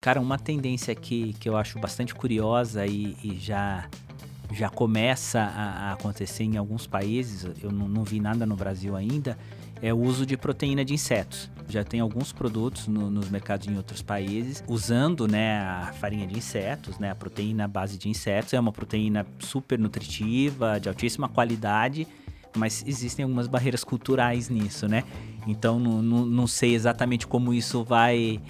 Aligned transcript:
Cara, 0.00 0.20
uma 0.20 0.38
tendência 0.38 0.94
que, 0.94 1.32
que 1.34 1.48
eu 1.48 1.56
acho 1.56 1.76
bastante 1.80 2.14
curiosa 2.14 2.86
e, 2.86 3.16
e 3.20 3.36
já, 3.36 3.88
já 4.52 4.70
começa 4.70 5.40
a, 5.40 5.88
a, 5.88 5.92
acontecer 5.92 6.44
em 6.44 6.56
alguns 6.56 6.86
países, 6.86 7.44
eu 7.60 7.72
não, 7.72 7.88
não, 7.88 8.04
vi 8.04 8.20
nada 8.20 8.46
no 8.46 8.54
Brasil 8.54 8.94
ainda, 8.94 9.36
é 9.82 9.92
o 9.92 9.98
uso 9.98 10.24
de 10.24 10.36
proteína 10.36 10.84
de 10.84 10.94
insetos. 10.94 11.50
Já 11.68 11.82
tem 11.82 11.98
alguns 11.98 12.32
produtos 12.32 12.86
no, 12.86 13.10
nos 13.10 13.28
mercados 13.28 13.66
em 13.66 13.76
outros 13.76 14.00
países 14.00 14.62
usando 14.68 15.26
né, 15.26 15.58
a 15.62 15.92
farinha 15.98 16.28
de 16.28 16.38
insetos, 16.38 16.96
né, 17.00 17.10
a 17.10 17.14
proteína 17.16 17.66
base 17.66 17.98
de 17.98 18.08
insetos. 18.08 18.54
É 18.54 18.60
uma 18.60 18.72
proteína 18.72 19.26
super 19.40 19.80
nutritiva, 19.80 20.78
de 20.78 20.88
altíssima 20.88 21.28
qualidade, 21.28 22.06
mas 22.56 22.84
existem 22.86 23.24
algumas 23.24 23.48
barreiras 23.48 23.82
culturais 23.82 24.48
nisso, 24.48 24.86
né? 24.86 25.02
Então 25.44 25.80
não, 25.80 26.00
não, 26.00 26.24
não 26.24 26.46
sei 26.46 26.74
exatamente 26.74 27.26
como 27.26 27.52
isso 27.52 27.82
vai 27.82 28.40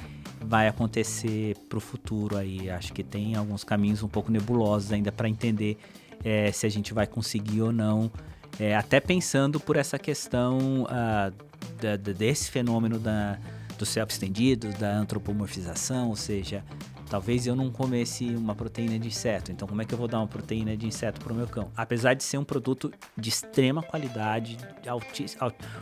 vai 0.41 0.69
acontecer 0.69 1.57
para 1.69 1.79
o 1.79 1.81
futuro 1.81 2.37
aí. 2.37 2.71
Acho 2.71 2.93
que 2.93 3.03
tem 3.03 3.35
alguns 3.35 3.65
caminhos 3.65 4.03
um 4.03 4.09
pouco 4.09 4.31
nebulosos 4.31 4.93
ainda 4.93 5.13
para 5.13 5.29
entender 5.29 5.79
é, 6.25 6.51
se 6.53 6.67
a 6.67 6.69
gente 6.69 6.93
vai 6.93 7.07
conseguir 7.07 7.63
ou 7.63 7.73
não. 7.73 8.11
É, 8.59 8.75
até 8.75 8.99
pensando 8.99 9.61
por 9.61 9.77
essa 9.77 9.99
questão 9.99 10.83
uh, 10.85 11.33
da, 11.81 11.97
desse 11.97 12.51
fenômeno 12.51 12.99
da, 12.99 13.39
do 13.79 13.87
self 13.87 14.13
estendido, 14.13 14.69
da 14.79 14.97
antropomorfização, 14.97 16.09
ou 16.09 16.17
seja, 16.17 16.65
talvez 17.09 17.47
eu 17.47 17.55
não 17.55 17.71
comesse 17.71 18.25
uma 18.35 18.55
proteína 18.55 18.99
de 18.99 19.09
inseto, 19.09 19.53
então 19.53 19.69
como 19.69 19.81
é 19.81 19.85
que 19.85 19.95
eu 19.95 19.99
vou 19.99 20.09
dar 20.09 20.19
uma 20.19 20.27
proteína 20.27 20.77
de 20.77 20.87
inseto 20.87 21.21
para 21.21 21.33
o 21.33 21.37
meu 21.37 21.47
cão? 21.47 21.71
Apesar 21.77 22.15
de 22.15 22.25
ser 22.25 22.39
um 22.39 22.45
produto 22.45 22.93
de 23.17 23.29
extrema 23.29 23.83
qualidade, 23.83 24.59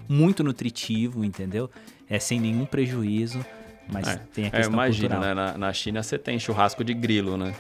muito 0.09 0.45
nutritivo, 0.45 1.25
entendeu? 1.25 1.71
É 2.09 2.19
sem 2.19 2.39
nenhum 2.39 2.67
prejuízo. 2.67 3.45
Mas 3.89 4.09
é, 4.09 4.21
tem 4.35 4.45
a 4.45 4.49
é, 4.49 4.51
questão 4.51 4.73
é, 4.73 4.75
imagina, 4.75 5.19
né? 5.21 5.35
Na, 5.35 5.59
na 5.59 5.73
China 5.73 6.03
você 6.03 6.19
tem 6.19 6.39
churrasco 6.39 6.83
de 6.83 6.93
grilo, 6.93 7.37
né? 7.37 7.55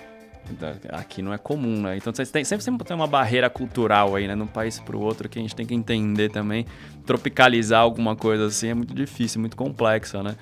Aqui 0.90 1.22
não 1.22 1.32
é 1.32 1.38
comum, 1.38 1.82
né? 1.82 1.96
Então 1.96 2.12
você 2.14 2.24
tem, 2.24 2.44
sempre, 2.44 2.64
sempre 2.64 2.86
tem 2.86 2.96
uma 2.96 3.06
barreira 3.06 3.50
cultural 3.50 4.14
aí, 4.14 4.28
né? 4.28 4.34
De 4.34 4.42
um 4.42 4.46
país 4.46 4.78
para 4.78 4.96
o 4.96 5.00
outro 5.00 5.28
que 5.28 5.38
a 5.38 5.42
gente 5.42 5.54
tem 5.54 5.66
que 5.66 5.74
entender 5.74 6.30
também. 6.30 6.66
Tropicalizar 7.04 7.80
alguma 7.80 8.14
coisa 8.14 8.46
assim 8.46 8.68
é 8.68 8.74
muito 8.74 8.94
difícil, 8.94 9.40
muito 9.40 9.56
complexa, 9.56 10.22
né? 10.22 10.36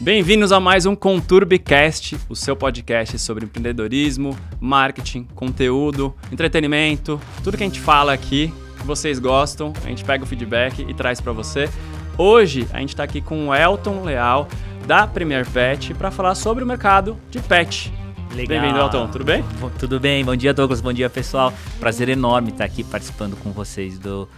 Bem-vindos 0.00 0.52
a 0.52 0.60
mais 0.60 0.84
um 0.84 0.94
Conturbicast, 0.94 2.16
o 2.28 2.36
seu 2.36 2.54
podcast 2.54 3.18
sobre 3.18 3.46
empreendedorismo, 3.46 4.36
marketing, 4.60 5.24
conteúdo, 5.34 6.14
entretenimento, 6.30 7.18
tudo 7.42 7.56
que 7.56 7.62
a 7.62 7.66
gente 7.66 7.80
fala 7.80 8.12
aqui 8.12 8.52
que 8.84 8.86
vocês 8.86 9.18
gostam, 9.18 9.72
a 9.82 9.88
gente 9.88 10.04
pega 10.04 10.22
o 10.22 10.26
feedback 10.26 10.84
e 10.86 10.92
traz 10.92 11.18
para 11.18 11.32
você. 11.32 11.70
Hoje 12.18 12.68
a 12.70 12.80
gente 12.80 12.90
está 12.90 13.02
aqui 13.02 13.22
com 13.22 13.48
o 13.48 13.54
Elton 13.54 14.04
Leal 14.04 14.46
da 14.86 15.06
Premier 15.06 15.48
Pet 15.50 15.94
para 15.94 16.10
falar 16.10 16.34
sobre 16.34 16.62
o 16.62 16.66
mercado 16.66 17.16
de 17.30 17.40
pet. 17.40 17.90
Legal. 18.34 18.60
Bem-vindo, 18.60 18.78
Elton. 18.78 19.08
Tudo 19.08 19.24
bem? 19.24 19.42
Tudo 19.78 19.98
bem. 19.98 20.22
Bom 20.22 20.36
dia, 20.36 20.52
Douglas. 20.52 20.82
Bom 20.82 20.92
dia, 20.92 21.08
pessoal. 21.08 21.52
Prazer 21.80 22.10
enorme 22.10 22.50
estar 22.50 22.64
aqui 22.64 22.84
participando 22.84 23.36
com 23.36 23.52
vocês 23.52 23.98
do 23.98 24.28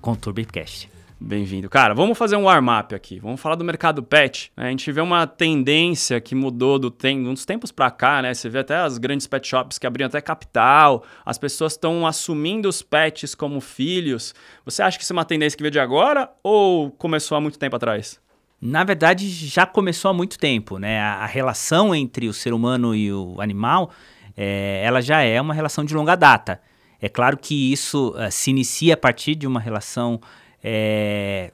Conturbicast. 0.00 0.97
Bem-vindo. 1.20 1.68
Cara, 1.68 1.94
vamos 1.94 2.16
fazer 2.16 2.36
um 2.36 2.44
warm-up 2.44 2.94
aqui. 2.94 3.18
Vamos 3.18 3.40
falar 3.40 3.56
do 3.56 3.64
mercado 3.64 4.04
pet. 4.04 4.52
A 4.56 4.66
gente 4.70 4.92
vê 4.92 5.00
uma 5.00 5.26
tendência 5.26 6.20
que 6.20 6.32
mudou 6.32 6.78
do 6.78 6.92
tem, 6.92 7.26
uns 7.26 7.44
tempos 7.44 7.72
para 7.72 7.90
cá, 7.90 8.22
né? 8.22 8.32
Você 8.32 8.48
vê 8.48 8.60
até 8.60 8.76
as 8.76 8.98
grandes 8.98 9.26
pet 9.26 9.48
shops 9.48 9.78
que 9.78 9.86
abriram 9.86 10.06
até 10.06 10.20
capital. 10.20 11.02
As 11.26 11.36
pessoas 11.36 11.72
estão 11.72 12.06
assumindo 12.06 12.68
os 12.68 12.82
pets 12.82 13.34
como 13.34 13.60
filhos. 13.60 14.32
Você 14.64 14.80
acha 14.80 14.96
que 14.96 15.02
isso 15.02 15.12
é 15.12 15.16
uma 15.16 15.24
tendência 15.24 15.56
que 15.56 15.62
veio 15.62 15.72
de 15.72 15.80
agora 15.80 16.30
ou 16.40 16.92
começou 16.92 17.36
há 17.36 17.40
muito 17.40 17.58
tempo 17.58 17.74
atrás? 17.74 18.20
Na 18.60 18.84
verdade, 18.84 19.28
já 19.28 19.66
começou 19.66 20.12
há 20.12 20.14
muito 20.14 20.38
tempo, 20.38 20.78
né? 20.78 21.00
A, 21.00 21.14
a 21.14 21.26
relação 21.26 21.92
entre 21.92 22.28
o 22.28 22.32
ser 22.32 22.52
humano 22.52 22.94
e 22.94 23.12
o 23.12 23.40
animal, 23.40 23.90
é, 24.36 24.82
ela 24.84 25.02
já 25.02 25.20
é 25.20 25.40
uma 25.40 25.52
relação 25.52 25.84
de 25.84 25.96
longa 25.96 26.14
data. 26.14 26.60
É 27.00 27.08
claro 27.08 27.36
que 27.36 27.72
isso 27.72 28.10
uh, 28.10 28.30
se 28.30 28.50
inicia 28.50 28.94
a 28.94 28.96
partir 28.96 29.34
de 29.34 29.48
uma 29.48 29.58
relação 29.58 30.20
é, 30.62 31.52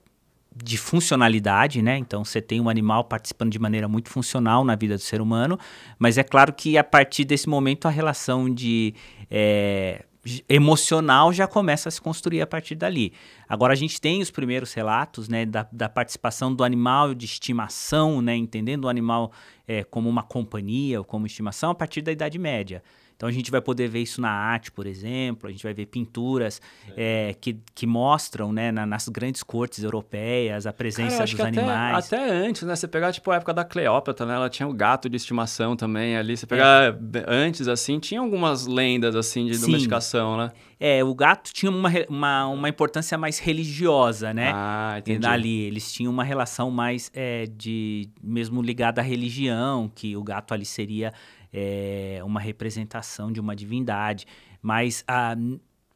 de 0.54 0.78
funcionalidade, 0.78 1.82
né? 1.82 1.98
Então 1.98 2.24
você 2.24 2.40
tem 2.40 2.60
um 2.60 2.68
animal 2.68 3.04
participando 3.04 3.50
de 3.50 3.58
maneira 3.58 3.88
muito 3.88 4.08
funcional 4.08 4.64
na 4.64 4.76
vida 4.76 4.94
do 4.94 5.02
ser 5.02 5.20
humano, 5.20 5.58
mas 5.98 6.16
é 6.16 6.22
claro 6.22 6.52
que 6.52 6.78
a 6.78 6.84
partir 6.84 7.24
desse 7.24 7.48
momento 7.48 7.86
a 7.86 7.90
relação 7.90 8.52
de 8.52 8.94
é, 9.30 10.04
emocional 10.48 11.32
já 11.32 11.46
começa 11.46 11.88
a 11.88 11.92
se 11.92 12.00
construir 12.00 12.40
a 12.40 12.46
partir 12.46 12.74
dali. 12.74 13.12
Agora 13.48 13.72
a 13.72 13.76
gente 13.76 14.00
tem 14.00 14.22
os 14.22 14.30
primeiros 14.30 14.72
relatos, 14.72 15.28
né, 15.28 15.44
da, 15.44 15.66
da 15.70 15.88
participação 15.88 16.54
do 16.54 16.64
animal 16.64 17.14
de 17.14 17.26
estimação, 17.26 18.22
né, 18.22 18.34
entendendo 18.36 18.84
o 18.84 18.88
animal 18.88 19.32
é, 19.66 19.84
como 19.84 20.08
uma 20.08 20.22
companhia 20.22 20.98
ou 20.98 21.04
como 21.04 21.26
estimação 21.26 21.70
a 21.70 21.74
partir 21.74 22.00
da 22.00 22.12
Idade 22.12 22.38
Média. 22.38 22.82
Então 23.16 23.28
a 23.28 23.32
gente 23.32 23.50
vai 23.50 23.60
poder 23.60 23.88
ver 23.88 24.00
isso 24.00 24.20
na 24.20 24.30
arte, 24.30 24.70
por 24.70 24.86
exemplo, 24.86 25.48
a 25.48 25.52
gente 25.52 25.62
vai 25.62 25.72
ver 25.72 25.86
pinturas 25.86 26.60
é. 26.96 27.30
É, 27.30 27.34
que, 27.34 27.56
que 27.74 27.86
mostram, 27.86 28.52
né, 28.52 28.72
na, 28.72 28.84
nas 28.84 29.08
grandes 29.08 29.42
cortes 29.42 29.84
europeias, 29.84 30.66
a 30.66 30.72
presença 30.72 31.18
Cara, 31.18 31.30
dos 31.30 31.40
animais. 31.40 32.06
Até, 32.06 32.16
até, 32.16 32.30
antes, 32.30 32.62
né? 32.62 32.74
Você 32.74 32.88
pegar, 32.88 33.12
tipo, 33.12 33.30
a 33.30 33.36
época 33.36 33.54
da 33.54 33.64
Cleópatra, 33.64 34.26
né? 34.26 34.34
Ela 34.34 34.50
tinha 34.50 34.68
o 34.68 34.72
gato 34.72 35.08
de 35.08 35.16
estimação 35.16 35.76
também 35.76 36.16
ali. 36.16 36.36
Você 36.36 36.46
pegar 36.46 36.92
é. 36.92 37.24
antes, 37.26 37.68
assim, 37.68 37.98
tinha 37.98 38.20
algumas 38.20 38.66
lendas, 38.66 39.14
assim, 39.14 39.46
de 39.46 39.56
Sim. 39.56 39.66
domesticação, 39.66 40.36
né? 40.36 40.52
É, 40.78 41.02
o 41.04 41.14
gato 41.14 41.52
tinha 41.52 41.70
uma, 41.70 41.90
uma, 42.08 42.46
uma 42.48 42.68
importância 42.68 43.16
mais 43.16 43.38
religiosa, 43.38 44.34
né? 44.34 44.50
Ah, 44.54 44.96
entendi. 44.98 45.26
Ali, 45.26 45.60
eles 45.62 45.92
tinham 45.92 46.12
uma 46.12 46.24
relação 46.24 46.70
mais 46.70 47.10
é, 47.14 47.46
de... 47.46 48.08
mesmo 48.22 48.60
ligada 48.60 49.00
à 49.00 49.04
religião, 49.04 49.90
que 49.94 50.16
o 50.16 50.22
gato 50.22 50.52
ali 50.52 50.64
seria 50.64 51.12
é, 51.54 52.20
uma 52.24 52.40
representação 52.40 53.30
de 53.30 53.40
uma 53.40 53.54
divindade. 53.54 54.26
Mas 54.60 55.04
a, 55.06 55.36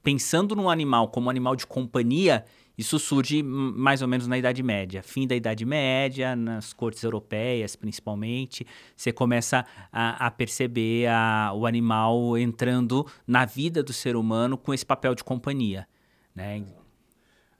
pensando 0.02 0.54
no 0.54 0.70
animal 0.70 1.08
como 1.08 1.28
animal 1.28 1.56
de 1.56 1.66
companhia, 1.66 2.44
isso 2.78 2.96
surge 2.96 3.42
mais 3.42 4.02
ou 4.02 4.06
menos 4.06 4.28
na 4.28 4.38
Idade 4.38 4.62
Média. 4.62 5.02
Fim 5.02 5.26
da 5.26 5.34
Idade 5.34 5.64
Média, 5.64 6.36
nas 6.36 6.72
cortes 6.72 7.02
europeias 7.02 7.74
principalmente, 7.74 8.64
você 8.94 9.12
começa 9.12 9.66
a, 9.92 10.26
a 10.26 10.30
perceber 10.30 11.08
a, 11.08 11.52
o 11.52 11.66
animal 11.66 12.38
entrando 12.38 13.04
na 13.26 13.44
vida 13.44 13.82
do 13.82 13.92
ser 13.92 14.14
humano 14.14 14.56
com 14.56 14.72
esse 14.72 14.86
papel 14.86 15.16
de 15.16 15.24
companhia. 15.24 15.88
Né? 16.32 16.64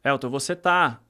Elton, 0.04 0.30
você 0.30 0.52
está 0.52 1.00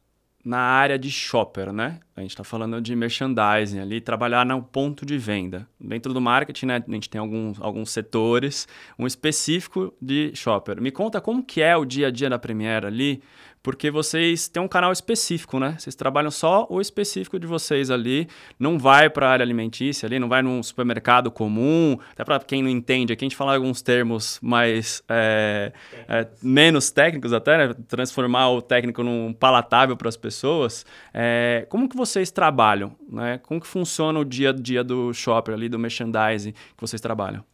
na 0.44 0.58
área 0.58 0.98
de 0.98 1.10
shopper, 1.10 1.72
né? 1.72 2.00
A 2.16 2.20
gente 2.20 2.30
está 2.30 2.44
falando 2.44 2.80
de 2.80 2.94
merchandising 2.96 3.80
ali, 3.80 4.00
trabalhar 4.00 4.46
no 4.46 4.62
ponto 4.62 5.04
de 5.04 5.18
venda. 5.18 5.68
Dentro 5.80 6.14
do 6.14 6.20
marketing, 6.20 6.66
né, 6.66 6.84
a 6.86 6.92
gente 6.92 7.10
tem 7.10 7.20
alguns, 7.20 7.60
alguns 7.60 7.90
setores, 7.90 8.66
um 8.98 9.06
específico 9.06 9.92
de 10.00 10.32
shopper. 10.34 10.80
Me 10.80 10.90
conta 10.90 11.20
como 11.20 11.44
que 11.44 11.60
é 11.60 11.76
o 11.76 11.84
dia 11.84 12.08
a 12.08 12.10
dia 12.10 12.30
da 12.30 12.38
Premiere 12.38 12.86
ali, 12.86 13.22
porque 13.68 13.90
vocês 13.90 14.48
têm 14.48 14.62
um 14.62 14.66
canal 14.66 14.90
específico, 14.90 15.58
né? 15.60 15.76
Vocês 15.78 15.94
trabalham 15.94 16.30
só 16.30 16.66
o 16.70 16.80
específico 16.80 17.38
de 17.38 17.46
vocês 17.46 17.90
ali, 17.90 18.26
não 18.58 18.78
vai 18.78 19.10
para 19.10 19.28
a 19.28 19.30
área 19.30 19.44
alimentícia 19.44 20.06
ali, 20.06 20.18
não 20.18 20.26
vai 20.26 20.40
num 20.40 20.62
supermercado 20.62 21.30
comum, 21.30 21.98
até 22.12 22.24
para 22.24 22.40
quem 22.40 22.62
não 22.62 22.70
entende, 22.70 23.12
aqui 23.12 23.26
a 23.26 23.28
gente 23.28 23.36
fala 23.36 23.54
alguns 23.54 23.82
termos 23.82 24.38
mais 24.40 25.02
é, 25.06 25.70
é, 26.08 26.26
menos 26.42 26.90
técnicos 26.90 27.34
até, 27.34 27.58
né? 27.68 27.74
transformar 27.86 28.48
o 28.52 28.62
técnico 28.62 29.02
num 29.02 29.34
palatável 29.34 29.98
para 29.98 30.08
as 30.08 30.16
pessoas. 30.16 30.86
É, 31.12 31.66
como 31.68 31.90
que 31.90 31.96
vocês 31.96 32.30
trabalham, 32.30 32.96
né? 33.06 33.38
Como 33.42 33.60
que 33.60 33.66
funciona 33.66 34.18
o 34.18 34.24
dia 34.24 34.48
a 34.48 34.52
dia 34.54 34.82
do 34.82 35.12
shopper 35.12 35.52
ali, 35.52 35.68
do 35.68 35.78
merchandising 35.78 36.52
que 36.52 36.80
vocês 36.80 37.02
trabalham? 37.02 37.44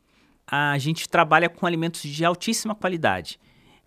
A 0.46 0.78
gente 0.78 1.08
trabalha 1.08 1.48
com 1.48 1.66
alimentos 1.66 2.02
de 2.02 2.25
altíssima 2.25 2.72
qualidade. 2.72 3.36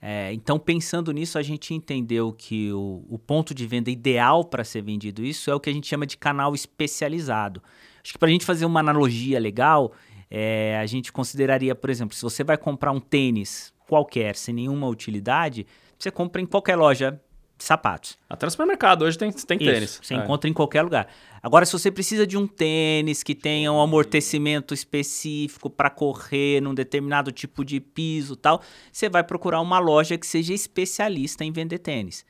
É, 0.01 0.31
então, 0.33 0.59
pensando 0.59 1.11
nisso, 1.11 1.37
a 1.37 1.43
gente 1.43 1.73
entendeu 1.73 2.31
que 2.31 2.71
o, 2.71 3.03
o 3.09 3.17
ponto 3.17 3.53
de 3.53 3.65
venda 3.65 3.89
ideal 3.89 4.45
para 4.45 4.63
ser 4.63 4.81
vendido 4.81 5.23
isso 5.25 5.49
é 5.49 5.55
o 5.55 5.59
que 5.59 5.69
a 5.69 5.73
gente 5.73 5.87
chama 5.87 6.05
de 6.05 6.17
canal 6.17 6.53
especializado. 6.53 7.61
Acho 8.03 8.13
que 8.13 8.19
para 8.19 8.29
a 8.29 8.31
gente 8.31 8.45
fazer 8.45 8.65
uma 8.65 8.79
analogia 8.79 9.39
legal, 9.39 9.91
é, 10.29 10.77
a 10.79 10.85
gente 10.85 11.11
consideraria, 11.11 11.73
por 11.73 11.89
exemplo, 11.89 12.15
se 12.15 12.21
você 12.21 12.43
vai 12.43 12.57
comprar 12.57 12.91
um 12.91 12.99
tênis 12.99 13.73
qualquer, 13.87 14.35
sem 14.35 14.53
nenhuma 14.53 14.87
utilidade, 14.87 15.65
você 15.97 16.11
compra 16.11 16.41
em 16.41 16.45
qualquer 16.45 16.75
loja 16.75 17.19
sapatos. 17.57 18.17
Até 18.29 18.45
no 18.45 18.51
supermercado 18.51 19.03
hoje 19.03 19.17
tem, 19.17 19.31
tem 19.31 19.57
Isso, 19.57 19.71
tênis. 19.71 19.99
Você 20.01 20.13
é. 20.13 20.17
encontra 20.17 20.49
em 20.49 20.53
qualquer 20.53 20.81
lugar. 20.81 21.07
Agora, 21.41 21.65
se 21.65 21.73
você 21.73 21.91
precisa 21.91 22.25
de 22.25 22.37
um 22.37 22.45
tênis 22.45 23.23
que 23.23 23.33
tenha 23.33 23.71
um 23.71 23.79
amortecimento 23.81 24.73
específico 24.73 25.69
para 25.69 25.89
correr 25.89 26.61
num 26.61 26.73
determinado 26.73 27.31
tipo 27.31 27.63
de 27.63 27.79
piso 27.79 28.35
tal, 28.35 28.61
você 28.91 29.09
vai 29.09 29.23
procurar 29.23 29.61
uma 29.61 29.79
loja 29.79 30.17
que 30.17 30.27
seja 30.27 30.53
especialista 30.53 31.43
em 31.43 31.51
vender 31.51 31.79
tênis. 31.79 32.25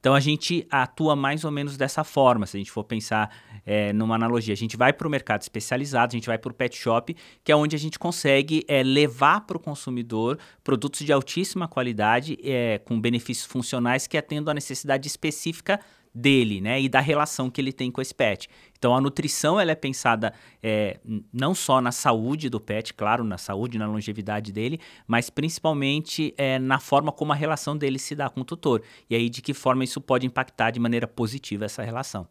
Então 0.00 0.14
a 0.14 0.20
gente 0.20 0.66
atua 0.70 1.16
mais 1.16 1.44
ou 1.44 1.50
menos 1.50 1.76
dessa 1.76 2.04
forma, 2.04 2.46
se 2.46 2.56
a 2.56 2.60
gente 2.60 2.70
for 2.70 2.84
pensar 2.84 3.30
é, 3.66 3.92
numa 3.92 4.14
analogia. 4.14 4.54
A 4.54 4.56
gente 4.56 4.76
vai 4.76 4.92
para 4.92 5.06
o 5.06 5.10
mercado 5.10 5.42
especializado, 5.42 6.12
a 6.12 6.16
gente 6.16 6.26
vai 6.26 6.38
para 6.38 6.50
o 6.50 6.54
pet 6.54 6.76
shop, 6.76 7.14
que 7.44 7.52
é 7.52 7.56
onde 7.56 7.76
a 7.76 7.78
gente 7.78 7.98
consegue 7.98 8.64
é, 8.66 8.82
levar 8.82 9.42
para 9.42 9.56
o 9.56 9.60
consumidor 9.60 10.38
produtos 10.64 11.00
de 11.00 11.12
altíssima 11.12 11.68
qualidade, 11.68 12.38
é, 12.42 12.78
com 12.78 13.00
benefícios 13.00 13.46
funcionais 13.46 14.06
que 14.06 14.16
atendam 14.16 14.50
a 14.52 14.54
necessidade 14.54 15.06
específica 15.06 15.78
dele, 16.18 16.60
né, 16.60 16.80
e 16.80 16.88
da 16.88 17.00
relação 17.00 17.48
que 17.48 17.60
ele 17.60 17.72
tem 17.72 17.90
com 17.90 18.00
esse 18.00 18.14
pet. 18.14 18.48
Então 18.76 18.94
a 18.94 19.00
nutrição 19.00 19.60
ela 19.60 19.70
é 19.70 19.74
pensada 19.74 20.32
é, 20.62 20.98
não 21.32 21.54
só 21.54 21.80
na 21.80 21.92
saúde 21.92 22.48
do 22.48 22.60
pet, 22.60 22.92
claro, 22.94 23.24
na 23.24 23.38
saúde, 23.38 23.78
na 23.78 23.86
longevidade 23.86 24.52
dele, 24.52 24.80
mas 25.06 25.30
principalmente 25.30 26.34
é, 26.36 26.58
na 26.58 26.78
forma 26.78 27.12
como 27.12 27.32
a 27.32 27.36
relação 27.36 27.76
dele 27.76 27.98
se 27.98 28.14
dá 28.14 28.28
com 28.28 28.40
o 28.40 28.44
tutor. 28.44 28.82
E 29.08 29.14
aí 29.14 29.28
de 29.28 29.40
que 29.40 29.54
forma 29.54 29.84
isso 29.84 30.00
pode 30.00 30.26
impactar 30.26 30.70
de 30.70 30.80
maneira 30.80 31.06
positiva 31.06 31.64
essa 31.64 31.82
relação. 31.82 32.26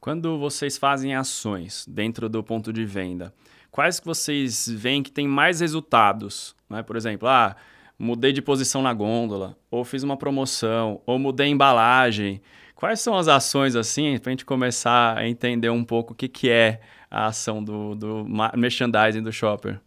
Quando 0.00 0.38
vocês 0.38 0.78
fazem 0.78 1.14
ações 1.14 1.84
dentro 1.88 2.28
do 2.28 2.42
ponto 2.42 2.72
de 2.72 2.84
venda, 2.84 3.34
quais 3.70 3.98
que 3.98 4.06
vocês 4.06 4.68
veem 4.68 5.02
que 5.02 5.10
tem 5.10 5.26
mais 5.26 5.60
resultados? 5.60 6.54
Né? 6.70 6.82
Por 6.82 6.96
exemplo, 6.96 7.28
ah, 7.28 7.56
mudei 7.98 8.32
de 8.32 8.40
posição 8.40 8.80
na 8.80 8.94
gôndola, 8.94 9.56
ou 9.70 9.84
fiz 9.84 10.02
uma 10.02 10.16
promoção, 10.16 11.02
ou 11.04 11.18
mudei 11.18 11.46
a 11.46 11.50
embalagem. 11.50 12.40
Quais 12.78 13.00
são 13.00 13.16
as 13.16 13.26
ações 13.26 13.74
assim, 13.74 14.16
para 14.20 14.30
a 14.30 14.32
gente 14.32 14.44
começar 14.44 15.18
a 15.18 15.28
entender 15.28 15.68
um 15.68 15.82
pouco 15.82 16.12
o 16.12 16.14
que, 16.14 16.28
que 16.28 16.48
é 16.48 16.80
a 17.10 17.26
ação 17.26 17.60
do, 17.60 17.96
do 17.96 18.24
merchandising 18.56 19.20
do 19.20 19.32
shopper? 19.32 19.80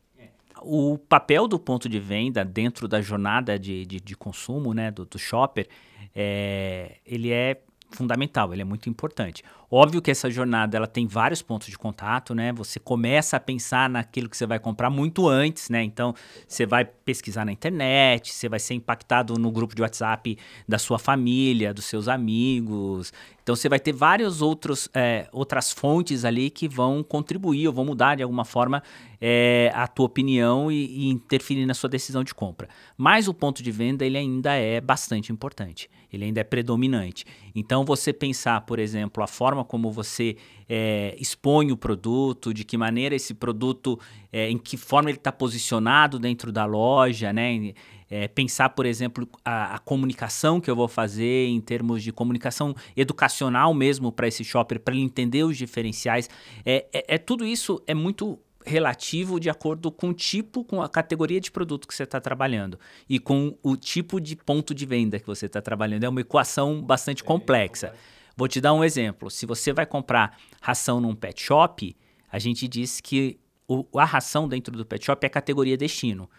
O 0.61 0.97
papel 0.97 1.47
do 1.47 1.57
ponto 1.57 1.87
de 1.87 1.97
venda 2.01 2.43
dentro 2.43 2.89
da 2.89 3.01
jornada 3.01 3.57
de, 3.57 3.85
de, 3.85 4.01
de 4.01 4.13
consumo 4.13 4.73
né, 4.73 4.91
do, 4.91 5.05
do 5.05 5.17
shopper, 5.17 5.69
é, 6.13 6.97
ele 7.05 7.31
é 7.31 7.61
fundamental, 7.95 8.53
ele 8.53 8.61
é 8.61 8.65
muito 8.65 8.89
importante. 8.89 9.43
Óbvio 9.69 10.01
que 10.01 10.11
essa 10.11 10.29
jornada 10.29 10.75
ela 10.75 10.87
tem 10.87 11.07
vários 11.07 11.41
pontos 11.41 11.69
de 11.69 11.77
contato, 11.77 12.35
né? 12.35 12.51
Você 12.51 12.77
começa 12.77 13.37
a 13.37 13.39
pensar 13.39 13.89
naquilo 13.89 14.27
que 14.27 14.35
você 14.35 14.45
vai 14.45 14.59
comprar 14.59 14.89
muito 14.89 15.29
antes, 15.29 15.69
né? 15.69 15.81
Então, 15.81 16.13
você 16.45 16.65
vai 16.65 16.83
pesquisar 16.83 17.45
na 17.45 17.53
internet, 17.53 18.33
você 18.33 18.49
vai 18.49 18.59
ser 18.59 18.73
impactado 18.73 19.35
no 19.39 19.49
grupo 19.49 19.73
de 19.73 19.81
WhatsApp 19.81 20.37
da 20.67 20.77
sua 20.77 20.99
família, 20.99 21.73
dos 21.73 21.85
seus 21.85 22.09
amigos. 22.09 23.13
Então, 23.41 23.55
você 23.55 23.69
vai 23.69 23.79
ter 23.79 23.93
várias 23.93 24.41
outros, 24.41 24.89
é, 24.93 25.29
outras 25.31 25.71
fontes 25.71 26.25
ali 26.25 26.49
que 26.49 26.67
vão 26.67 27.01
contribuir 27.01 27.67
ou 27.67 27.73
vão 27.73 27.85
mudar 27.85 28.15
de 28.15 28.23
alguma 28.23 28.43
forma 28.43 28.83
é, 29.21 29.71
a 29.73 29.87
tua 29.87 30.05
opinião 30.05 30.69
e, 30.69 30.85
e 30.85 31.09
interferir 31.09 31.65
na 31.65 31.73
sua 31.73 31.89
decisão 31.89 32.25
de 32.25 32.35
compra. 32.35 32.67
Mas 32.97 33.29
o 33.29 33.33
ponto 33.33 33.63
de 33.63 33.71
venda, 33.71 34.05
ele 34.05 34.17
ainda 34.17 34.53
é 34.53 34.81
bastante 34.81 35.31
importante. 35.31 35.89
Ele 36.11 36.25
ainda 36.25 36.41
é 36.41 36.43
predominante. 36.43 37.25
Então, 37.55 37.85
você 37.85 38.11
pensar, 38.11 38.61
por 38.61 38.79
exemplo, 38.79 39.23
a 39.23 39.27
forma 39.27 39.63
como 39.63 39.91
você 39.91 40.35
é, 40.67 41.15
expõe 41.19 41.71
o 41.71 41.77
produto, 41.77 42.53
de 42.53 42.63
que 42.63 42.77
maneira 42.77 43.15
esse 43.15 43.33
produto, 43.33 43.99
é, 44.31 44.49
em 44.49 44.57
que 44.57 44.77
forma 44.77 45.09
ele 45.09 45.17
está 45.17 45.31
posicionado 45.31 46.19
dentro 46.19 46.51
da 46.51 46.65
loja, 46.65 47.31
né? 47.31 47.73
É, 48.09 48.27
pensar, 48.27 48.67
por 48.69 48.85
exemplo, 48.85 49.25
a, 49.43 49.75
a, 49.75 49.79
comunicação 49.79 50.59
que 50.59 50.69
eu 50.69 50.75
vou 50.75 50.89
fazer 50.89 51.47
em 51.47 51.61
termos 51.61 52.03
de 52.03 52.11
comunicação 52.11 52.75
educacional 52.93 53.73
mesmo 53.73 54.11
para 54.11 54.27
esse 54.27 54.43
shopper, 54.43 54.81
para 54.81 54.93
ele 54.93 55.03
entender 55.03 55.45
os 55.45 55.55
diferenciais. 55.57 56.29
É, 56.65 56.85
é, 56.91 57.15
é, 57.15 57.17
tudo 57.17 57.45
isso 57.45 57.81
é 57.87 57.93
muito 57.93 58.37
relativo 58.65 59.39
de 59.39 59.49
acordo 59.49 59.91
com 59.91 60.09
o 60.09 60.13
tipo, 60.13 60.63
com 60.63 60.81
a 60.81 60.89
categoria 60.89 61.39
de 61.39 61.51
produto 61.51 61.87
que 61.87 61.93
você 61.93 62.03
está 62.03 62.19
trabalhando 62.19 62.79
e 63.07 63.19
com 63.19 63.57
o 63.61 63.75
tipo 63.75 64.19
de 64.19 64.35
ponto 64.35 64.73
de 64.73 64.85
venda 64.85 65.19
que 65.19 65.27
você 65.27 65.45
está 65.45 65.61
trabalhando. 65.61 66.03
É 66.03 66.09
uma 66.09 66.21
equação 66.21 66.81
bastante 66.81 67.23
complexa. 67.23 67.93
Vou 68.35 68.47
te 68.47 68.61
dar 68.61 68.73
um 68.73 68.83
exemplo. 68.83 69.29
Se 69.29 69.45
você 69.45 69.73
vai 69.73 69.85
comprar 69.85 70.37
ração 70.61 70.99
num 70.99 71.15
pet 71.15 71.41
shop, 71.41 71.95
a 72.31 72.39
gente 72.39 72.67
diz 72.67 73.01
que 73.01 73.39
o, 73.67 73.85
a 73.97 74.05
ração 74.05 74.47
dentro 74.47 74.75
do 74.75 74.85
pet 74.85 75.05
shop 75.05 75.25
é 75.25 75.27
a 75.27 75.29
categoria 75.29 75.77
destino. 75.77 76.29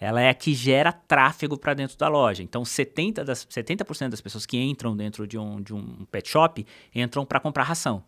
Ela 0.00 0.20
é 0.20 0.28
a 0.28 0.34
que 0.34 0.54
gera 0.54 0.92
tráfego 0.92 1.58
para 1.58 1.74
dentro 1.74 1.98
da 1.98 2.08
loja. 2.08 2.42
Então, 2.42 2.62
70%, 2.62 3.24
das, 3.24 3.46
70 3.50 3.84
das 4.08 4.20
pessoas 4.20 4.46
que 4.46 4.56
entram 4.56 4.96
dentro 4.96 5.26
de 5.26 5.36
um, 5.36 5.60
de 5.60 5.74
um 5.74 6.04
pet 6.10 6.28
shop 6.28 6.64
entram 6.94 7.26
para 7.26 7.40
comprar 7.40 7.64
ração. 7.64 8.04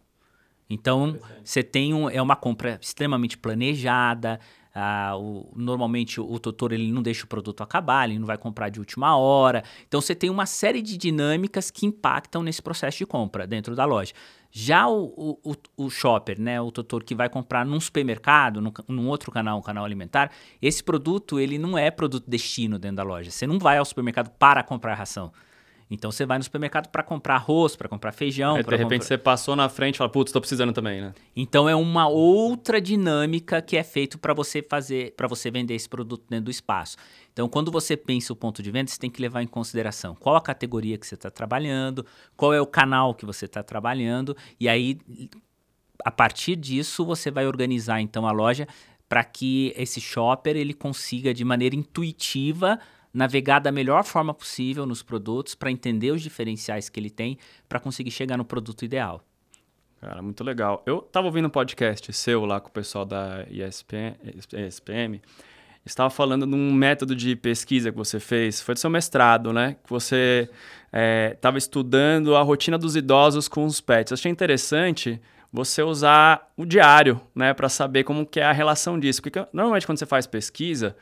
Então, 0.71 1.19
você 1.45 1.63
tem 1.65 1.93
um, 1.93 2.09
é 2.09 2.23
uma 2.23 2.37
compra 2.37 2.79
extremamente 2.81 3.37
planejada, 3.37 4.39
ah, 4.73 5.17
o, 5.17 5.51
normalmente 5.57 6.21
o, 6.21 6.39
tutor 6.39 6.73
ele 6.73 6.93
não 6.93 7.03
deixa 7.03 7.25
o 7.25 7.27
produto 7.27 7.63
acabar, 7.63 8.09
ele 8.09 8.19
não 8.19 8.27
vai 8.27 8.39
comprar 8.39 8.69
de 8.69 8.79
última 8.79 9.17
hora. 9.17 9.65
Então 9.87 10.01
você 10.01 10.15
tem 10.15 10.31
uma 10.31 10.47
série 10.47 10.81
de 10.81 10.97
dinâmicas 10.97 11.71
que 11.71 11.87
impactam 11.87 12.43
nesse 12.43 12.63
processo 12.63 12.99
de 12.99 13.07
compra 13.07 13.47
dentro 13.47 13.75
da 13.75 13.85
loja. 13.85 14.13
Já 14.53 14.89
o, 14.89 15.39
o, 15.45 15.55
o 15.77 15.91
shopper, 15.91 16.41
né, 16.41 16.61
o 16.61 16.71
tutor 16.71 17.03
que 17.03 17.15
vai 17.15 17.29
comprar 17.29 17.65
num 17.65 17.81
supermercado, 17.81 18.61
num, 18.61 18.73
num 18.89 19.09
outro 19.09 19.31
canal, 19.33 19.59
um 19.59 19.63
canal 19.63 19.85
alimentar, 19.85 20.31
esse 20.63 20.83
produto 20.83 21.39
ele 21.39 21.59
não 21.59 21.77
é 21.77 21.91
produto 21.91 22.29
destino 22.29 22.79
dentro 22.79 22.97
da 22.97 23.03
loja. 23.03 23.31
Você 23.31 23.47
não 23.47 23.59
vai 23.59 23.79
ao 23.79 23.85
supermercado 23.85 24.31
para 24.31 24.63
comprar 24.63 24.95
ração. 24.95 25.33
Então 25.91 26.13
você 26.13 26.25
vai 26.25 26.39
no 26.39 26.45
supermercado 26.45 26.89
para 26.89 27.03
comprar 27.03 27.35
arroz, 27.35 27.75
para 27.75 27.89
comprar 27.89 28.13
feijão. 28.13 28.55
Aí, 28.55 28.63
de 28.63 28.71
repente 28.71 28.85
comprar... 28.85 29.07
você 29.07 29.19
passou 29.19 29.57
na 29.57 29.69
frente 29.69 29.97
e 29.97 29.99
fala, 29.99 30.09
putz, 30.09 30.31
estou 30.31 30.41
precisando 30.41 30.73
também, 30.73 31.01
né? 31.01 31.13
Então 31.35 31.69
é 31.69 31.75
uma 31.75 32.07
outra 32.07 32.81
dinâmica 32.81 33.61
que 33.61 33.77
é 33.77 33.83
feito 33.83 34.17
para 34.19 34.33
você 34.33 34.63
fazer, 34.63 35.15
para 35.17 35.27
você 35.27 35.51
vender 35.51 35.75
esse 35.75 35.89
produto 35.89 36.25
dentro 36.31 36.45
do 36.45 36.51
espaço. 36.51 36.97
Então, 37.33 37.49
quando 37.49 37.71
você 37.71 37.97
pensa 37.97 38.33
o 38.33 38.37
ponto 38.37 38.63
de 38.63 38.71
venda, 38.71 38.91
você 38.91 38.99
tem 38.99 39.11
que 39.11 39.21
levar 39.21 39.43
em 39.43 39.47
consideração 39.47 40.15
qual 40.15 40.37
a 40.37 40.41
categoria 40.41 40.99
que 40.99 41.07
você 41.07 41.15
está 41.15 41.31
trabalhando, 41.31 42.05
qual 42.37 42.53
é 42.53 42.61
o 42.61 42.67
canal 42.67 43.15
que 43.15 43.25
você 43.25 43.47
está 43.47 43.63
trabalhando, 43.63 44.37
e 44.59 44.69
aí, 44.69 44.99
a 46.05 46.11
partir 46.11 46.57
disso, 46.57 47.05
você 47.05 47.31
vai 47.31 47.47
organizar 47.47 48.01
então 48.01 48.27
a 48.27 48.33
loja 48.33 48.67
para 49.09 49.25
que 49.25 49.73
esse 49.77 50.01
shopper 50.01 50.57
ele 50.57 50.73
consiga 50.73 51.35
de 51.35 51.45
maneira 51.45 51.75
intuitiva 51.75 52.79
navegar 53.13 53.59
da 53.59 53.73
melhor 53.73 54.05
forma 54.05 54.33
possível 54.33 54.87
nos 54.87 55.03
produtos 55.03 55.55
para 55.55 55.71
entender 55.71 56.11
os 56.13 56.23
diferenciais 56.23 56.89
que 56.89 56.99
ele 56.99 57.11
tem 57.11 57.39
para 57.69 57.81
conseguir 57.81 58.11
chegar 58.11 58.37
no 58.37 58.45
produto 58.45 58.85
ideal. 58.85 59.25
Cara, 60.01 60.23
muito 60.23 60.43
legal. 60.43 60.83
Eu 60.87 61.01
estava 61.01 61.27
ouvindo 61.27 61.47
um 61.47 61.51
podcast 61.51 62.11
seu 62.13 62.47
lá 62.47 62.61
com 62.61 62.69
o 62.69 62.73
pessoal 62.73 63.05
da 63.05 63.45
ESPM, 63.51 64.17
ESPM 64.53 65.21
estava 65.85 66.11
falando 66.11 66.47
de 66.47 66.55
um 66.55 66.73
método 66.73 67.15
de 67.15 67.35
pesquisa 67.35 67.91
que 67.91 67.97
você 67.97 68.21
fez, 68.21 68.61
foi 68.61 68.75
do 68.75 68.81
seu 68.81 68.91
mestrado, 68.91 69.53
né? 69.53 69.77
Que 69.83 69.91
você 69.91 70.49
estava 71.33 71.57
é, 71.57 71.59
estudando 71.59 72.37
a 72.37 72.43
rotina 72.43 72.77
dos 72.77 72.97
idosos 72.97 73.49
com 73.49 73.65
os 73.65 73.81
pets. 73.81 74.11
Eu 74.11 74.15
achei 74.15 74.31
interessante 74.31 75.21
você 75.53 75.83
usar 75.83 76.53
o 76.57 76.65
diário, 76.65 77.21
né, 77.35 77.53
para 77.53 77.69
saber 77.69 78.05
como 78.05 78.25
que 78.25 78.39
é 78.39 78.45
a 78.45 78.53
relação 78.53 78.99
disso. 78.99 79.21
Porque 79.21 79.45
normalmente 79.53 79.87
quando 79.87 79.99
você 79.99 80.07
faz 80.07 80.27
pesquisa, 80.27 80.97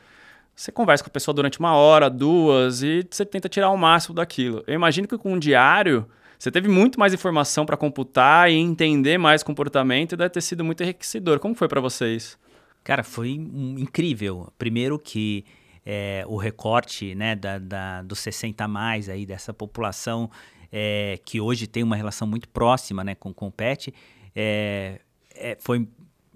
você 0.59 0.73
conversa 0.73 1.01
com 1.01 1.09
a 1.09 1.13
pessoa 1.13 1.33
durante 1.33 1.57
uma 1.57 1.73
hora, 1.73 2.09
duas, 2.09 2.83
e 2.83 3.07
você 3.09 3.25
tenta 3.25 3.47
tirar 3.47 3.69
o 3.69 3.77
máximo 3.77 4.13
daquilo. 4.13 4.61
Eu 4.67 4.73
imagino 4.73 5.07
que 5.07 5.17
com 5.17 5.31
um 5.31 5.39
diário, 5.39 6.05
você 6.37 6.51
teve 6.51 6.67
muito 6.67 6.99
mais 6.99 7.13
informação 7.13 7.65
para 7.65 7.77
computar 7.77 8.51
e 8.51 8.55
entender 8.55 9.17
mais 9.17 9.41
comportamento 9.41 10.11
e 10.11 10.17
deve 10.17 10.31
ter 10.31 10.41
sido 10.41 10.61
muito 10.65 10.83
enriquecedor. 10.83 11.39
Como 11.39 11.55
foi 11.55 11.69
para 11.69 11.79
vocês? 11.79 12.37
Cara, 12.83 13.03
foi 13.03 13.29
incrível. 13.29 14.51
Primeiro 14.57 14.99
que 14.99 15.45
é, 15.85 16.25
o 16.27 16.35
recorte 16.35 17.15
né, 17.15 17.37
da, 17.37 17.57
da, 17.57 18.01
dos 18.01 18.19
60 18.19 18.61
a 18.61 18.67
mais 18.67 19.07
aí, 19.07 19.25
dessa 19.25 19.53
população 19.53 20.29
é, 20.69 21.17
que 21.23 21.39
hoje 21.39 21.67
tem 21.67 21.83
uma 21.83 21.95
relação 21.95 22.27
muito 22.27 22.49
próxima 22.49 23.01
né, 23.01 23.15
com, 23.15 23.33
com 23.33 23.47
o 23.47 23.51
pet, 23.51 23.93
é, 24.35 24.99
é 25.33 25.55
foi 25.57 25.87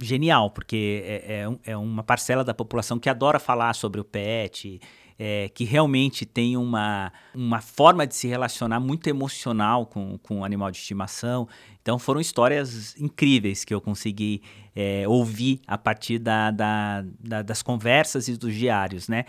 genial, 0.04 0.50
porque 0.52 1.04
é, 1.06 1.46
é, 1.46 1.72
é, 1.72 1.78
uma 1.78 2.04
parcela 2.04 2.44
da 2.44 2.54
população 2.54 3.00
que 3.00 3.10
adora 3.10 3.40
falar 3.40 3.74
sobre 3.74 4.00
o 4.00 4.04
pet, 4.04 4.80
é, 5.18 5.50
que 5.54 5.64
realmente 5.64 6.26
tem 6.26 6.58
uma, 6.58 7.12
uma 7.34 7.62
forma 7.62 8.06
de 8.06 8.16
se 8.16 8.28
relacionar 8.28 8.80
muito 8.80 9.08
emocional 9.08 9.86
com, 9.86 10.18
com 10.18 10.42
o 10.42 10.44
animal 10.44 10.72
de 10.72 10.78
estimação. 10.78 11.48
Então 11.82 12.00
foram 12.00 12.20
histórias 12.20 12.96
incríveis 13.00 13.64
que 13.64 13.74
eu 13.74 13.82
consegui 13.82 14.42
é, 14.76 15.08
ouvir 15.08 15.62
a 15.68 15.78
partir 15.78 16.20
da, 16.20 16.52
da, 16.52 17.04
da, 17.20 17.42
das 17.42 17.62
conversas 17.62 18.28
e 18.28 18.38
dos 18.38 18.54
diários, 18.56 19.08
né? 19.08 19.26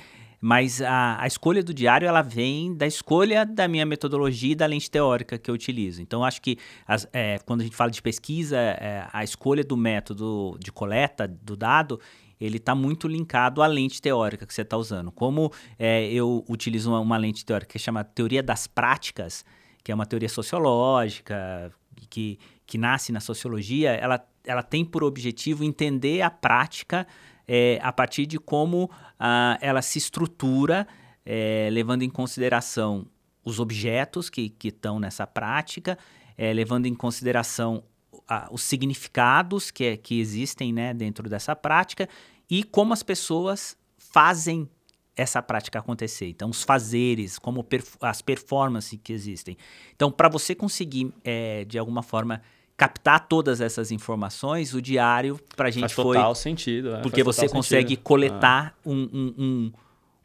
Mas 0.46 0.82
a, 0.82 1.22
a, 1.22 1.26
escolha 1.26 1.62
do 1.62 1.72
diário 1.72 2.06
ela 2.06 2.20
vem 2.20 2.74
da 2.76 2.86
escolha 2.86 3.46
da 3.46 3.66
minha 3.66 3.86
metodologia 3.86 4.52
e 4.52 4.54
da 4.54 4.66
lente 4.66 4.90
teórica 4.90 5.38
que 5.38 5.50
eu 5.50 5.54
utilizo. 5.54 6.02
Então, 6.02 6.22
acho 6.22 6.42
que 6.42 6.58
as, 6.86 7.08
é, 7.14 7.38
quando 7.46 7.62
a 7.62 7.64
gente 7.64 7.74
fala 7.74 7.90
de 7.90 8.02
pesquisa, 8.02 8.58
é, 8.58 9.08
a 9.10 9.24
escolha 9.24 9.64
do 9.64 9.74
método 9.74 10.54
de 10.60 10.70
coleta 10.70 11.26
do 11.26 11.56
dado 11.56 11.98
ele 12.38 12.58
está 12.58 12.74
muito 12.74 13.08
linkado 13.08 13.62
à 13.62 13.66
lente 13.66 14.02
teórica 14.02 14.44
que 14.44 14.52
você 14.52 14.60
está 14.60 14.76
usando. 14.76 15.10
Como 15.10 15.50
é, 15.78 16.12
eu 16.12 16.44
utilizo 16.46 16.90
uma, 16.90 17.00
uma, 17.00 17.16
lente 17.16 17.42
teórica 17.42 17.72
que 17.72 17.78
chama 17.78 18.04
teoria 18.04 18.42
das 18.42 18.66
práticas, 18.66 19.46
que 19.82 19.90
é 19.90 19.94
uma 19.94 20.04
teoria 20.04 20.28
sociológica 20.28 21.72
que, 22.10 22.38
que 22.66 22.76
nasce 22.76 23.12
na 23.12 23.20
sociologia, 23.20 23.92
ela, 23.92 24.22
ela 24.44 24.62
tem 24.62 24.84
por 24.84 25.04
objetivo 25.04 25.64
entender 25.64 26.20
a 26.20 26.28
prática 26.28 27.06
é, 27.46 27.78
a 27.82 27.92
partir 27.92 28.26
de 28.26 28.38
como 28.38 28.90
ah, 29.18 29.58
ela 29.60 29.82
se 29.82 29.98
estrutura, 29.98 30.86
é, 31.24 31.68
levando 31.70 32.02
em 32.02 32.10
consideração 32.10 33.06
os 33.44 33.60
objetos 33.60 34.30
que 34.30 34.52
estão 34.62 34.98
nessa 34.98 35.26
prática, 35.26 35.98
é, 36.36 36.52
levando 36.52 36.86
em 36.86 36.94
consideração 36.94 37.84
a, 38.26 38.48
os 38.50 38.62
significados 38.62 39.70
que, 39.70 39.84
é, 39.84 39.96
que 39.96 40.18
existem 40.18 40.72
né, 40.72 40.94
dentro 40.94 41.28
dessa 41.28 41.54
prática 41.54 42.08
e 42.50 42.64
como 42.64 42.92
as 42.92 43.02
pessoas 43.02 43.76
fazem 43.98 44.68
essa 45.16 45.40
prática 45.40 45.78
acontecer. 45.78 46.26
Então, 46.26 46.50
os 46.50 46.62
fazeres, 46.62 47.38
como 47.38 47.62
perf 47.62 47.96
as 48.00 48.20
performances 48.20 48.98
que 49.02 49.12
existem. 49.12 49.56
Então, 49.94 50.10
para 50.10 50.28
você 50.28 50.54
conseguir, 50.54 51.12
é, 51.22 51.64
de 51.64 51.78
alguma 51.78 52.02
forma, 52.02 52.42
captar 52.76 53.28
todas 53.28 53.60
essas 53.60 53.90
informações, 53.90 54.74
o 54.74 54.82
diário, 54.82 55.38
para 55.56 55.68
a 55.68 55.70
gente 55.70 55.82
Faz 55.82 55.92
foi... 55.92 56.16
total 56.16 56.34
sentido. 56.34 56.96
É, 56.96 57.02
porque 57.02 57.22
você 57.22 57.48
consegue 57.48 57.90
sentido. 57.90 58.02
coletar 58.02 58.74
ah. 58.76 58.88
um, 58.88 59.08
um, 59.12 59.34
um, 59.38 59.72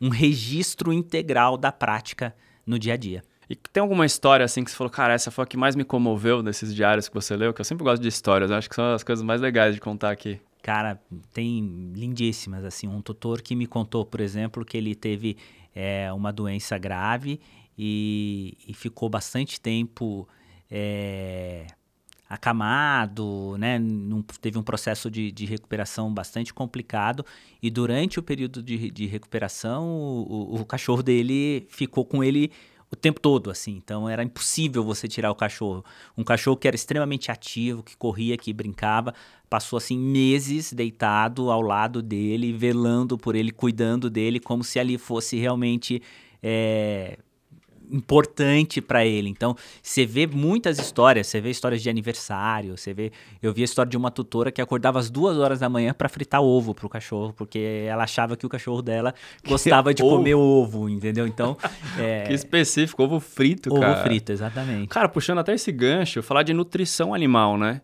um 0.02 0.10
registro 0.10 0.92
integral 0.92 1.58
da 1.58 1.72
prática 1.72 2.36
no 2.66 2.80
dia 2.80 2.94
a 2.94 2.98
dia. 2.98 3.24
E 3.50 3.56
tem 3.56 3.82
alguma 3.82 4.06
história 4.06 4.44
assim 4.44 4.64
que 4.64 4.70
você 4.70 4.78
falou, 4.78 4.92
cara, 4.92 5.14
essa 5.14 5.32
foi 5.32 5.44
a 5.44 5.48
que 5.48 5.58
mais 5.58 5.76
me 5.76 5.84
comoveu 5.84 6.44
desses 6.44 6.74
diários 6.74 7.08
que 7.08 7.16
você 7.16 7.36
leu? 7.36 7.52
Que 7.52 7.62
eu 7.62 7.66
sempre 7.66 7.84
gosto 7.84 8.02
de 8.02 8.08
histórias, 8.08 8.52
acho 8.52 8.70
que 8.70 8.76
são 8.76 8.94
as 8.94 9.04
coisas 9.04 9.24
mais 9.24 9.42
legais 9.42 9.74
de 9.74 9.82
contar 9.82 10.12
aqui. 10.12 10.40
Cara, 10.62 11.02
tem 11.34 11.92
lindíssimas, 11.96 12.64
assim. 12.64 12.88
Um 12.88 13.02
tutor 13.02 13.42
que 13.42 13.56
me 13.56 13.66
contou, 13.66 14.06
por 14.06 14.20
exemplo, 14.20 14.64
que 14.64 14.78
ele 14.78 14.94
teve 14.94 15.38
é, 15.74 16.12
uma 16.14 16.32
doença 16.32 16.78
grave 16.78 17.40
e, 17.78 18.56
e 18.68 18.74
ficou 18.74 19.10
bastante 19.10 19.60
tempo 19.60 20.28
é, 20.70 21.66
acamado, 22.30 23.56
né? 23.58 23.80
Num, 23.80 24.22
teve 24.22 24.60
um 24.60 24.64
processo 24.64 25.10
de, 25.10 25.32
de, 25.32 25.46
recuperação 25.46 26.14
bastante 26.14 26.54
complicado 26.54 27.26
e 27.62 27.72
durante 27.72 28.20
o 28.20 28.24
período 28.24 28.62
de, 28.62 28.92
de 28.92 29.08
recuperação 29.08 29.88
o, 29.88 30.56
o, 30.56 30.62
o, 30.62 30.66
cachorro 30.66 31.02
dele 31.02 31.66
ficou 31.70 32.06
com 32.06 32.24
ele 32.24 32.52
o 32.92 32.96
tempo 32.96 33.20
todo, 33.20 33.50
assim. 33.50 33.76
Então 33.76 34.08
era 34.08 34.24
impossível 34.24 34.84
você 34.84 35.08
tirar 35.08 35.32
o 35.32 35.36
cachorro. 35.36 35.84
Um 36.16 36.24
cachorro 36.24 36.56
que 36.56 36.68
era 36.68 36.76
extremamente 36.76 37.32
ativo, 37.32 37.82
que 37.82 37.98
corria, 37.98 38.38
que 38.38 38.54
brincava, 38.54 39.14
passou 39.50 39.78
assim 39.78 39.98
meses 39.98 40.72
deitado 40.72 41.50
ao 41.50 41.62
lado 41.62 42.00
dele, 42.00 42.54
velando 42.54 43.18
por 43.18 43.36
ele, 43.36 43.52
cuidando 43.52 44.08
dele, 44.08 44.40
como 44.40 44.64
se 44.64 44.80
ali 44.80 45.00
fosse 45.00 45.38
realmente 45.38 46.02
é, 46.44 47.18
importante 47.92 48.82
para 48.82 49.06
ele. 49.06 49.30
Então, 49.30 49.56
você 49.82 50.06
vê 50.06 50.28
muitas 50.28 50.80
histórias, 50.80 51.28
você 51.28 51.42
vê 51.42 51.50
histórias 51.50 51.82
de 51.82 51.90
aniversário, 51.90 52.78
você 52.78 52.94
vê, 52.94 53.12
eu 53.42 53.54
vi 53.54 53.62
a 53.62 53.66
história 53.66 53.90
de 53.90 53.98
uma 53.98 54.12
tutora 54.12 54.52
que 54.52 54.62
acordava 54.62 55.00
às 55.00 55.10
duas 55.10 55.38
horas 55.38 55.60
da 55.60 55.70
manhã 55.70 55.94
para 55.94 56.10
fritar 56.10 56.42
ovo 56.42 56.74
pro 56.74 56.90
cachorro, 56.90 57.34
porque 57.34 57.86
ela 57.88 58.04
achava 58.04 58.36
que 58.38 58.46
o 58.46 58.50
cachorro 58.50 58.82
dela 58.82 59.14
gostava 59.48 59.94
de 59.94 60.02
comer 60.02 60.36
ovo, 60.36 60.90
entendeu? 60.90 61.28
Então, 61.28 61.58
é... 62.00 62.24
que 62.24 62.34
específico, 62.34 63.04
ovo 63.04 63.20
frito, 63.20 63.72
ovo 63.72 63.82
cara. 63.82 63.94
Ovo 63.94 64.04
frito, 64.04 64.32
exatamente. 64.32 64.88
Cara, 64.88 65.10
puxando 65.10 65.40
até 65.40 65.54
esse 65.54 65.72
gancho, 65.72 66.22
falar 66.22 66.44
de 66.44 66.54
nutrição 66.54 67.14
animal, 67.14 67.58
né? 67.58 67.82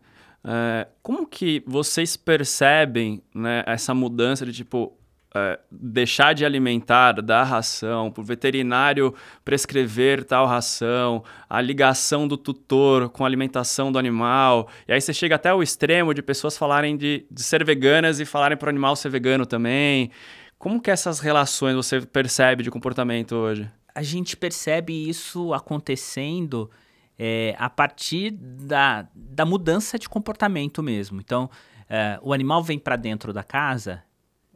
É, 0.47 0.87
como 1.01 1.25
que 1.25 1.63
vocês 1.65 2.15
percebem 2.15 3.21
né, 3.33 3.63
essa 3.65 3.95
mudança 3.95 4.45
de 4.45 4.53
tipo, 4.53 4.95
é, 5.35 5.59
deixar 5.69 6.33
de 6.33 6.45
alimentar, 6.45 7.21
dar 7.21 7.43
ração, 7.43 8.09
para 8.09 8.21
o 8.21 8.23
veterinário 8.23 9.13
prescrever 9.43 10.23
tal 10.23 10.47
ração, 10.47 11.25
a 11.49 11.59
ligação 11.59 12.25
do 12.25 12.37
tutor 12.37 13.09
com 13.09 13.25
a 13.25 13.27
alimentação 13.27 13.91
do 13.91 13.99
animal. 13.99 14.69
E 14.87 14.93
aí 14.93 15.01
você 15.01 15.13
chega 15.13 15.35
até 15.35 15.53
o 15.53 15.61
extremo 15.61 16.13
de 16.13 16.21
pessoas 16.21 16.57
falarem 16.57 16.95
de, 16.95 17.25
de 17.29 17.43
ser 17.43 17.65
veganas 17.65 18.21
e 18.21 18.25
falarem 18.25 18.57
para 18.57 18.67
o 18.67 18.69
animal 18.69 18.95
ser 18.95 19.09
vegano 19.09 19.45
também. 19.45 20.09
Como 20.57 20.81
que 20.81 20.89
essas 20.89 21.19
relações 21.19 21.75
você 21.75 21.99
percebe 21.99 22.63
de 22.63 22.71
comportamento 22.71 23.35
hoje? 23.35 23.69
A 23.93 24.01
gente 24.01 24.37
percebe 24.37 25.09
isso 25.09 25.53
acontecendo 25.53 26.71
é, 27.19 27.55
a 27.59 27.69
partir 27.69 28.31
da, 28.31 29.05
da 29.13 29.45
mudança 29.45 29.99
de 29.99 30.07
comportamento 30.07 30.81
mesmo. 30.81 31.19
Então, 31.19 31.49
é, 31.89 32.17
o 32.21 32.31
animal 32.31 32.63
vem 32.63 32.79
para 32.79 32.95
dentro 32.95 33.33
da 33.33 33.43
casa 33.43 34.01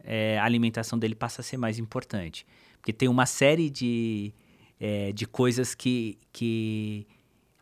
é, 0.04 0.38
a 0.38 0.44
alimentação 0.44 0.98
dele 0.98 1.14
passa 1.14 1.40
a 1.40 1.44
ser 1.44 1.56
mais 1.56 1.78
importante. 1.78 2.46
Porque 2.78 2.92
tem 2.92 3.08
uma 3.08 3.26
série 3.26 3.68
de, 3.68 4.32
é, 4.80 5.12
de 5.12 5.26
coisas 5.26 5.74
que, 5.74 6.18
que 6.32 7.06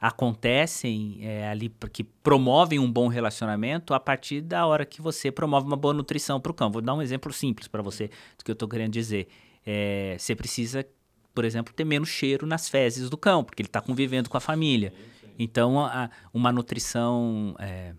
acontecem 0.00 1.18
é, 1.22 1.48
ali, 1.48 1.72
que 1.92 2.04
promovem 2.04 2.78
um 2.78 2.90
bom 2.90 3.08
relacionamento 3.08 3.92
a 3.92 4.00
partir 4.00 4.40
da 4.40 4.64
hora 4.64 4.86
que 4.86 5.02
você 5.02 5.30
promove 5.30 5.66
uma 5.66 5.76
boa 5.76 5.92
nutrição 5.92 6.40
para 6.40 6.52
o 6.52 6.54
cão. 6.54 6.70
Vou 6.70 6.80
dar 6.80 6.94
um 6.94 7.02
exemplo 7.02 7.32
simples 7.32 7.66
para 7.66 7.82
você 7.82 8.08
do 8.36 8.44
que 8.44 8.50
eu 8.50 8.54
estou 8.54 8.68
querendo 8.68 8.92
dizer. 8.92 9.26
É, 9.66 10.16
você 10.18 10.36
precisa, 10.36 10.86
por 11.34 11.44
exemplo, 11.44 11.74
ter 11.74 11.84
menos 11.84 12.08
cheiro 12.08 12.46
nas 12.46 12.68
fezes 12.68 13.10
do 13.10 13.16
cão, 13.16 13.42
porque 13.42 13.60
ele 13.60 13.68
está 13.68 13.80
convivendo 13.80 14.30
com 14.30 14.36
a 14.36 14.40
família. 14.40 14.92
Então, 15.38 15.80
a, 15.80 16.10
uma 16.32 16.52
nutrição 16.52 17.56
é, 17.58 17.92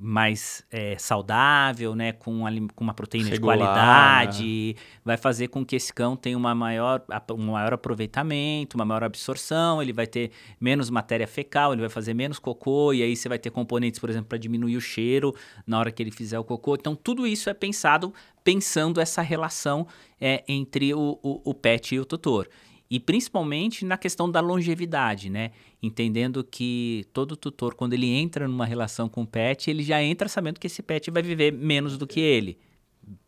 mais 0.00 0.64
é, 0.70 0.96
saudável, 0.96 1.92
né, 1.96 2.12
com, 2.12 2.44
com 2.72 2.84
uma 2.84 2.94
proteína 2.94 3.30
Regular, 3.30 3.56
de 3.56 3.62
qualidade, 3.64 4.74
né? 4.76 4.82
vai 5.04 5.16
fazer 5.16 5.48
com 5.48 5.64
que 5.64 5.74
esse 5.74 5.92
cão 5.92 6.14
tenha 6.14 6.38
uma 6.38 6.54
maior, 6.54 7.02
um 7.32 7.50
maior 7.50 7.72
aproveitamento, 7.72 8.76
uma 8.76 8.84
maior 8.84 9.02
absorção, 9.02 9.82
ele 9.82 9.92
vai 9.92 10.06
ter 10.06 10.30
menos 10.60 10.88
matéria 10.88 11.26
fecal, 11.26 11.72
ele 11.72 11.80
vai 11.80 11.90
fazer 11.90 12.14
menos 12.14 12.38
cocô, 12.38 12.92
e 12.92 13.02
aí 13.02 13.16
você 13.16 13.28
vai 13.28 13.40
ter 13.40 13.50
componentes, 13.50 13.98
por 13.98 14.08
exemplo, 14.08 14.28
para 14.28 14.38
diminuir 14.38 14.76
o 14.76 14.80
cheiro 14.80 15.34
na 15.66 15.80
hora 15.80 15.90
que 15.90 16.00
ele 16.00 16.12
fizer 16.12 16.38
o 16.38 16.44
cocô. 16.44 16.76
Então, 16.76 16.94
tudo 16.94 17.26
isso 17.26 17.50
é 17.50 17.54
pensado 17.54 18.14
pensando 18.44 19.00
essa 19.00 19.20
relação 19.20 19.84
é, 20.20 20.44
entre 20.46 20.94
o, 20.94 21.18
o, 21.22 21.50
o 21.50 21.54
pet 21.54 21.96
e 21.96 22.00
o 22.00 22.04
tutor 22.04 22.48
e 22.90 22.98
principalmente 22.98 23.84
na 23.84 23.98
questão 23.98 24.30
da 24.30 24.40
longevidade, 24.40 25.28
né? 25.28 25.50
Entendendo 25.82 26.42
que 26.42 27.06
todo 27.12 27.36
tutor, 27.36 27.74
quando 27.74 27.92
ele 27.92 28.08
entra 28.08 28.48
numa 28.48 28.66
relação 28.66 29.08
com 29.08 29.22
o 29.22 29.26
pet, 29.26 29.70
ele 29.70 29.82
já 29.82 30.02
entra 30.02 30.28
sabendo 30.28 30.58
que 30.58 30.66
esse 30.66 30.82
pet 30.82 31.10
vai 31.10 31.22
viver 31.22 31.52
menos 31.52 31.96
do 31.96 32.06
que 32.06 32.18
ele, 32.18 32.58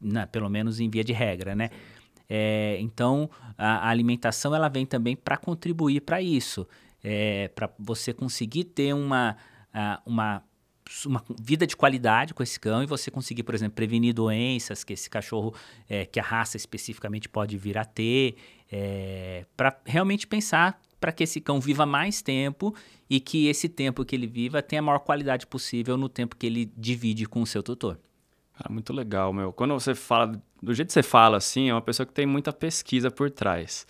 né? 0.01 0.27
pelo 0.27 0.49
menos 0.51 0.81
em 0.81 0.91
via 0.91 1.05
de 1.05 1.13
regra, 1.13 1.55
né? 1.55 1.71
É, 2.29 2.77
então, 2.81 3.29
a, 3.59 3.87
a, 3.87 3.89
alimentação 3.89 4.55
ela 4.55 4.69
vem 4.69 4.87
também 4.87 5.17
para 5.17 5.37
contribuir 5.37 6.01
para 6.01 6.23
isso, 6.23 6.67
é, 7.03 7.49
para 7.49 7.69
você 7.79 8.13
conseguir 8.13 8.65
ter 8.65 8.95
uma, 8.95 9.37
uma 10.07 10.43
uma 11.07 11.25
vida 11.41 11.67
de 11.67 11.77
qualidade 11.77 12.35
com 12.35 12.43
esse 12.43 12.59
cão 12.59 12.83
e 12.83 12.87
você 12.87 13.11
conseguir, 13.11 13.43
por 13.45 13.55
exemplo, 13.55 13.75
prevenir 13.77 14.13
doenças 14.13 14.83
que 14.83 14.93
esse 14.93 15.09
cachorro, 15.09 15.55
é, 15.89 16.05
que 16.05 16.19
a 16.19 16.23
raça 16.23 16.57
especificamente 16.57 17.29
pode 17.29 17.57
vir 17.57 17.79
a 17.79 17.85
ter, 17.85 18.37
é, 18.71 19.47
para 19.57 19.79
realmente 19.85 20.27
pensar 20.27 20.81
para 21.01 21.11
que 21.11 21.25
esse 21.25 21.41
cão 21.41 21.61
viva 21.61 21.87
mais 21.87 22.21
tempo 22.21 22.75
e 23.09 23.19
que 23.19 23.49
esse 23.49 23.69
tempo 23.69 24.05
que 24.05 24.15
ele 24.15 24.27
viva 24.27 24.63
tenha 24.63 24.81
a 24.81 24.83
maior 24.85 24.99
qualidade 24.99 25.47
possível 25.47 25.97
no 25.97 26.09
tempo 26.09 26.37
que 26.37 26.47
ele 26.47 26.71
divide 26.77 27.27
com 27.27 27.43
o 27.43 27.47
seu 27.47 27.63
tutor. 27.63 27.99
Ah, 28.55 28.71
muito 28.71 28.93
legal, 28.93 29.33
meu. 29.33 29.53
Quando 29.53 29.73
você 29.73 29.95
fala, 29.95 30.41
do 30.63 30.75
jeito 30.75 30.89
que 30.89 30.93
você 30.93 31.03
fala 31.03 31.39
assim, 31.39 31.71
é 31.71 31.75
uma 31.75 31.81
pessoa 31.81 32.07
que 32.07 32.13
tem 32.13 32.27
muita 32.27 32.53
pesquisa 32.53 33.11
por 33.11 33.31
trás. 33.31 33.87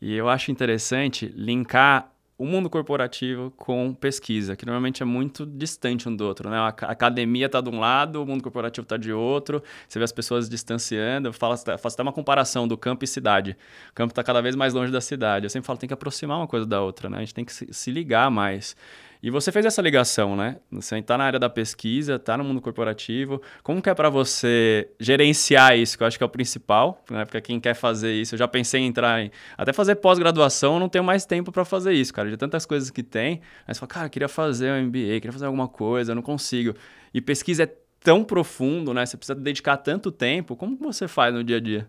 E 0.00 0.14
eu 0.14 0.28
acho 0.28 0.50
interessante 0.50 1.26
linkar 1.34 2.12
o 2.40 2.46
mundo 2.46 2.70
corporativo 2.70 3.52
com 3.54 3.92
pesquisa, 3.92 4.56
que 4.56 4.64
normalmente 4.64 5.02
é 5.02 5.04
muito 5.04 5.44
distante 5.44 6.08
um 6.08 6.16
do 6.16 6.24
outro. 6.24 6.48
Né? 6.48 6.56
A 6.56 6.68
academia 6.68 7.44
está 7.44 7.60
de 7.60 7.68
um 7.68 7.78
lado, 7.78 8.22
o 8.22 8.26
mundo 8.26 8.42
corporativo 8.42 8.82
está 8.82 8.96
de 8.96 9.12
outro, 9.12 9.62
você 9.86 9.98
vê 9.98 10.06
as 10.06 10.10
pessoas 10.10 10.48
distanciando. 10.48 11.28
Eu 11.28 11.32
faço 11.34 11.70
até 11.70 12.02
uma 12.02 12.14
comparação 12.14 12.66
do 12.66 12.78
campo 12.78 13.04
e 13.04 13.06
cidade. 13.06 13.58
O 13.90 13.92
campo 13.92 14.12
está 14.12 14.24
cada 14.24 14.40
vez 14.40 14.56
mais 14.56 14.72
longe 14.72 14.90
da 14.90 15.02
cidade. 15.02 15.44
Eu 15.44 15.50
sempre 15.50 15.66
falo 15.66 15.78
tem 15.78 15.86
que 15.86 15.92
aproximar 15.92 16.38
uma 16.38 16.46
coisa 16.46 16.64
da 16.64 16.80
outra, 16.80 17.10
né? 17.10 17.18
a 17.18 17.20
gente 17.20 17.34
tem 17.34 17.44
que 17.44 17.52
se 17.52 17.90
ligar 17.90 18.30
mais. 18.30 18.74
E 19.22 19.30
você 19.30 19.52
fez 19.52 19.66
essa 19.66 19.82
ligação, 19.82 20.34
né? 20.34 20.56
Você 20.72 20.98
está 20.98 21.18
na 21.18 21.24
área 21.24 21.38
da 21.38 21.50
pesquisa, 21.50 22.14
está 22.14 22.38
no 22.38 22.44
mundo 22.44 22.60
corporativo. 22.60 23.42
Como 23.62 23.82
que 23.82 23.90
é 23.90 23.94
para 23.94 24.08
você 24.08 24.88
gerenciar 24.98 25.76
isso, 25.76 25.98
que 25.98 26.02
eu 26.02 26.06
acho 26.06 26.16
que 26.16 26.24
é 26.24 26.26
o 26.26 26.30
principal, 26.30 27.04
né? 27.10 27.26
Porque 27.26 27.40
quem 27.42 27.60
quer 27.60 27.74
fazer 27.74 28.14
isso, 28.14 28.34
eu 28.34 28.38
já 28.38 28.48
pensei 28.48 28.80
em 28.80 28.86
entrar 28.86 29.22
em... 29.22 29.30
Até 29.58 29.72
fazer 29.72 29.96
pós-graduação, 29.96 30.80
não 30.80 30.88
tenho 30.88 31.04
mais 31.04 31.26
tempo 31.26 31.52
para 31.52 31.64
fazer 31.64 31.92
isso, 31.92 32.14
cara. 32.14 32.30
De 32.30 32.36
tantas 32.36 32.64
coisas 32.64 32.90
que 32.90 33.02
tem. 33.02 33.42
Aí 33.66 33.74
você 33.74 33.80
fala, 33.80 33.88
cara, 33.88 34.08
queria 34.08 34.28
fazer 34.28 34.72
um 34.72 34.86
MBA, 34.86 35.20
queria 35.20 35.32
fazer 35.32 35.46
alguma 35.46 35.68
coisa, 35.68 36.14
não 36.14 36.22
consigo. 36.22 36.74
E 37.12 37.20
pesquisa 37.20 37.64
é 37.64 37.74
tão 38.02 38.24
profundo, 38.24 38.94
né? 38.94 39.04
Você 39.04 39.18
precisa 39.18 39.38
dedicar 39.38 39.76
tanto 39.76 40.10
tempo. 40.10 40.56
Como 40.56 40.78
que 40.78 40.82
você 40.82 41.06
faz 41.06 41.34
no 41.34 41.44
dia 41.44 41.58
a 41.58 41.60
dia? 41.60 41.86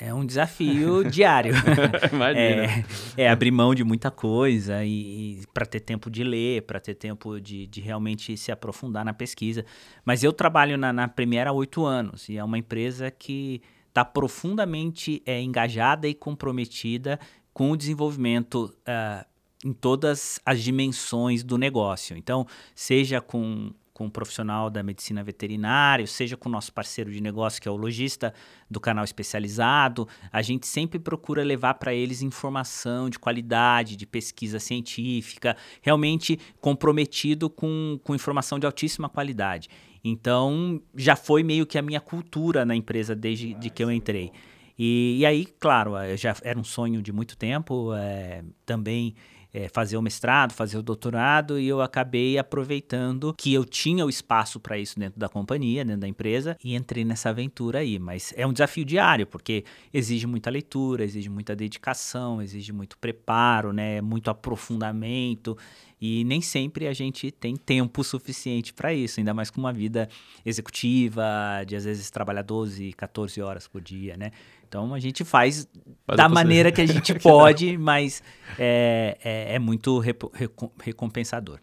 É 0.00 0.12
um 0.12 0.24
desafio 0.24 1.04
diário. 1.08 1.54
Imagina. 2.12 2.64
É, 2.64 2.84
é, 3.16 3.28
abrir 3.28 3.50
mão 3.50 3.74
de 3.74 3.82
muita 3.82 4.10
coisa 4.10 4.84
e, 4.84 5.40
e 5.40 5.46
para 5.52 5.64
ter 5.64 5.80
tempo 5.80 6.10
de 6.10 6.22
ler, 6.22 6.62
para 6.62 6.78
ter 6.78 6.94
tempo 6.94 7.40
de, 7.40 7.66
de, 7.66 7.80
realmente 7.80 8.36
se 8.36 8.52
aprofundar 8.52 9.04
na 9.04 9.14
pesquisa. 9.14 9.64
Mas 10.04 10.22
eu 10.22 10.32
trabalho 10.32 10.76
na, 10.76 10.92
na 10.92 11.08
Premiere 11.08 11.48
há 11.48 11.52
oito 11.52 11.84
anos 11.84 12.28
e 12.28 12.36
é 12.36 12.44
uma 12.44 12.58
empresa 12.58 13.10
que 13.10 13.62
está 13.88 14.04
profundamente 14.04 15.22
é, 15.24 15.40
engajada 15.40 16.06
e 16.06 16.14
comprometida 16.14 17.18
com 17.52 17.70
o 17.70 17.76
desenvolvimento 17.76 18.74
uh, 18.86 19.24
em 19.64 19.72
todas 19.72 20.38
as 20.44 20.62
dimensões 20.62 21.42
do 21.42 21.56
negócio. 21.56 22.14
Então, 22.14 22.46
seja 22.74 23.20
com 23.20 23.72
com 23.96 24.04
um 24.04 24.10
profissional 24.10 24.68
da 24.68 24.82
medicina 24.82 25.24
veterinária, 25.24 26.06
seja 26.06 26.36
com 26.36 26.50
o 26.50 26.52
nosso 26.52 26.70
parceiro 26.70 27.10
de 27.10 27.18
negócio, 27.18 27.62
que 27.62 27.66
é 27.66 27.70
o 27.70 27.76
lojista 27.76 28.34
do 28.70 28.78
canal 28.78 29.02
especializado, 29.02 30.06
a 30.30 30.42
gente 30.42 30.66
sempre 30.66 30.98
procura 30.98 31.42
levar 31.42 31.72
para 31.74 31.94
eles 31.94 32.20
informação 32.20 33.08
de 33.08 33.18
qualidade, 33.18 33.96
de 33.96 34.04
pesquisa 34.06 34.60
científica, 34.60 35.56
realmente 35.80 36.38
comprometido 36.60 37.48
com, 37.48 37.98
com 38.04 38.14
informação 38.14 38.58
de 38.58 38.66
altíssima 38.66 39.08
qualidade. 39.08 39.70
Então, 40.04 40.78
já 40.94 41.16
foi 41.16 41.42
meio 41.42 41.64
que 41.64 41.78
a 41.78 41.82
minha 41.82 42.00
cultura 42.00 42.66
na 42.66 42.76
empresa 42.76 43.16
desde 43.16 43.54
de 43.54 43.70
que 43.70 43.82
eu 43.82 43.90
entrei. 43.90 44.30
E, 44.78 45.16
e 45.20 45.24
aí, 45.24 45.46
claro, 45.58 45.92
já 46.18 46.36
era 46.42 46.58
um 46.58 46.64
sonho 46.64 47.00
de 47.00 47.14
muito 47.14 47.34
tempo, 47.34 47.94
é, 47.94 48.44
também 48.66 49.14
é, 49.52 49.68
fazer 49.68 49.96
o 49.96 50.02
mestrado, 50.02 50.52
fazer 50.52 50.78
o 50.78 50.82
doutorado, 50.82 51.58
e 51.58 51.66
eu 51.66 51.80
acabei 51.80 52.38
aproveitando 52.38 53.34
que 53.36 53.52
eu 53.52 53.64
tinha 53.64 54.04
o 54.04 54.10
espaço 54.10 54.60
para 54.60 54.78
isso 54.78 54.98
dentro 54.98 55.18
da 55.18 55.28
companhia, 55.28 55.84
dentro 55.84 56.00
da 56.00 56.08
empresa, 56.08 56.56
e 56.62 56.74
entrei 56.74 57.04
nessa 57.04 57.30
aventura 57.30 57.78
aí. 57.78 57.98
Mas 57.98 58.32
é 58.36 58.46
um 58.46 58.52
desafio 58.52 58.84
diário, 58.84 59.26
porque 59.26 59.64
exige 59.92 60.26
muita 60.26 60.50
leitura, 60.50 61.04
exige 61.04 61.28
muita 61.28 61.56
dedicação, 61.56 62.42
exige 62.42 62.72
muito 62.72 62.98
preparo, 62.98 63.72
né, 63.72 64.00
muito 64.00 64.30
aprofundamento. 64.30 65.56
E 66.00 66.24
nem 66.24 66.42
sempre 66.42 66.86
a 66.86 66.92
gente 66.92 67.30
tem 67.30 67.56
tempo 67.56 68.04
suficiente 68.04 68.74
para 68.74 68.92
isso, 68.92 69.18
ainda 69.18 69.32
mais 69.32 69.50
com 69.50 69.58
uma 69.58 69.72
vida 69.72 70.08
executiva, 70.44 71.24
de 71.66 71.74
às 71.74 71.84
vezes 71.84 72.10
trabalhar 72.10 72.42
12, 72.42 72.92
14 72.92 73.40
horas 73.40 73.66
por 73.66 73.80
dia, 73.80 74.14
né? 74.16 74.30
Então 74.68 74.94
a 74.94 74.98
gente 74.98 75.24
faz, 75.24 75.68
faz 76.06 76.16
da 76.16 76.28
maneira 76.28 76.72
que 76.72 76.80
a 76.80 76.86
gente 76.86 77.14
pode, 77.20 77.76
mas 77.78 78.22
é, 78.58 79.16
é, 79.22 79.54
é 79.54 79.58
muito 79.58 80.02
recompensador. 80.78 81.58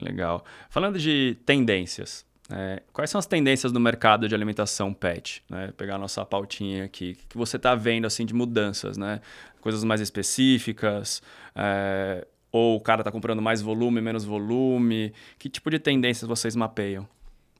Legal. 0.00 0.44
Falando 0.70 0.98
de 0.98 1.36
tendências, 1.44 2.24
é, 2.50 2.82
quais 2.92 3.10
são 3.10 3.18
as 3.18 3.26
tendências 3.26 3.72
do 3.72 3.80
mercado 3.80 4.28
de 4.28 4.34
alimentação 4.34 4.94
pet? 4.94 5.42
Né? 5.50 5.72
Pegar 5.76 5.96
a 5.96 5.98
nossa 5.98 6.24
pautinha 6.24 6.84
aqui. 6.84 7.18
O 7.24 7.28
que 7.28 7.36
você 7.36 7.56
está 7.56 7.74
vendo 7.74 8.06
assim 8.06 8.24
de 8.24 8.32
mudanças? 8.32 8.96
Né? 8.96 9.20
Coisas 9.60 9.84
mais 9.84 10.00
específicas? 10.00 11.20
É, 11.54 12.26
ou 12.50 12.76
o 12.76 12.80
cara 12.80 13.02
está 13.02 13.10
comprando 13.10 13.42
mais 13.42 13.60
volume, 13.60 14.00
menos 14.00 14.24
volume? 14.24 15.12
Que 15.38 15.48
tipo 15.48 15.70
de 15.70 15.78
tendências 15.78 16.26
vocês 16.28 16.56
mapeiam? 16.56 17.06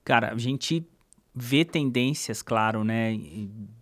Cara, 0.05 0.33
a 0.33 0.39
gente 0.39 0.87
vê 1.35 1.65
tendências, 1.65 2.41
claro, 2.41 2.83
né, 2.83 3.15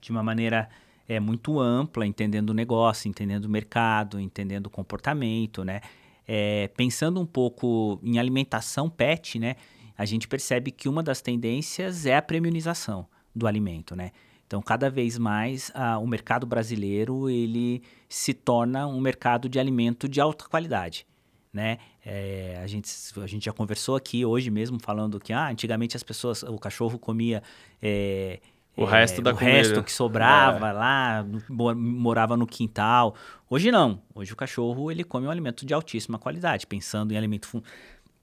de 0.01 0.11
uma 0.11 0.23
maneira 0.23 0.69
é 1.09 1.21
muito 1.21 1.61
ampla, 1.61 2.07
entendendo 2.07 2.51
o 2.51 2.55
negócio, 2.55 3.09
entendendo 3.09 3.45
o 3.45 3.49
mercado, 3.49 4.19
entendendo 4.21 4.67
o 4.67 4.71
comportamento, 4.71 5.65
né? 5.65 5.81
É, 6.27 6.69
pensando 6.77 7.21
um 7.21 7.27
pouco 7.27 8.01
em 8.03 8.19
alimentação 8.19 8.91
pet, 8.91 9.39
né? 9.39 9.57
A 9.97 10.05
gente 10.05 10.27
percebe 10.27 10.71
que 10.71 10.89
uma 10.89 11.03
das 11.03 11.21
tendências 11.23 12.05
é 12.05 12.17
a 12.17 12.23
premiumização 12.23 13.07
do 13.35 13.47
alimento, 13.47 13.95
né? 13.95 14.11
Então, 14.47 14.63
cada 14.63 14.89
vez 14.89 15.19
mais 15.19 15.73
ah, 15.75 15.99
o 15.99 16.07
mercado 16.07 16.47
brasileiro 16.47 17.29
ele 17.29 17.83
se 18.09 18.33
torna 18.33 18.87
um 18.87 19.01
mercado 19.01 19.49
de 19.49 19.59
alimento 19.59 20.09
de 20.09 20.21
alta 20.21 20.49
qualidade, 20.49 21.07
né? 21.53 21.79
É, 22.05 22.61
a, 22.63 22.67
gente, 22.67 22.89
a 23.21 23.27
gente 23.27 23.45
já 23.45 23.53
conversou 23.53 23.97
aqui 23.97 24.25
hoje 24.25 24.51
mesmo 24.51 24.79
falando 24.81 25.19
que 25.19 25.33
ah, 25.33 25.49
antigamente 25.49 25.97
as 25.97 26.03
pessoas, 26.03 26.45
o 26.45 26.59
cachorro 26.59 26.99
comia 26.99 27.43
é, 27.83 28.41
o 28.77 28.85
é, 28.85 28.91
resto 28.91 29.23
da 29.23 29.33
o 29.33 29.35
comida. 29.35 29.57
resto 29.57 29.83
que 29.83 29.91
sobrava 29.91 30.69
é. 30.69 30.73
lá, 30.73 31.27
morava 31.49 32.37
no 32.37 32.47
quintal. 32.47 33.15
Hoje 33.49 33.73
não. 33.73 34.03
Hoje 34.15 34.33
o 34.33 34.37
cachorro 34.37 34.91
ele 34.91 35.03
come 35.03 35.27
um 35.27 35.31
alimento 35.31 35.65
de 35.65 35.73
altíssima 35.73 36.19
qualidade, 36.19 36.67
pensando 36.67 37.13
em 37.13 37.17
alimento, 37.17 37.47
fun 37.47 37.63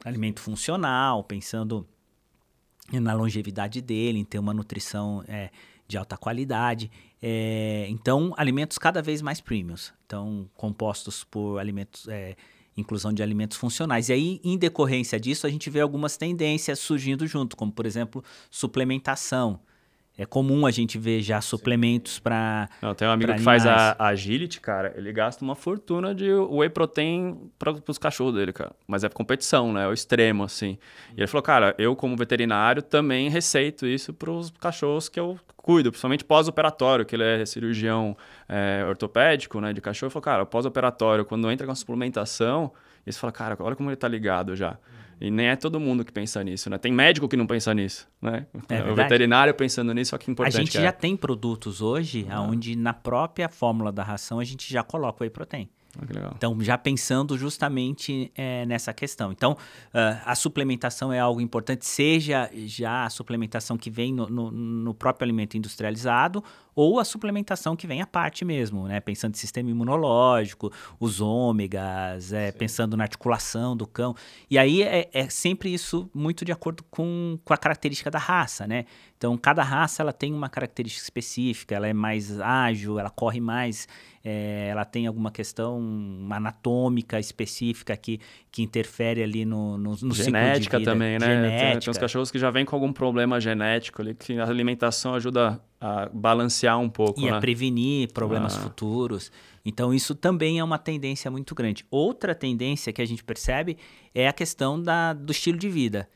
alimento 0.05 0.41
funcional, 0.41 1.23
pensando 1.23 1.87
na 2.91 3.13
longevidade 3.13 3.81
dele, 3.81 4.19
em 4.19 4.25
ter 4.25 4.37
uma 4.37 4.53
nutrição 4.53 5.23
é, 5.27 5.49
de 5.87 5.97
alta 5.97 6.17
qualidade. 6.17 6.91
É, 7.21 7.87
então, 7.89 8.33
alimentos 8.37 8.77
cada 8.77 9.01
vez 9.01 9.21
mais 9.21 9.41
premiums. 9.41 9.93
Então, 10.05 10.47
compostos 10.55 11.23
por 11.23 11.57
alimentos, 11.57 12.07
é, 12.07 12.35
inclusão 12.75 13.13
de 13.13 13.23
alimentos 13.23 13.57
funcionais. 13.57 14.09
E 14.09 14.13
aí, 14.13 14.41
em 14.43 14.57
decorrência 14.57 15.19
disso, 15.19 15.47
a 15.47 15.49
gente 15.49 15.69
vê 15.69 15.79
algumas 15.79 16.17
tendências 16.17 16.79
surgindo 16.79 17.25
junto, 17.25 17.55
como, 17.55 17.71
por 17.71 17.85
exemplo, 17.85 18.23
suplementação. 18.51 19.59
É 20.15 20.25
comum 20.27 20.67
a 20.67 20.69
gente 20.69 20.99
ver 20.99 21.21
já 21.21 21.41
suplementos 21.41 22.19
para. 22.19 22.69
Tem 22.95 23.07
um 23.07 23.11
amigo 23.11 23.33
que 23.33 23.41
faz 23.41 23.65
a, 23.65 23.95
a, 23.97 24.07
agility, 24.09 24.61
cara. 24.61 24.93
Ele 24.95 25.11
gasta 25.11 25.43
uma 25.43 25.55
fortuna 25.55 26.13
de 26.13 26.31
whey 26.31 26.69
protein 26.69 27.49
para 27.57 27.73
os 27.87 27.97
cachorros 27.97 28.35
dele, 28.35 28.53
cara. 28.53 28.73
Mas 28.85 29.03
é 29.03 29.09
competição, 29.09 29.73
né? 29.73 29.85
É 29.85 29.87
o 29.87 29.93
extremo, 29.93 30.43
assim. 30.43 30.77
E 31.17 31.21
ele 31.21 31.27
falou, 31.27 31.41
cara, 31.41 31.73
eu, 31.79 31.95
como 31.95 32.15
veterinário, 32.15 32.83
também 32.83 33.27
receito 33.27 33.87
isso 33.87 34.13
para 34.13 34.29
os 34.29 34.51
cachorros 34.51 35.09
que 35.09 35.19
eu 35.19 35.39
cuido, 35.57 35.89
principalmente 35.89 36.23
pós-operatório, 36.23 37.05
que 37.05 37.15
ele 37.15 37.23
é 37.23 37.43
cirurgião 37.45 38.15
é, 38.47 38.85
ortopédico, 38.87 39.59
né, 39.59 39.73
de 39.73 39.81
cachorro. 39.81 40.09
Ele 40.09 40.13
falou, 40.13 40.23
cara, 40.23 40.45
pós-operatório, 40.45 41.25
quando 41.25 41.49
entra 41.49 41.65
com 41.65 41.71
a 41.71 41.75
suplementação, 41.75 42.71
eles 43.03 43.17
falam, 43.17 43.33
cara, 43.33 43.57
olha 43.59 43.75
como 43.75 43.89
ele 43.89 43.95
tá 43.95 44.07
ligado 44.07 44.55
já. 44.55 44.77
E 45.23 45.31
nem 45.31 45.47
é 45.47 45.55
todo 45.55 45.79
mundo 45.79 46.03
que 46.03 46.11
pensa 46.11 46.43
nisso, 46.43 46.69
né? 46.69 46.77
Tem 46.77 46.91
médico 46.91 47.29
que 47.29 47.37
não 47.37 47.47
pensa 47.47 47.73
nisso, 47.73 48.05
né? 48.21 48.45
É 48.67 48.91
o 48.91 48.93
veterinário 48.93 49.53
pensando 49.53 49.93
nisso, 49.93 50.09
só 50.09 50.17
que 50.17 50.29
importante. 50.29 50.57
A 50.57 50.59
gente 50.59 50.77
é. 50.77 50.81
já 50.81 50.91
tem 50.91 51.15
produtos 51.15 51.81
hoje, 51.81 52.27
ah. 52.29 52.41
onde 52.41 52.75
na 52.75 52.93
própria 52.93 53.47
fórmula 53.47 53.89
da 53.89 54.03
ração 54.03 54.37
a 54.37 54.43
gente 54.43 54.69
já 54.71 54.83
coloca 54.83 55.19
o 55.19 55.23
whey 55.23 55.29
protein. 55.29 55.69
Ah, 55.97 56.33
então, 56.35 56.59
já 56.61 56.77
pensando 56.77 57.37
justamente 57.37 58.31
é, 58.35 58.65
nessa 58.65 58.93
questão. 58.93 59.31
Então, 59.31 59.53
uh, 59.53 60.21
a 60.25 60.33
suplementação 60.35 61.13
é 61.13 61.19
algo 61.19 61.39
importante, 61.39 61.85
seja 61.85 62.49
já 62.65 63.05
a 63.05 63.09
suplementação 63.09 63.77
que 63.77 63.91
vem 63.91 64.11
no, 64.11 64.27
no, 64.27 64.51
no, 64.51 64.93
próprio 64.93 65.25
alimento 65.25 65.55
industrializado 65.55 66.43
ou 66.75 66.99
a 66.99 67.05
suplementação 67.05 67.75
que 67.75 67.87
vem 67.87 68.01
à 68.01 68.07
parte 68.07 68.43
mesmo, 68.43 68.87
né? 68.87 68.99
Pensando 68.99 69.33
em 69.33 69.37
sistema 69.37 69.69
imunológico, 69.69 70.71
os 70.99 71.21
ômegas, 71.21 72.33
é, 72.33 72.51
pensando 72.51 72.97
na 72.97 73.03
articulação 73.03 73.75
do 73.75 73.85
cão. 73.85 74.15
E 74.49 74.57
aí 74.57 74.81
é, 74.83 75.09
é, 75.13 75.29
sempre 75.29 75.73
isso 75.73 76.09
muito 76.13 76.43
de 76.43 76.51
acordo 76.51 76.83
com, 76.89 77.37
com 77.43 77.53
a 77.53 77.57
característica 77.57 78.09
da 78.09 78.19
raça, 78.19 78.67
né? 78.67 78.85
Então, 79.17 79.37
cada 79.37 79.63
raça 79.63 80.01
ela 80.01 80.11
tem 80.11 80.33
uma 80.33 80.49
característica 80.49 81.03
específica, 81.03 81.75
ela 81.75 81.87
é 81.87 81.93
mais 81.93 82.41
ágil, 82.41 82.99
ela 82.99 83.09
corre 83.09 83.39
mais 83.39 83.87
é, 84.25 84.69
ela 84.69 84.85
tem 84.85 85.05
alguma 85.05 85.29
questão 85.29 85.81
anatômica 86.29 87.19
específica 87.19 87.97
que, 87.97 88.21
que 88.49 88.63
interfere 88.63 89.21
ali 89.21 89.43
no, 89.43 89.77
no, 89.77 89.97
no 90.01 90.13
Genética 90.15 90.79
também, 90.79 91.19
né? 91.19 91.25
Genética. 91.25 91.71
Tem, 91.71 91.79
tem 91.79 91.89
uns 91.89 91.97
cachorros 91.97 92.31
que 92.31 92.39
já 92.39 92.49
vêm 92.49 92.63
com 92.63 92.73
algum 92.73 92.93
problema 92.93 93.41
genético 93.41 94.01
ali, 94.01 94.15
que 94.15 94.39
a 94.39 94.45
alimentação 94.45 95.13
ajuda 95.13 95.59
a 95.85 96.07
balancear 96.13 96.79
um 96.79 96.89
pouco. 96.89 97.19
E 97.19 97.25
né? 97.25 97.31
a 97.31 97.41
prevenir 97.41 98.13
problemas 98.13 98.55
ah. 98.55 98.61
futuros. 98.61 99.29
Então, 99.65 99.93
isso 99.93 100.15
também 100.15 100.57
é 100.57 100.63
uma 100.63 100.77
tendência 100.77 101.29
muito 101.29 101.53
grande. 101.53 101.85
Outra 101.91 102.33
tendência 102.33 102.93
que 102.93 103.01
a 103.01 103.05
gente 103.05 103.21
percebe 103.21 103.77
é 104.15 104.25
a 104.25 104.31
questão 104.31 104.81
da, 104.81 105.11
do 105.11 105.33
estilo 105.33 105.57
de 105.57 105.69
vida. 105.69 106.07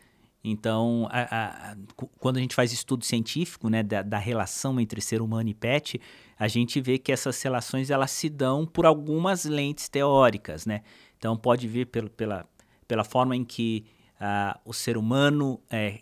Então, 0.41 1.09
a, 1.11 1.71
a, 1.71 1.75
quando 2.17 2.37
a 2.37 2.39
gente 2.39 2.55
faz 2.55 2.71
estudo 2.71 3.03
científico 3.03 3.69
né, 3.69 3.83
da, 3.83 4.01
da, 4.01 4.17
relação 4.17 4.79
entre 4.79 5.01
ser 5.01 5.21
humano 5.21 5.49
e 5.49 5.53
pet, 5.53 5.99
a 6.39 6.47
gente 6.47 6.79
vê 6.79 6.97
que 6.97 7.11
essas 7.11 7.41
relações 7.41 7.89
elas 7.89 8.11
se 8.11 8.29
dão 8.29 8.65
por 8.65 8.85
algumas 8.85 9.43
lentes 9.43 9.89
teóricas. 9.89 10.65
Né? 10.65 10.81
Então, 11.17 11.35
pode 11.35 11.67
vir 11.67 11.87
pelo, 11.87 12.09
pela, 12.09 12.45
pela 12.87 13.03
forma 13.03 13.35
em 13.35 13.43
que 13.43 13.85
uh, 14.21 14.57
o 14.63 14.71
ser 14.71 14.97
humano 14.97 15.59
é, 15.69 15.99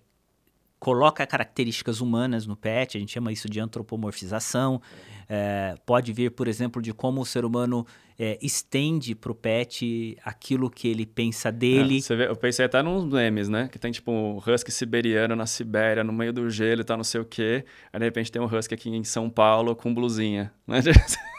coloca 0.79 1.25
características 1.25 2.01
humanas 2.01 2.45
no 2.45 2.55
pet, 2.55 2.97
a 2.97 2.99
gente 2.99 3.11
chama 3.11 3.31
isso 3.31 3.49
de 3.49 3.59
antropomorfização. 3.59 4.81
É, 5.27 5.75
pode 5.85 6.13
vir, 6.13 6.31
por 6.31 6.47
exemplo, 6.47 6.81
de 6.81 6.93
como 6.93 7.21
o 7.21 7.25
ser 7.25 7.45
humano 7.45 7.85
é, 8.17 8.37
estende 8.41 9.15
para 9.15 9.31
o 9.31 9.35
pet 9.35 10.17
aquilo 10.23 10.69
que 10.69 10.87
ele 10.87 11.05
pensa 11.05 11.51
dele. 11.51 11.99
É, 12.09 12.15
vê, 12.15 12.27
eu 12.27 12.35
pensei 12.35 12.65
até 12.65 12.81
nos 12.81 13.05
memes, 13.05 13.49
né? 13.49 13.67
Que 13.67 13.79
tem 13.79 13.91
tipo 13.91 14.11
um 14.11 14.37
husky 14.37 14.71
siberiano 14.71 15.35
na 15.35 15.45
Sibéria, 15.45 16.03
no 16.03 16.13
meio 16.13 16.31
do 16.31 16.49
gelo 16.49 16.81
e 16.81 16.83
tá 16.83 16.95
não 16.95 17.03
sei 17.03 17.21
o 17.21 17.25
quê. 17.25 17.65
Aí 17.91 17.99
de 17.99 18.05
repente 18.05 18.31
tem 18.31 18.41
um 18.41 18.45
husky 18.45 18.73
aqui 18.73 18.89
em 18.89 19.03
São 19.03 19.29
Paulo 19.29 19.75
com 19.75 19.93
blusinha, 19.93 20.53
né? 20.67 20.79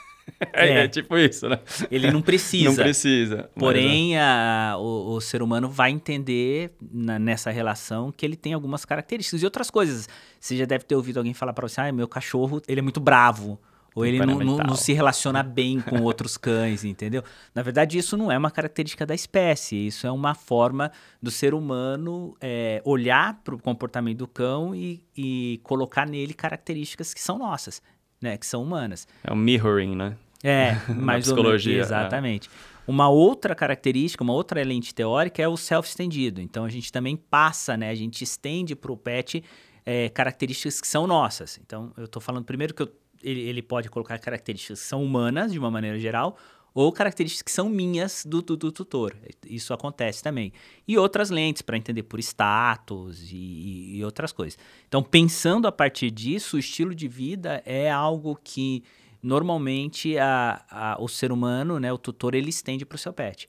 É, 0.53 0.69
é, 0.69 0.85
é, 0.85 0.89
tipo 0.89 1.17
isso, 1.17 1.49
né? 1.49 1.59
Ele 1.91 2.11
não 2.11 2.21
precisa. 2.21 2.69
não 2.69 2.75
precisa. 2.75 3.51
Porém, 3.55 4.19
a, 4.19 4.75
o, 4.79 5.15
o, 5.15 5.21
ser 5.21 5.41
humano 5.41 5.69
vai 5.69 5.91
entender 5.91 6.73
na, 6.93 7.19
nessa 7.19 7.51
relação 7.51 8.13
que 8.13 8.27
ele 8.27 8.37
tem 8.37 8.53
algumas 8.53 8.85
características 8.85 9.43
e 9.43 9.45
outras 9.45 9.71
coisas. 9.71 10.09
Você 10.39 10.57
já 10.57 10.65
deve 10.65 10.85
ter 10.85 10.95
ouvido 10.95 11.19
alguém 11.19 11.33
falar 11.33 11.53
para 11.53 11.69
você: 11.69 11.81
ah, 11.81 11.93
meu 11.93 12.09
cachorro, 12.09 12.61
ele 12.69 12.81
é 12.81 12.83
muito 12.83 13.01
bravo. 13.01 13.59
Ou 13.97 14.05
ele 14.05 14.19
não, 14.19 14.39
não, 14.41 14.59
não, 14.59 14.77
se 14.77 14.93
relaciona 14.93 15.43
bem 15.43 15.81
com 15.81 16.03
outros 16.03 16.37
cães, 16.37 16.85
entendeu? 16.85 17.25
Na 17.55 17.63
verdade, 17.63 17.97
isso 17.97 18.15
não 18.15 18.31
é 18.31 18.37
uma 18.37 18.51
característica 18.51 19.07
da 19.07 19.15
espécie. 19.15 19.87
Isso 19.87 20.07
é 20.07 20.11
uma 20.11 20.35
forma 20.35 20.93
do 21.21 21.31
ser 21.31 21.55
humano 21.55 22.37
é, 22.39 22.83
olhar 22.85 23.41
para 23.43 23.55
o 23.55 23.59
comportamento 23.59 24.19
do 24.19 24.29
cão 24.29 24.75
e, 24.75 25.03
e 25.17 25.61
colocar 25.63 26.07
nele 26.07 26.35
características 26.35 27.15
que 27.15 27.23
são 27.23 27.39
nossas, 27.39 27.81
né? 28.21 28.37
Que 28.37 28.47
são 28.47 28.63
humanas. 28.63 29.07
É 29.23 29.33
o 29.33 29.37
mirroring, 29.37 29.95
né? 29.95 30.17
É, 30.43 30.77
mais 30.93 31.25
psicologia, 31.25 31.75
menos. 31.75 31.89
Exatamente. 31.89 32.49
É. 32.49 32.77
Uma 32.87 33.09
outra 33.09 33.55
característica, 33.55 34.23
uma 34.23 34.33
outra 34.33 34.63
lente 34.63 34.95
teórica 34.95 35.43
é 35.43 35.49
o 35.49 35.57
self-estendido. 35.57 36.41
Então 36.41 36.65
a 36.65 36.69
gente 36.69 36.93
também 36.93 37.17
passa, 37.17 37.77
né? 37.77 37.91
A 37.91 37.95
gente 37.95 38.23
estende 38.23 38.77
para 38.77 38.93
o 38.93 38.97
PET 38.97 39.43
é, 39.85 40.09
características 40.09 40.81
que 40.81 40.87
são 40.87 41.07
nossas. 41.07 41.59
Então 41.65 41.93
eu 41.97 42.05
estou 42.05 42.23
falando 42.23 42.45
primeiro 42.45 42.73
que 42.73 42.83
eu, 42.83 42.93
ele, 43.23 43.41
ele 43.41 43.63
pode 43.63 43.91
colocar 43.91 44.19
características 44.19 44.81
que 44.81 44.87
são 44.87 45.03
humanas, 45.03 45.53
de 45.53 45.59
uma 45.59 45.71
maneira 45.71 45.99
geral, 45.99 46.37
ou 46.77 46.93
características 46.93 47.41
que 47.43 47.51
são 47.51 47.71
minhas 47.71 48.23
do, 48.27 48.43
do, 48.43 48.55
do 48.55 48.71
tutor. 48.71 49.17
Isso 49.47 49.73
acontece 49.73 50.23
também. 50.23 50.53
E 50.87 50.99
outras 50.99 51.31
lentes 51.31 51.63
para 51.63 51.79
entender 51.79 52.03
por 52.03 52.21
status 52.21 53.33
e, 53.33 53.97
e, 53.97 54.05
outras 54.05 54.31
coisas. 54.31 54.59
Então, 54.87 55.03
pensando 55.03 55.67
a 55.67 55.73
partir 55.73 56.11
disso, 56.11 56.57
o 56.57 56.59
estilo 56.59 56.95
de 56.95 57.09
vida 57.09 57.63
é 57.65 57.91
algo 57.91 58.39
que 58.45 58.85
normalmente 59.23 60.19
a, 60.19 60.63
a, 60.69 60.97
o 61.03 61.09
ser 61.09 61.33
humano, 61.33 61.81
né, 61.81 61.91
o 61.91 61.97
tutor, 61.97 62.35
ele 62.35 62.51
estende 62.51 62.85
para 62.85 62.97
o 62.97 62.99
seu 62.99 63.13
pet. 63.13 63.49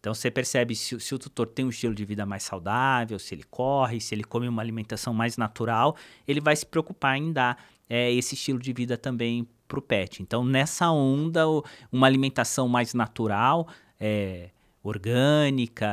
Então 0.00 0.14
você 0.14 0.30
percebe 0.30 0.74
se, 0.74 0.98
se, 1.00 1.14
o 1.14 1.18
tutor 1.18 1.46
tem 1.46 1.66
um 1.66 1.70
estilo 1.70 1.94
de 1.94 2.04
vida 2.06 2.24
mais 2.24 2.44
saudável, 2.44 3.18
se 3.18 3.34
ele 3.34 3.44
corre, 3.44 4.00
se 4.00 4.14
ele 4.14 4.24
come 4.24 4.48
uma 4.48 4.62
alimentação 4.62 5.12
mais 5.12 5.36
natural, 5.36 5.96
ele 6.26 6.40
vai 6.40 6.56
se 6.56 6.64
preocupar 6.64 7.18
em 7.18 7.30
dar 7.30 7.62
é, 7.90 8.10
esse 8.12 8.34
estilo 8.34 8.58
de 8.58 8.72
vida 8.72 8.96
também 8.96 9.46
para 9.66 9.78
o 9.78 9.82
pet. 9.82 10.22
Então, 10.22 10.44
nessa 10.44 10.90
onda, 10.90 11.44
uma 11.90 12.06
alimentação 12.06 12.68
mais 12.68 12.94
natural, 12.94 13.68
é, 13.98 14.50
orgânica, 14.82 15.86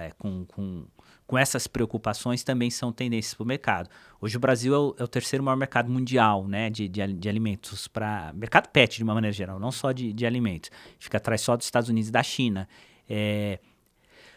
é, 0.00 0.12
com, 0.18 0.44
com, 0.44 0.84
com 1.26 1.38
essas 1.38 1.66
preocupações 1.66 2.44
também 2.44 2.70
são 2.70 2.92
tendências 2.92 3.34
para 3.34 3.44
o 3.44 3.46
mercado. 3.46 3.88
Hoje 4.20 4.36
o 4.36 4.40
Brasil 4.40 4.74
é 4.74 4.78
o, 4.78 4.94
é 4.98 5.04
o, 5.04 5.08
terceiro 5.08 5.42
maior 5.42 5.56
mercado 5.56 5.90
mundial 5.90 6.46
né, 6.46 6.68
de, 6.68 6.88
de, 6.88 7.12
de 7.12 7.28
alimentos 7.28 7.88
para. 7.88 8.32
Mercado 8.34 8.68
pet, 8.68 8.96
de 8.98 9.04
uma 9.04 9.14
maneira 9.14 9.32
geral, 9.32 9.58
não 9.58 9.72
só 9.72 9.92
de, 9.92 10.12
de 10.12 10.26
alimentos. 10.26 10.70
Fica 10.98 11.16
atrás 11.16 11.40
só 11.40 11.56
dos 11.56 11.66
Estados 11.66 11.88
Unidos 11.88 12.08
e 12.08 12.12
da 12.12 12.22
China. 12.22 12.68
É, 13.08 13.58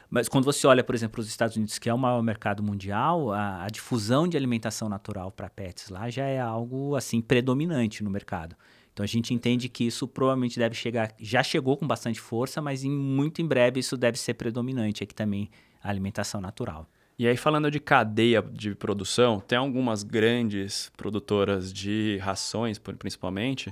mas 0.10 0.30
quando 0.30 0.46
você 0.46 0.66
olha, 0.66 0.84
por 0.84 0.96
exemplo, 0.96 1.20
os 1.20 1.28
Estados 1.28 1.58
Unidos, 1.58 1.78
que 1.78 1.90
é 1.90 1.94
o 1.94 1.98
maior 1.98 2.22
mercado 2.24 2.64
mundial, 2.64 3.34
a, 3.34 3.66
a 3.66 3.68
difusão 3.68 4.28
de 4.28 4.38
alimentação 4.38 4.88
natural 4.88 5.32
para 5.32 5.50
pets 5.50 5.90
lá 5.90 6.10
já 6.10 6.26
é 6.26 6.40
algo 6.40 6.96
assim 6.96 7.22
predominante 7.22 8.04
no 8.04 8.10
mercado. 8.10 8.56
Então 8.98 9.04
a 9.04 9.08
gente 9.08 9.32
entende 9.32 9.70
que 9.70 9.84
isso 9.84 10.08
provavelmente 10.08 10.58
deve 10.58 10.74
chegar, 10.74 11.14
já 11.20 11.44
chegou 11.44 11.78
com 11.78 11.86
bastante 11.86 12.20
força, 12.20 12.64
mas 12.64 12.84
em, 12.84 12.90
muito 12.90 13.44
em 13.44 13.46
breve 13.46 13.80
isso 13.80 13.96
deve 13.96 14.18
ser 14.18 14.34
predominante 14.34 15.04
aqui 15.04 15.14
também, 15.14 15.52
a 15.84 15.90
alimentação 15.92 16.42
natural. 16.42 16.90
E 17.20 17.28
aí, 17.28 17.38
falando 17.38 17.70
de 17.70 17.80
cadeia 17.80 18.42
de 18.42 18.74
produção, 18.74 19.40
tem 19.40 19.56
algumas 19.56 20.02
grandes 20.02 20.92
produtoras 20.98 21.72
de 21.72 22.18
rações, 22.24 22.80
principalmente, 22.80 23.72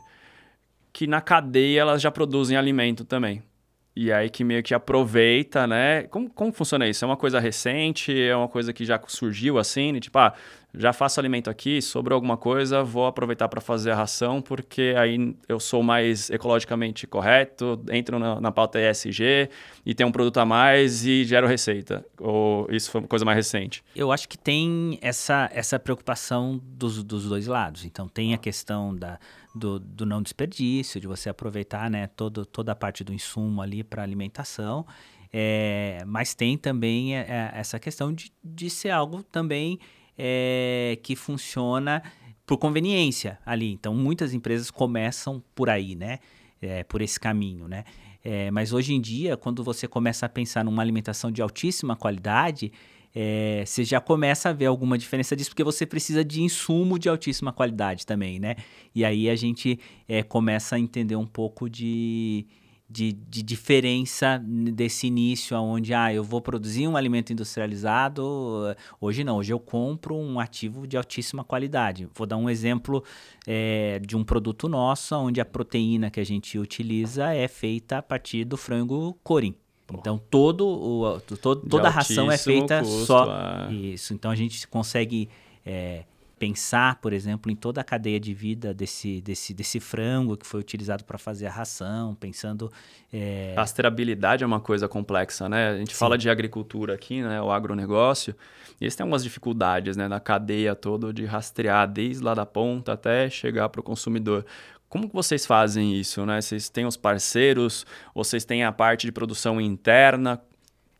que 0.93 1.07
na 1.07 1.21
cadeia 1.21 1.81
elas 1.81 2.03
já 2.03 2.11
produzem 2.11 2.55
alimento 2.55 3.03
também. 3.03 3.41
E 3.95 4.11
aí 4.11 4.29
que 4.29 4.43
meio 4.43 4.61
que 4.61 4.73
aproveita, 4.73 5.65
né? 5.65 6.03
Como, 6.03 6.29
como 6.29 6.51
funciona 6.51 6.85
isso? 6.85 7.05
É 7.05 7.07
uma 7.07 7.15
coisa 7.15 7.39
recente? 7.39 8.13
É 8.21 8.35
uma 8.35 8.49
coisa 8.49 8.73
que 8.73 8.83
já 8.83 8.99
surgiu 9.07 9.57
assim? 9.57 9.97
Tipo, 10.01 10.19
ah, 10.19 10.33
já 10.77 10.91
faço 10.91 11.19
alimento 11.19 11.49
aqui, 11.49 11.81
sobrou 11.81 12.15
alguma 12.15 12.35
coisa, 12.35 12.83
vou 12.83 13.05
aproveitar 13.05 13.47
para 13.47 13.61
fazer 13.61 13.91
a 13.91 13.95
ração, 13.95 14.41
porque 14.41 14.93
aí 14.97 15.35
eu 15.47 15.59
sou 15.59 15.81
mais 15.81 16.29
ecologicamente 16.29 17.07
correto, 17.07 17.81
entro 17.89 18.19
na, 18.19 18.41
na 18.41 18.51
pauta 18.51 18.79
ESG 18.79 19.49
e 19.85 19.95
tem 19.95 20.05
um 20.05 20.11
produto 20.11 20.37
a 20.39 20.45
mais 20.45 21.05
e 21.05 21.23
gero 21.23 21.47
receita. 21.47 22.05
Ou 22.19 22.67
isso 22.69 22.91
foi 22.91 22.99
uma 22.99 23.07
coisa 23.07 23.23
mais 23.23 23.37
recente? 23.37 23.81
Eu 23.95 24.11
acho 24.11 24.27
que 24.27 24.37
tem 24.37 24.99
essa, 25.01 25.49
essa 25.53 25.79
preocupação 25.79 26.59
dos, 26.61 27.01
dos 27.01 27.29
dois 27.29 27.47
lados. 27.47 27.85
Então, 27.85 28.09
tem 28.09 28.33
a 28.33 28.37
questão 28.37 28.93
da 28.93 29.17
do, 29.55 29.79
do 29.79 30.05
não 30.05 30.21
desperdício, 30.21 30.99
de 30.99 31.07
você 31.07 31.29
aproveitar 31.29 31.89
né, 31.89 32.07
todo, 32.07 32.45
toda 32.45 32.73
a 32.73 32.75
parte 32.75 33.03
do 33.03 33.13
insumo 33.13 33.61
ali 33.61 33.83
para 33.83 34.03
alimentação. 34.03 34.85
É, 35.31 36.03
mas 36.05 36.33
tem 36.33 36.57
também 36.57 37.15
é, 37.15 37.21
é, 37.21 37.51
essa 37.55 37.79
questão 37.79 38.13
de, 38.13 38.31
de 38.43 38.69
ser 38.69 38.89
algo 38.89 39.23
também 39.23 39.79
é, 40.17 40.99
que 41.01 41.15
funciona 41.15 42.03
por 42.45 42.57
conveniência 42.57 43.39
ali. 43.45 43.71
Então, 43.71 43.93
muitas 43.95 44.33
empresas 44.33 44.69
começam 44.69 45.41
por 45.53 45.69
aí, 45.69 45.95
né? 45.95 46.19
É, 46.61 46.83
por 46.83 47.01
esse 47.01 47.19
caminho, 47.19 47.67
né? 47.67 47.83
É, 48.23 48.49
mas 48.49 48.73
hoje 48.73 48.93
em 48.93 48.99
dia, 48.99 49.37
quando 49.37 49.63
você 49.63 49.87
começa 49.87 50.25
a 50.25 50.29
pensar 50.29 50.63
numa 50.63 50.81
alimentação 50.81 51.31
de 51.31 51.41
altíssima 51.41 51.95
qualidade, 51.95 52.71
é, 53.15 53.63
você 53.65 53.85
já 53.85 54.01
começa 54.01 54.49
a 54.49 54.53
ver 54.53 54.65
alguma 54.65 54.97
diferença 54.97 55.37
disso, 55.37 55.51
porque 55.51 55.63
você 55.63 55.85
precisa 55.85 56.23
de 56.23 56.41
insumo 56.41 56.99
de 56.99 57.07
altíssima 57.07 57.53
qualidade 57.53 58.05
também, 58.05 58.39
né? 58.39 58.57
E 58.93 59.05
aí 59.05 59.29
a 59.29 59.35
gente 59.37 59.79
é, 60.05 60.21
começa 60.21 60.75
a 60.75 60.79
entender 60.79 61.15
um 61.15 61.25
pouco 61.25 61.69
de, 61.69 62.45
de, 62.89 63.13
de, 63.13 63.41
diferença 63.41 64.37
desse 64.73 65.07
início, 65.07 65.57
onde 65.57 65.93
ah, 65.93 66.13
eu 66.13 66.25
vou 66.25 66.41
produzir 66.41 66.89
um 66.89 66.97
alimento 66.97 67.31
industrializado. 67.31 68.75
Hoje 68.99 69.23
não, 69.23 69.37
hoje 69.37 69.53
eu 69.53 69.59
compro 69.61 70.13
um 70.13 70.37
ativo 70.37 70.85
de 70.85 70.97
altíssima 70.97 71.41
qualidade. 71.45 72.09
Vou 72.13 72.27
dar 72.27 72.35
um 72.35 72.49
exemplo 72.49 73.01
é, 73.47 73.97
de 74.05 74.17
um 74.17 74.25
produto 74.25 74.67
nosso, 74.67 75.15
onde 75.15 75.39
a 75.39 75.45
proteína 75.45 76.11
que 76.11 76.19
a 76.19 76.25
gente 76.25 76.59
utiliza 76.59 77.33
é 77.33 77.47
feita 77.47 77.99
a 77.99 78.01
partir 78.01 78.43
do 78.43 78.57
frango 78.57 79.17
corim. 79.23 79.55
Então 79.93 80.17
todo 80.17 80.67
o, 80.67 81.19
todo, 81.41 81.67
toda 81.69 81.87
a 81.87 81.91
ração 81.91 82.31
é 82.31 82.37
feita 82.37 82.83
só 82.83 83.29
a... 83.29 83.67
isso. 83.71 84.13
Então 84.13 84.31
a 84.31 84.35
gente 84.35 84.67
consegue 84.67 85.29
é, 85.65 86.05
pensar, 86.37 86.99
por 86.99 87.13
exemplo, 87.13 87.51
em 87.51 87.55
toda 87.55 87.81
a 87.81 87.83
cadeia 87.83 88.19
de 88.19 88.33
vida 88.33 88.73
desse, 88.73 89.21
desse, 89.21 89.53
desse 89.53 89.79
frango 89.79 90.35
que 90.35 90.45
foi 90.45 90.59
utilizado 90.59 91.03
para 91.03 91.17
fazer 91.17 91.47
a 91.47 91.51
ração, 91.51 92.13
pensando. 92.15 92.71
É... 93.11 93.53
A 93.55 93.61
rastreabilidade 93.61 94.43
é 94.43 94.47
uma 94.47 94.59
coisa 94.59 94.87
complexa, 94.87 95.47
né? 95.47 95.69
A 95.69 95.77
gente 95.77 95.93
Sim. 95.93 95.99
fala 95.99 96.17
de 96.17 96.29
agricultura 96.29 96.93
aqui, 96.93 97.21
né? 97.21 97.41
O 97.41 97.51
agronegócio. 97.51 98.35
E 98.79 98.83
eles 98.83 98.95
têm 98.95 99.03
algumas 99.03 99.23
dificuldades, 99.23 99.95
né? 99.95 100.07
Na 100.07 100.19
cadeia 100.19 100.75
toda 100.75 101.13
de 101.13 101.25
rastrear 101.25 101.87
desde 101.87 102.23
lá 102.23 102.33
da 102.33 102.45
ponta 102.45 102.93
até 102.93 103.29
chegar 103.29 103.69
para 103.69 103.79
o 103.79 103.83
consumidor. 103.83 104.45
Como 104.89 105.09
que 105.09 105.15
vocês 105.15 105.45
fazem 105.45 105.99
isso, 105.99 106.25
né? 106.25 106.41
Vocês 106.41 106.69
têm 106.69 106.85
os 106.85 106.95
parceiros, 106.95 107.85
vocês 108.13 108.45
têm 108.45 108.63
a 108.63 108.71
parte 108.71 109.05
de 109.05 109.11
produção 109.11 109.59
interna? 109.59 110.41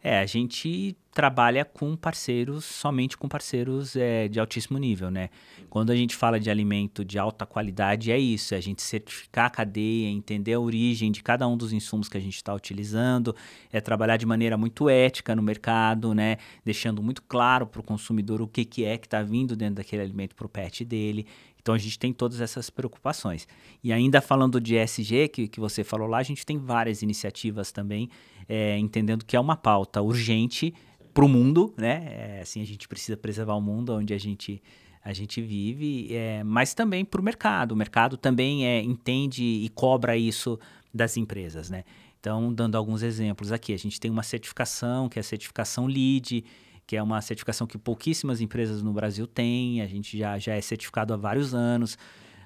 É, 0.08 0.20
a 0.20 0.26
gente 0.28 0.96
trabalha 1.12 1.66
com 1.66 1.96
parceiros, 1.96 2.64
somente 2.64 3.18
com 3.18 3.28
parceiros 3.28 3.96
é, 3.96 4.28
de 4.28 4.40
altíssimo 4.40 4.78
nível, 4.78 5.10
né? 5.10 5.30
Quando 5.68 5.90
a 5.90 5.96
gente 5.96 6.16
fala 6.16 6.40
de 6.40 6.48
alimento 6.48 7.04
de 7.04 7.18
alta 7.18 7.44
qualidade, 7.44 8.12
é 8.12 8.20
isso, 8.20 8.54
é 8.54 8.58
a 8.58 8.62
gente 8.62 8.84
certificar 8.84 9.46
a 9.46 9.50
cadeia, 9.50 10.08
entender 10.08 10.54
a 10.54 10.60
origem 10.60 11.12
de 11.12 11.24
cada 11.24 11.48
um 11.48 11.58
dos 11.58 11.74
insumos 11.74 12.08
que 12.08 12.18
a 12.18 12.22
gente 12.22 12.36
está 12.36 12.54
utilizando, 12.54 13.36
é 13.72 13.82
trabalhar 13.82 14.18
de 14.18 14.28
maneira 14.28 14.56
muito 14.56 14.90
ética 14.90 15.36
no 15.36 15.42
mercado, 15.42 16.14
né? 16.14 16.38
Deixando 16.64 17.02
muito 17.02 17.24
claro 17.24 17.66
para 17.66 17.80
o 17.80 17.84
consumidor 17.84 18.42
o 18.42 18.48
que, 18.48 18.64
que 18.64 18.86
é 18.86 18.98
que 18.98 19.08
está 19.08 19.24
vindo 19.24 19.56
dentro 19.56 19.76
daquele 19.76 20.04
alimento 20.04 20.36
para 20.36 20.46
o 20.46 20.50
pet 20.50 20.86
dele. 20.86 21.26
Então 21.66 21.74
a 21.74 21.80
gente 21.80 21.98
tem 21.98 22.14
todas 22.14 22.42
essas 22.42 22.70
preocupações. 22.70 23.48
E 23.84 23.92
ainda 23.92 24.22
falando 24.22 24.62
de 24.62 24.76
ESG, 24.76 25.30
que, 25.30 25.48
que 25.48 25.60
você 25.60 25.84
falou 25.84 26.08
lá, 26.08 26.20
a 26.20 26.24
gente 26.24 26.46
tem 26.46 26.60
várias 26.60 27.02
iniciativas 27.02 27.72
também, 27.72 28.08
é, 28.48 28.78
entendendo 28.78 29.26
que 29.26 29.36
é 29.36 29.40
uma 29.40 29.58
pauta 29.58 30.00
urgente 30.00 30.72
para 31.12 31.26
o 31.26 31.28
mundo, 31.28 31.74
né? 31.76 32.06
É, 32.08 32.42
assim, 32.44 32.62
a 32.62 32.66
gente 32.66 32.88
precisa 32.88 33.18
preservar 33.18 33.56
o 33.56 33.62
mundo 33.62 33.96
onde 33.96 34.14
a 34.14 34.18
gente, 34.20 34.62
a 35.04 35.12
gente 35.12 35.42
vive, 35.42 36.14
é, 36.14 36.44
mas 36.44 36.76
também 36.76 37.04
para 37.04 37.20
o 37.20 37.24
mercado. 37.24 37.72
O 37.72 37.76
mercado 37.76 38.16
também 38.16 38.68
é, 38.68 38.84
entende 38.84 39.44
e 39.44 39.68
cobra 39.70 40.16
isso 40.16 40.60
das 40.94 41.18
empresas, 41.18 41.68
né? 41.68 41.84
Então, 42.20 42.54
dando 42.54 42.76
alguns 42.76 43.02
exemplos 43.02 43.52
aqui, 43.52 43.74
a 43.74 43.78
gente 43.78 44.00
tem 44.00 44.12
uma 44.12 44.22
certificação, 44.22 45.10
que 45.10 45.18
é 45.18 45.22
a 45.22 45.24
certificação 45.24 45.88
LEED, 45.88 46.46
que 46.88 46.96
é 46.96 47.02
uma 47.02 47.22
certificação 47.22 47.66
que 47.66 47.78
pouquíssimas 47.78 48.42
empresas 48.42 48.82
no 48.82 48.94
Brasil 48.94 49.26
têm, 49.26 49.82
a 49.82 49.88
gente 49.88 50.18
já, 50.18 50.38
já 50.38 50.54
é 50.54 50.62
certificado 50.62 51.14
há 51.14 51.18
vários 51.18 51.56
anos, 51.56 51.98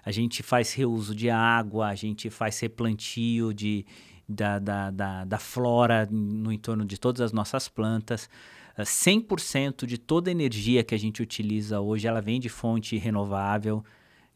a 0.03 0.11
gente 0.11 0.41
faz 0.41 0.73
reuso 0.73 1.13
de 1.13 1.29
água, 1.29 1.87
a 1.87 1.95
gente 1.95 2.29
faz 2.29 2.59
replantio 2.59 3.53
de, 3.53 3.85
da, 4.27 4.57
da, 4.57 4.91
da, 4.91 5.25
da 5.25 5.37
flora 5.37 6.07
no 6.09 6.51
entorno 6.51 6.85
de 6.85 6.97
todas 6.97 7.21
as 7.21 7.33
nossas 7.33 7.67
plantas. 7.67 8.29
100% 8.77 9.85
de 9.85 9.97
toda 9.97 10.29
a 10.29 10.31
energia 10.31 10.83
que 10.83 10.95
a 10.95 10.97
gente 10.97 11.21
utiliza 11.21 11.81
hoje, 11.81 12.07
ela 12.07 12.21
vem 12.21 12.39
de 12.39 12.47
fonte 12.47 12.97
renovável. 12.97 13.83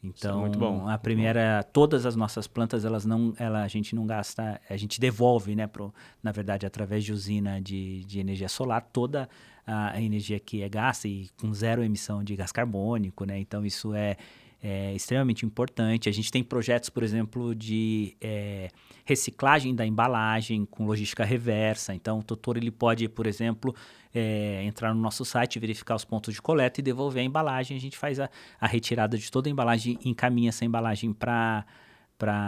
Então, 0.04 0.42
muito 0.42 0.60
bom. 0.60 0.90
a 0.90 0.98
primeira, 0.98 1.64
todas 1.72 2.06
as 2.06 2.14
nossas 2.14 2.46
plantas, 2.46 2.84
elas 2.84 3.06
não, 3.06 3.34
ela, 3.40 3.64
a 3.64 3.68
gente 3.70 3.96
não 3.96 4.06
gasta, 4.06 4.60
a 4.70 4.76
gente 4.76 5.00
devolve, 5.00 5.56
né, 5.56 5.66
pro, 5.66 5.94
na 6.22 6.34
verdade, 6.34 6.66
através 6.66 7.06
de 7.06 7.14
usina 7.14 7.62
de, 7.62 8.04
de 8.04 8.20
energia 8.20 8.50
solar, 8.50 8.82
toda 8.82 9.30
a 9.66 10.02
energia 10.02 10.40
que 10.40 10.62
é 10.62 10.70
gasta 10.70 11.08
e 11.08 11.30
com 11.40 11.54
zero 11.54 11.84
emissão 11.84 12.24
de 12.24 12.36
gás 12.36 12.52
carbônico, 12.52 13.26
né? 13.26 13.40
Então 13.40 13.66
isso 13.66 13.94
é, 13.94 14.18
é 14.62 14.94
extremamente 14.94 15.46
importante. 15.46 16.10
A 16.10 16.12
gente 16.12 16.30
tem 16.32 16.44
projetos, 16.44 16.90
por 16.90 17.02
exemplo, 17.02 17.56
de 17.56 18.16
é, 18.20 18.70
reciclagem 19.06 19.74
da 19.74 19.86
embalagem 19.86 20.66
com 20.66 20.86
logística 20.86 21.24
reversa. 21.24 21.94
Então 21.94 22.20
o 22.20 22.24
tutor 22.24 22.58
ele 22.58 22.72
pode, 22.72 23.08
por 23.08 23.26
exemplo, 23.26 23.74
é, 24.14 24.64
entrar 24.64 24.94
no 24.94 25.02
nosso 25.02 25.24
site, 25.24 25.60
verificar 25.60 25.96
os 25.96 26.04
pontos 26.04 26.34
de 26.34 26.42
coleta 26.42 26.82
e 26.82 26.84
devolver 26.84 27.22
a 27.22 27.26
embalagem. 27.26 27.78
A 27.78 27.80
gente 27.80 27.98
faz 27.98 28.20
a, 28.20 28.30
a 28.60 28.68
retirada 28.68 29.18
de 29.18 29.32
toda 29.32 29.50
a 29.50 29.52
embalagem 29.52 29.98
e 30.04 30.10
encaminha 30.10 30.50
essa 30.50 30.66
embalagem 30.66 31.14
para 31.14 31.66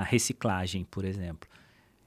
reciclagem, 0.04 0.84
por 0.84 1.06
exemplo. 1.06 1.50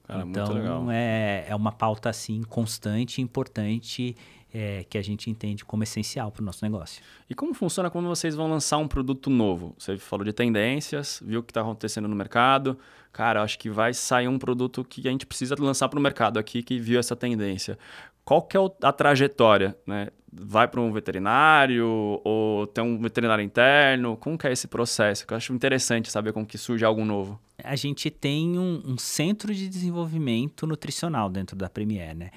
Cara, 0.09 0.23
então 0.23 0.91
é, 0.91 1.45
é 1.49 1.55
uma 1.55 1.71
pauta 1.71 2.09
assim 2.09 2.43
constante, 2.43 3.21
importante 3.21 4.17
é, 4.53 4.85
que 4.89 4.97
a 4.97 5.03
gente 5.03 5.31
entende 5.31 5.65
como 5.65 5.83
essencial 5.83 6.31
para 6.31 6.43
o 6.43 6.45
nosso 6.45 6.65
negócio. 6.65 7.03
E 7.29 7.35
como 7.35 7.53
funciona 7.55 7.91
quando 7.91 8.09
vocês 8.09 8.35
vão 8.35 8.49
lançar 8.49 8.79
um 8.79 8.89
produto 8.89 9.29
novo? 9.31 9.75
Você 9.79 9.99
falou 9.99 10.25
de 10.25 10.33
tendências, 10.33 11.23
viu 11.25 11.41
o 11.41 11.43
que 11.43 11.51
está 11.51 11.61
acontecendo 11.61 12.09
no 12.09 12.17
mercado. 12.17 12.79
Cara, 13.13 13.43
acho 13.43 13.59
que 13.59 13.69
vai 13.69 13.93
sair 13.93 14.29
um 14.29 14.39
produto 14.39 14.85
que 14.85 15.07
a 15.07 15.11
gente 15.11 15.27
precisa 15.27 15.55
lançar 15.59 15.89
para 15.89 15.99
o 15.99 16.03
mercado 16.03 16.39
aqui 16.39 16.63
que 16.63 16.79
viu 16.79 16.99
essa 16.99 17.17
tendência. 17.17 17.79
Qual 18.25 18.43
que 18.43 18.57
é 18.57 18.61
a 18.83 18.93
trajetória? 18.93 19.77
Né? 19.87 20.09
Vai 20.31 20.69
para 20.69 20.81
um 20.81 20.93
veterinário 20.93 22.21
ou 22.23 22.67
tem 22.67 22.85
um 22.85 23.01
veterinário 23.01 23.43
interno? 23.43 24.17
Como 24.19 24.37
que 24.37 24.47
é 24.47 24.53
esse 24.53 24.69
processo? 24.69 25.25
Eu 25.29 25.37
acho 25.37 25.53
interessante 25.55 26.11
saber 26.11 26.35
como 26.35 26.45
que 26.45 26.59
surge 26.59 26.85
algo 26.85 27.05
novo. 27.05 27.41
A 27.65 27.75
gente 27.75 28.11
tem 28.11 28.59
um, 28.59 28.83
um 28.85 28.99
centro 28.99 29.55
de 29.55 29.67
desenvolvimento 29.69 30.67
nutricional 30.67 31.31
dentro 31.31 31.57
da 31.57 31.71
Premier, 31.71 32.15
né? 32.15 32.31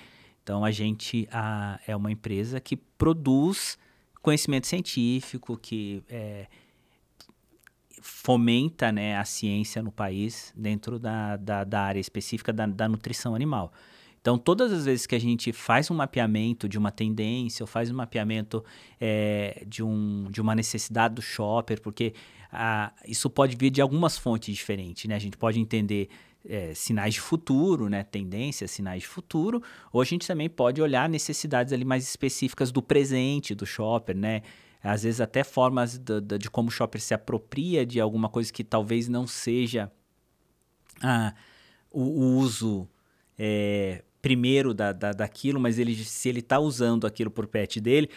Então 0.44 0.66
a 0.66 0.72
gente 0.72 1.28
a, 1.32 1.80
é 1.86 1.96
uma 1.96 2.12
empresa 2.12 2.60
que 2.60 2.76
produz 2.76 3.78
conhecimento 4.22 4.68
científico, 4.68 5.58
que 5.58 6.04
é, 6.10 6.48
fomenta 8.02 8.92
né, 8.92 9.18
a 9.18 9.26
ciência 9.26 9.82
no 9.82 9.92
país 9.92 10.54
dentro 10.56 11.00
da, 11.00 11.38
da, 11.38 11.64
da 11.64 11.82
área 11.82 12.00
específica 12.00 12.52
da, 12.52 12.66
da, 12.66 12.88
nutrição 12.88 13.36
animal. 13.36 13.72
Então, 14.20 14.38
todas 14.38 14.72
as 14.72 14.86
vezes 14.86 15.08
que 15.08 15.16
a 15.16 15.20
gente 15.20 15.52
faz 15.52 15.90
um 15.90 15.96
mapeamento 15.96 16.70
de 16.70 16.78
uma 16.78 16.92
tendência 16.92 17.64
ou 17.64 17.68
faz 17.68 17.90
um 17.90 17.96
mapeamento 17.96 18.64
é, 19.00 19.64
de, 19.68 19.82
um, 19.82 20.28
de 20.30 20.40
uma 20.40 20.54
necessidade 20.54 21.16
do 21.16 21.22
shopper, 21.24 21.82
porque 21.82 22.14
ah, 22.52 22.92
isso 23.08 23.30
pode 23.32 23.56
vir 23.56 23.72
de 23.72 23.82
algumas 23.82 24.20
fontes 24.20 24.56
diferentes, 24.56 25.06
né? 25.06 25.16
A 25.16 25.20
gente 25.20 25.38
pode 25.38 25.60
entender 25.60 26.08
é, 26.48 26.74
sinais 26.74 27.14
de 27.16 27.22
futuro, 27.22 27.90
né? 27.90 28.04
Tendências, 28.04 28.72
sinais 28.72 29.02
de 29.02 29.08
futuro. 29.08 29.62
Ou 29.92 30.02
a 30.02 30.06
gente 30.06 30.28
também 30.28 30.50
pode 30.50 30.82
olhar 30.82 31.08
necessidades 31.10 31.72
ali 31.74 31.86
mais 31.86 32.04
específicas 32.04 32.72
do 32.72 32.82
presente 32.82 33.54
do 33.56 33.66
shopper, 33.66 34.16
né? 34.16 34.42
Às 34.84 35.04
vezes 35.04 35.22
até 35.22 35.44
formas 35.44 35.98
de, 35.98 36.20
de, 36.22 36.38
de 36.38 36.50
como 36.50 36.70
o 36.70 36.72
shopper 36.72 37.00
se 37.00 37.14
apropria 37.14 37.86
de 37.86 38.00
alguma 38.00 38.30
coisa 38.30 38.52
que 38.52 38.64
talvez 38.64 39.08
não 39.08 39.28
seja 39.28 39.92
ah, 41.02 41.34
o, 41.92 42.02
o 42.02 42.38
uso 42.38 42.90
é, 43.38 44.04
primeiro 44.22 44.74
da, 44.74 44.92
da, 44.92 45.12
daquilo, 45.12 45.60
mas 45.60 45.78
ele, 45.78 45.96
se 45.96 46.30
ele 46.30 46.40
está 46.40 46.60
usando 46.60 47.06
aquilo 47.06 47.30
por 47.30 47.48
pet 47.48 47.80
dele, 47.80 48.10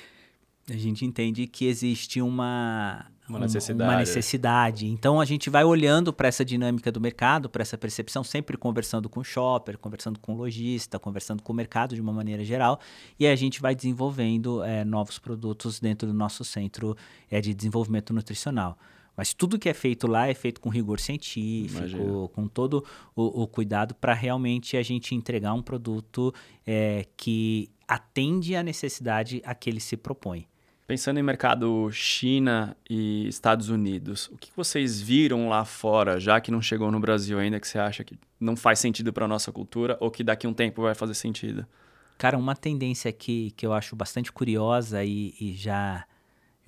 a 0.68 0.76
gente 0.76 1.04
entende 1.04 1.46
que 1.46 1.66
existe 1.66 2.22
uma, 2.22 3.06
uma 3.28 3.38
necessidade. 3.38 3.90
Uma 3.90 3.98
necessidade. 3.98 4.86
Então 4.86 5.20
a 5.20 5.24
gente 5.24 5.48
vai 5.48 5.64
olhando 5.64 6.12
para 6.12 6.28
essa 6.28 6.44
dinâmica 6.44 6.92
do 6.92 7.00
mercado, 7.00 7.48
para 7.48 7.62
essa 7.62 7.78
percepção, 7.78 8.22
sempre 8.22 8.56
conversando 8.56 9.08
com 9.08 9.20
o 9.20 9.24
shopper, 9.24 9.78
conversando 9.78 10.18
com 10.20 10.34
o 10.34 10.36
lojista, 10.36 10.98
conversando 10.98 11.42
com 11.42 11.52
o 11.52 11.56
mercado 11.56 11.94
de 11.94 12.00
uma 12.00 12.12
maneira 12.12 12.44
geral, 12.44 12.78
e 13.18 13.26
a 13.26 13.34
gente 13.34 13.62
vai 13.62 13.74
desenvolvendo 13.74 14.62
é, 14.62 14.84
novos 14.84 15.18
produtos 15.18 15.80
dentro 15.80 16.06
do 16.06 16.14
nosso 16.14 16.44
centro 16.44 16.96
é, 17.30 17.40
de 17.40 17.54
desenvolvimento 17.54 18.12
nutricional. 18.12 18.78
Mas 19.16 19.32
tudo 19.32 19.58
que 19.58 19.68
é 19.68 19.74
feito 19.74 20.06
lá 20.06 20.26
é 20.26 20.34
feito 20.34 20.60
com 20.60 20.68
rigor 20.68 20.98
científico, 20.98 21.78
Imagina. 21.78 22.28
com 22.28 22.48
todo 22.48 22.84
o, 23.14 23.42
o 23.42 23.46
cuidado 23.46 23.94
para 23.94 24.12
realmente 24.12 24.76
a 24.76 24.82
gente 24.82 25.14
entregar 25.14 25.54
um 25.54 25.62
produto 25.62 26.34
é, 26.66 27.06
que 27.16 27.70
atende 27.86 28.56
à 28.56 28.62
necessidade 28.62 29.40
a 29.44 29.54
que 29.54 29.70
ele 29.70 29.80
se 29.80 29.96
propõe. 29.96 30.46
Pensando 30.86 31.18
em 31.18 31.22
mercado 31.22 31.90
China 31.90 32.76
e 32.88 33.26
Estados 33.26 33.70
Unidos, 33.70 34.28
o 34.28 34.36
que 34.36 34.50
vocês 34.54 35.00
viram 35.00 35.48
lá 35.48 35.64
fora, 35.64 36.20
já 36.20 36.38
que 36.42 36.50
não 36.50 36.60
chegou 36.60 36.90
no 36.90 37.00
Brasil 37.00 37.38
ainda, 37.38 37.58
que 37.58 37.66
você 37.66 37.78
acha 37.78 38.04
que 38.04 38.18
não 38.38 38.54
faz 38.54 38.80
sentido 38.80 39.10
para 39.10 39.24
a 39.24 39.28
nossa 39.28 39.50
cultura 39.50 39.96
ou 39.98 40.10
que 40.10 40.22
daqui 40.22 40.46
a 40.46 40.50
um 40.50 40.52
tempo 40.52 40.82
vai 40.82 40.94
fazer 40.94 41.14
sentido? 41.14 41.66
Cara, 42.18 42.36
uma 42.36 42.54
tendência 42.54 43.10
que, 43.12 43.52
que 43.52 43.64
eu 43.64 43.72
acho 43.72 43.96
bastante 43.96 44.30
curiosa 44.30 45.02
e, 45.02 45.34
e 45.40 45.54
já, 45.54 46.04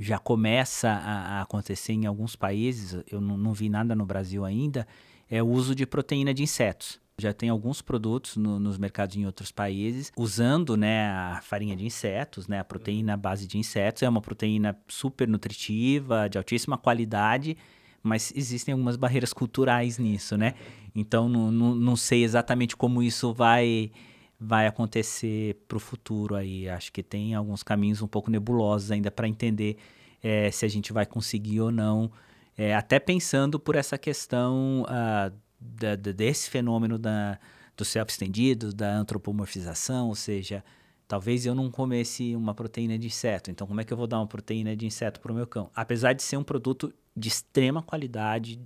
já 0.01 0.19
começa 0.19 0.89
a, 0.89 1.39
a, 1.39 1.43
acontecer 1.43 1.93
em 1.93 2.07
alguns 2.07 2.35
países, 2.35 3.03
eu 3.11 3.21
não 3.21 3.53
vi 3.53 3.69
nada 3.69 3.95
no 3.95 4.07
Brasil 4.07 4.47
ainda, 4.47 4.89
é 5.31 5.43
o 5.43 5.47
uso 5.47 5.75
de 5.75 5.85
proteína 5.85 6.33
de 6.33 6.43
insetos. 6.43 6.99
Já 7.19 7.33
tem 7.33 7.49
alguns 7.49 7.81
produtos 7.81 8.37
no, 8.37 8.61
nos 8.61 8.77
mercados 8.77 9.17
em 9.17 9.25
outros 9.25 9.51
países 9.51 10.13
usando 10.15 10.77
né, 10.77 11.09
a 11.09 11.41
farinha 11.43 11.75
de 11.75 11.87
insetos, 11.87 12.47
né, 12.47 12.61
a 12.61 12.65
proteína 12.65 13.15
à 13.15 13.17
base 13.17 13.47
de 13.47 13.57
insetos. 13.57 14.03
É 14.03 14.09
uma 14.09 14.21
proteína 14.21 14.79
super 14.87 15.27
nutritiva, 15.27 16.29
de 16.29 16.37
altíssima 16.37 16.77
qualidade, 16.77 17.57
mas 18.03 18.35
existem 18.37 18.73
algumas 18.73 18.97
barreiras 18.97 19.33
culturais 19.33 19.97
nisso, 19.97 20.37
né? 20.37 20.55
Então 20.95 21.27
não, 21.27 21.51
não, 21.51 21.75
não 21.75 21.97
sei 21.97 22.23
exatamente 22.23 22.77
como 22.77 23.03
isso 23.03 23.33
vai 23.33 23.91
vai 24.39 24.67
acontecer 24.67 25.57
para 25.67 25.79
o 25.79 25.81
futuro 25.81 26.35
aí. 26.35 26.69
Acho 26.69 26.93
que 26.93 27.03
tem 27.03 27.35
alguns 27.35 27.63
caminhos 27.63 28.03
um 28.03 28.07
pouco 28.07 28.31
nebulosos 28.31 28.91
ainda 28.91 29.11
para 29.11 29.27
entender 29.27 29.79
é, 30.23 30.51
se 30.51 30.67
a 30.67 30.69
gente 30.69 30.93
vai 30.93 31.07
conseguir 31.07 31.63
ou 31.63 31.71
não. 31.71 32.13
É, 32.59 32.75
até 32.75 32.99
pensando 32.99 33.59
por 33.59 33.75
essa 33.75 33.97
questão 33.97 34.83
uh, 34.83 35.35
da, 35.61 35.97
desse 35.97 36.51
fenômeno 36.51 36.99
da, 36.99 37.39
do 37.77 37.85
self-estendido, 37.85 38.73
da 38.73 38.95
antropomorfização, 38.95 40.09
ou 40.09 40.15
seja, 40.15 40.65
talvez 41.07 41.47
eu 41.47 41.55
não 41.55 41.71
comesse 41.71 42.35
uma 42.35 42.55
proteína 42.55 42.99
de 42.99 43.07
inseto, 43.07 43.51
então 43.51 43.67
como 43.67 43.81
é 43.81 43.85
que 43.85 43.93
eu 43.93 43.97
vou 43.97 44.07
dar 44.07 44.19
uma 44.19 44.27
proteína 44.27 44.77
de 44.77 44.87
inseto 44.87 45.21
para 45.21 45.33
o 45.33 45.35
meu 45.35 45.47
cão? 45.47 45.71
Apesar 45.75 46.13
de 46.13 46.23
ser 46.23 46.37
um 46.37 46.45
produto 46.45 46.93
de 47.17 47.29
extrema 47.29 47.83
qualidade, 47.83 48.61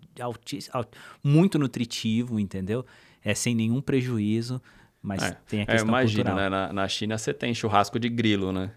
muito 1.23 1.59
nutritivo, 1.59 2.39
entendeu? 2.39 2.85
É 3.23 3.35
sem 3.35 3.55
nenhum 3.55 3.81
prejuízo, 3.81 4.61
mas 5.03 5.23
é, 5.23 5.37
tem 5.47 5.63
a 5.63 5.67
questão 5.67 5.89
é, 5.89 5.89
imagina, 5.89 6.31
cultural. 6.31 6.51
Né? 6.51 6.67
Na, 6.67 6.73
na 6.73 6.89
China 6.89 7.17
você 7.17 7.33
tem 7.33 7.55
churrasco 7.55 7.99
de 7.99 8.09
grilo, 8.09 8.53
né? 8.53 8.73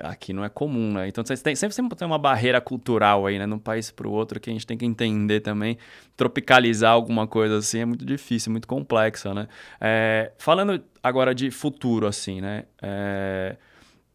Aqui 0.00 0.34
não 0.34 0.44
é 0.44 0.50
comum, 0.50 0.92
né? 0.92 1.08
Então 1.08 1.24
você 1.24 1.34
tem, 1.36 1.56
sempre, 1.56 1.74
sempre 1.74 1.96
tem 1.96 2.06
uma 2.06 2.18
barreira 2.18 2.60
cultural 2.60 3.24
aí, 3.24 3.38
né? 3.38 3.46
Num 3.46 3.58
país 3.58 3.90
para 3.90 4.06
o 4.06 4.12
outro 4.12 4.38
que 4.38 4.50
a 4.50 4.52
gente 4.52 4.66
tem 4.66 4.76
que 4.76 4.84
entender 4.84 5.40
também. 5.40 5.78
Tropicalizar 6.14 6.92
alguma 6.92 7.26
coisa 7.26 7.56
assim 7.58 7.78
é 7.80 7.84
muito 7.86 8.04
difícil, 8.04 8.52
muito 8.52 8.68
complexa, 8.68 9.32
né? 9.32 9.48
É, 9.80 10.32
falando 10.36 10.82
agora 11.02 11.34
de 11.34 11.50
futuro, 11.50 12.06
assim, 12.06 12.40
né? 12.40 12.64
É, 12.82 13.56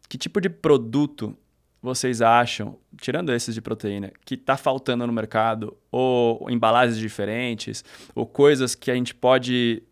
que 0.08 0.16
tipo 0.16 0.40
de 0.40 0.48
produto 0.48 1.36
vocês 1.82 2.22
acham, 2.22 2.78
tirando 3.00 3.32
esses 3.32 3.52
de 3.52 3.60
proteína, 3.60 4.12
que 4.24 4.34
está 4.34 4.56
faltando 4.56 5.04
no 5.04 5.12
mercado? 5.12 5.76
Ou 5.90 6.48
embalagens 6.48 6.96
diferentes? 6.96 7.84
Ou 8.14 8.24
coisas 8.24 8.76
que 8.76 8.92
a 8.92 8.94
gente 8.94 9.12
pode 9.12 9.82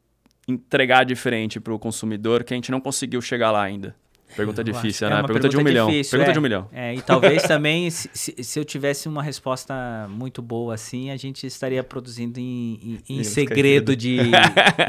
entregar 0.46 1.04
diferente 1.04 1.58
para 1.58 1.74
o 1.74 1.78
consumidor 1.78 2.44
que 2.44 2.54
a 2.54 2.56
gente 2.56 2.70
não 2.70 2.80
conseguiu 2.80 3.20
chegar 3.20 3.50
lá 3.50 3.64
ainda? 3.64 3.96
Pergunta 4.36 4.62
difícil, 4.62 5.08
né? 5.08 5.14
É 5.14 5.22
pergunta, 5.22 5.32
pergunta, 5.32 5.48
de 5.48 5.56
um 5.56 5.64
milhão. 5.64 5.88
Difícil, 5.88 6.10
pergunta 6.10 6.30
é. 6.30 6.32
de 6.32 6.38
um 6.38 6.42
milhão. 6.42 6.68
É, 6.72 6.94
e 6.94 7.02
talvez 7.02 7.42
também, 7.42 7.90
se, 7.90 8.10
se, 8.14 8.58
eu 8.58 8.64
tivesse 8.64 9.08
uma 9.08 9.22
resposta 9.22 9.74
muito 10.08 10.40
boa 10.40 10.74
assim, 10.74 11.10
a 11.10 11.16
gente 11.16 11.46
estaria 11.46 11.82
produzindo 11.82 12.38
em, 12.38 13.00
em, 13.08 13.20
em 13.20 13.24
segredo 13.24 13.96
de 13.96 14.18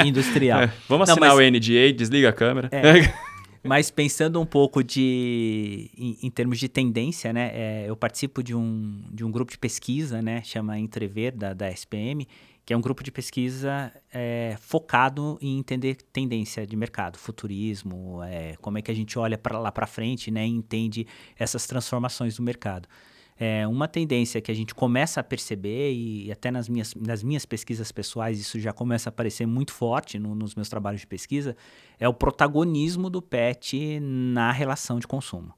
industrial. 0.06 0.62
Vamos 0.88 1.08
Não, 1.08 1.14
assinar 1.14 1.36
mas, 1.36 1.48
o 1.48 1.52
NDA, 1.52 1.94
desliga 1.94 2.30
a 2.30 2.34
câmera. 2.34 2.70
É, 2.72 3.14
mas 3.64 3.92
pensando 3.92 4.40
um 4.40 4.46
pouco 4.46 4.84
de, 4.84 5.90
em, 5.98 6.18
em 6.24 6.30
termos 6.30 6.60
de 6.60 6.68
tendência, 6.68 7.32
né? 7.34 7.52
É, 7.54 7.86
eu 7.88 7.96
participo 7.96 8.44
de 8.44 8.56
um, 8.56 9.02
de 9.12 9.24
um 9.24 9.32
grupo 9.32 9.52
de 9.52 9.58
pesquisa, 9.58 10.22
né? 10.22 10.42
Chama 10.44 10.80
Entrever, 10.80 11.36
da, 11.36 11.54
da 11.54 11.70
SPM, 11.70 12.28
que 12.66 12.74
é 12.74 12.78
um 12.78 12.82
grupo 12.82 13.04
de 13.04 13.12
pesquisa 13.12 13.92
é, 14.14 14.56
focado 14.60 15.38
em 15.42 15.58
entender 15.58 15.96
tendência 16.14 16.66
de 16.66 16.76
mercado, 16.76 17.18
futurismo, 17.18 18.22
é, 18.24 18.56
como 18.62 18.78
é 18.78 18.82
que 18.82 18.92
a 18.92 18.94
gente 18.94 19.18
olha 19.18 19.38
para 19.38 19.58
lá 19.58 19.72
para 19.72 19.88
frente 19.88 20.30
né, 20.30 20.46
e 20.46 20.50
entende 20.50 21.08
essas 21.38 21.66
transformações 21.66 22.36
do 22.36 22.44
mercado. 22.44 22.88
É, 23.44 23.68
uma 23.68 23.88
tendência 23.88 24.40
que 24.40 24.52
a 24.52 24.54
gente 24.54 24.76
começa 24.76 25.20
a 25.20 25.24
perceber, 25.24 25.92
e 25.92 26.32
até 26.32 26.52
nas 26.52 26.70
minhas, 26.70 26.94
nas 26.94 27.24
minhas 27.24 27.44
pesquisas 27.44 27.92
pessoais 27.92 28.40
isso 28.40 28.60
já 28.60 28.72
começa 28.72 29.10
a 29.10 29.12
aparecer 29.12 29.48
muito 29.48 29.74
forte 29.74 30.20
no, 30.20 30.36
nos 30.36 30.54
meus 30.54 30.70
trabalhos 30.70 31.02
de 31.02 31.08
pesquisa, 31.08 31.58
é 32.00 32.08
o 32.08 32.14
protagonismo 32.14 33.10
do 33.10 33.20
pet 33.20 34.00
na 34.00 34.52
relação 34.52 35.00
de 35.00 35.08
consumo. 35.08 35.56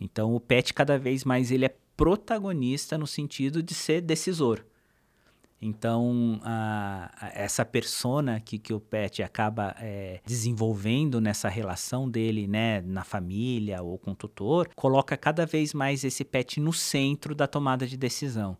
Então 0.00 0.32
o 0.32 0.38
pet 0.38 0.72
cada 0.72 0.96
vez 0.96 1.24
mais 1.24 1.50
ele 1.50 1.64
é 1.64 1.74
protagonista 1.96 2.96
no 2.96 3.06
sentido 3.06 3.62
de 3.62 3.74
ser 3.74 4.00
decisor. 4.00 4.64
Então, 5.64 6.40
a, 6.42 7.08
a, 7.20 7.28
essa 7.40 7.64
persona 7.64 8.40
que, 8.40 8.58
que 8.58 8.74
o 8.74 8.80
pet 8.80 9.22
acaba 9.22 9.76
é, 9.78 10.20
desenvolvendo 10.26 11.20
nessa 11.20 11.48
relação 11.48 12.10
dele, 12.10 12.48
né, 12.48 12.80
na 12.80 13.04
família 13.04 13.80
ou 13.80 13.96
com 13.96 14.10
o 14.10 14.14
tutor, 14.14 14.68
coloca 14.74 15.16
cada 15.16 15.46
vez 15.46 15.72
mais 15.72 16.02
esse 16.02 16.24
pet 16.24 16.58
no 16.58 16.72
centro 16.72 17.32
da 17.32 17.46
tomada 17.46 17.86
de 17.86 17.96
decisão. 17.96 18.56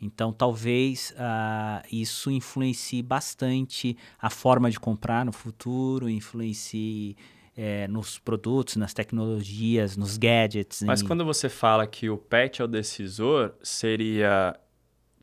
Então, 0.00 0.32
talvez 0.32 1.12
uh, 1.12 1.86
isso 1.90 2.32
influencie 2.32 3.00
bastante 3.00 3.96
a 4.20 4.28
forma 4.28 4.68
de 4.68 4.80
comprar 4.80 5.24
no 5.24 5.32
futuro, 5.32 6.10
influencie 6.10 7.16
é, 7.56 7.86
nos 7.86 8.18
produtos, 8.18 8.74
nas 8.74 8.92
tecnologias, 8.92 9.96
nos 9.96 10.18
gadgets. 10.18 10.82
Mas 10.82 11.00
quando 11.00 11.24
você 11.24 11.48
fala 11.48 11.86
que 11.86 12.10
o 12.10 12.18
pet 12.18 12.60
é 12.60 12.64
o 12.64 12.68
decisor, 12.68 13.54
seria 13.62 14.58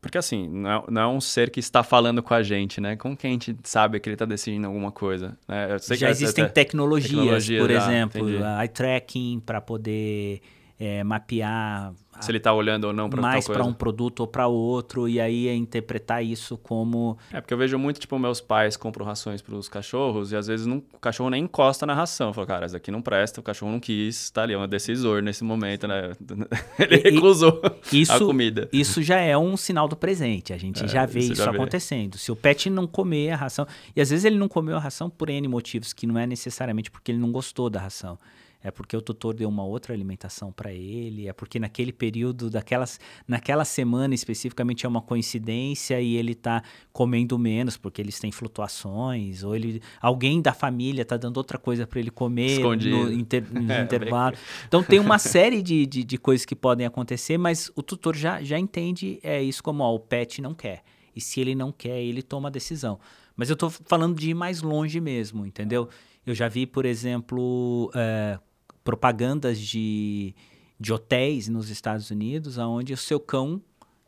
Porque 0.02 0.18
assim, 0.18 0.48
não 0.48 0.70
é, 0.70 0.82
não 0.90 1.02
é, 1.02 1.06
um 1.06 1.20
ser 1.20 1.48
que 1.48 1.60
está 1.60 1.84
falando 1.84 2.24
com 2.24 2.34
a 2.34 2.42
gente, 2.42 2.80
né? 2.80 2.96
Como 2.96 3.16
que 3.16 3.24
a 3.24 3.30
gente 3.30 3.56
sabe 3.62 4.00
que 4.00 4.08
ele 4.08 4.16
está 4.16 4.24
decidindo 4.24 4.66
alguma 4.66 4.90
coisa? 4.90 5.38
Né? 5.46 5.78
já 5.92 6.10
existem 6.10 6.48
tecnologias, 6.48 7.46
tecnologia, 7.46 7.60
por 7.60 7.70
exemplo, 7.70 8.28
eye 8.60 8.68
tracking 8.68 9.40
para 9.46 9.60
poder 9.60 10.40
é, 10.76 11.04
mapear 11.04 11.94
se 12.20 12.30
ele 12.30 12.38
está 12.38 12.52
olhando 12.52 12.84
ou 12.84 12.92
não 12.92 13.08
para 13.08 13.20
mais 13.20 13.46
para 13.46 13.64
um 13.64 13.72
produto 13.72 14.20
ou 14.20 14.26
para 14.26 14.46
outro 14.46 15.08
e 15.08 15.20
aí 15.20 15.48
é 15.48 15.54
interpretar 15.54 16.24
isso 16.24 16.56
como 16.58 17.16
é 17.32 17.40
porque 17.40 17.54
eu 17.54 17.58
vejo 17.58 17.78
muito 17.78 18.00
tipo 18.00 18.18
meus 18.18 18.40
pais 18.40 18.76
compram 18.76 19.04
rações 19.04 19.40
para 19.40 19.54
os 19.54 19.68
cachorros 19.68 20.32
e 20.32 20.36
às 20.36 20.46
vezes 20.46 20.66
não, 20.66 20.82
o 20.92 20.98
cachorro 20.98 21.30
nem 21.30 21.44
encosta 21.44 21.86
na 21.86 21.94
ração. 21.94 22.28
Eu 22.28 22.34
falo 22.34 22.46
cara 22.46 22.66
isso 22.66 22.76
aqui 22.76 22.90
não 22.90 23.02
presta 23.02 23.40
o 23.40 23.42
cachorro 23.42 23.72
não 23.72 23.80
quis 23.80 24.24
está 24.24 24.42
ali 24.42 24.52
é 24.52 24.58
um 24.58 24.68
decisor 24.68 25.22
nesse 25.22 25.42
momento 25.42 25.86
né? 25.86 26.12
Ele 26.78 26.96
e, 26.96 27.10
recusou 27.10 27.60
isso, 27.92 28.12
a 28.12 28.18
comida. 28.18 28.68
isso 28.72 29.02
já 29.02 29.18
é 29.18 29.36
um 29.36 29.56
sinal 29.56 29.88
do 29.88 29.96
presente 29.96 30.52
a 30.52 30.58
gente 30.58 30.84
é, 30.84 30.88
já 30.88 31.06
vê 31.06 31.20
isso, 31.20 31.34
já 31.36 31.50
acontecendo 31.50 32.14
vê. 32.14 32.18
se 32.18 32.30
o 32.30 32.36
pet 32.36 32.68
não 32.70 32.86
comer 32.86 33.30
a 33.30 33.36
ração 33.36 33.66
e 33.94 34.00
às 34.00 34.10
vezes 34.10 34.24
ele 34.24 34.36
não 34.36 34.48
comeu 34.48 34.76
a 34.76 34.80
ração 34.80 35.08
por 35.08 35.28
n 35.28 35.46
motivos 35.48 35.92
que 35.92 36.06
não 36.06 36.18
é 36.18 36.26
necessariamente 36.26 36.90
porque 36.90 37.10
ele 37.10 37.18
não 37.18 37.32
gostou 37.32 37.70
da 37.70 37.80
ração 37.80 38.18
é 38.62 38.70
porque 38.70 38.96
o 38.96 39.02
tutor 39.02 39.34
deu 39.34 39.48
uma 39.48 39.64
outra 39.64 39.92
alimentação 39.92 40.52
para 40.52 40.72
ele, 40.72 41.28
é 41.28 41.32
porque 41.32 41.58
naquele 41.58 41.92
período, 41.92 42.48
daquelas, 42.48 43.00
naquela 43.26 43.64
semana 43.64 44.14
especificamente 44.14 44.86
é 44.86 44.88
uma 44.88 45.02
coincidência 45.02 46.00
e 46.00 46.16
ele 46.16 46.32
está 46.32 46.62
comendo 46.92 47.38
menos 47.38 47.76
porque 47.76 48.00
eles 48.00 48.20
têm 48.20 48.30
flutuações, 48.30 49.42
ou 49.42 49.56
ele, 49.56 49.82
alguém 50.00 50.40
da 50.40 50.52
família 50.52 51.02
está 51.02 51.16
dando 51.16 51.36
outra 51.38 51.58
coisa 51.58 51.86
para 51.86 51.98
ele 51.98 52.10
comer 52.10 52.58
Escondido. 52.58 52.96
no, 52.96 53.12
inter, 53.12 53.44
no 53.52 53.70
é, 53.72 53.82
intervalo. 53.82 54.36
Então 54.66 54.82
tem 54.82 54.98
uma 54.98 55.18
série 55.20 55.62
de, 55.62 55.84
de, 55.86 56.04
de, 56.04 56.18
coisas 56.18 56.44
que 56.46 56.54
podem 56.54 56.86
acontecer, 56.86 57.36
mas 57.36 57.70
o 57.74 57.82
tutor 57.82 58.16
já, 58.16 58.42
já 58.42 58.58
entende 58.58 59.18
é 59.22 59.42
isso 59.42 59.62
como 59.62 59.82
ó, 59.82 59.94
o 59.94 59.98
pet 59.98 60.40
não 60.40 60.54
quer. 60.54 60.82
E 61.14 61.20
se 61.20 61.40
ele 61.40 61.54
não 61.54 61.70
quer, 61.70 62.00
ele 62.00 62.22
toma 62.22 62.48
a 62.48 62.50
decisão. 62.50 62.98
Mas 63.36 63.50
eu 63.50 63.54
estou 63.54 63.70
falando 63.70 64.18
de 64.18 64.30
ir 64.30 64.34
mais 64.34 64.62
longe 64.62 65.00
mesmo, 65.00 65.44
entendeu? 65.44 65.88
Eu 66.24 66.34
já 66.34 66.48
vi, 66.48 66.66
por 66.66 66.84
exemplo, 66.84 67.90
é, 67.94 68.38
propagandas 68.84 69.58
de, 69.60 70.34
de 70.78 70.92
hotéis 70.92 71.48
nos 71.48 71.70
Estados 71.70 72.10
Unidos, 72.10 72.58
onde 72.58 72.92
o 72.92 72.96
seu 72.96 73.20
cão 73.20 73.60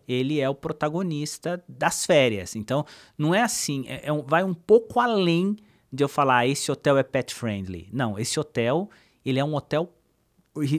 ele 0.06 0.40
é 0.40 0.48
o 0.48 0.54
protagonista 0.54 1.64
das 1.68 2.04
férias. 2.04 2.54
Então, 2.54 2.84
não 3.16 3.34
é 3.34 3.42
assim, 3.42 3.84
é, 3.88 4.08
é, 4.08 4.22
vai 4.26 4.44
um 4.44 4.54
pouco 4.54 5.00
além 5.00 5.56
de 5.92 6.02
eu 6.02 6.08
falar 6.08 6.38
ah, 6.38 6.46
esse 6.46 6.70
hotel 6.70 6.98
é 6.98 7.02
pet 7.02 7.34
friendly. 7.34 7.88
Não, 7.92 8.18
esse 8.18 8.38
hotel 8.38 8.90
ele 9.24 9.38
é 9.38 9.44
um 9.44 9.54
hotel 9.54 9.92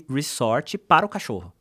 resort 0.09 0.77
para 0.77 1.05
o 1.05 1.09
cachorro. 1.09 1.51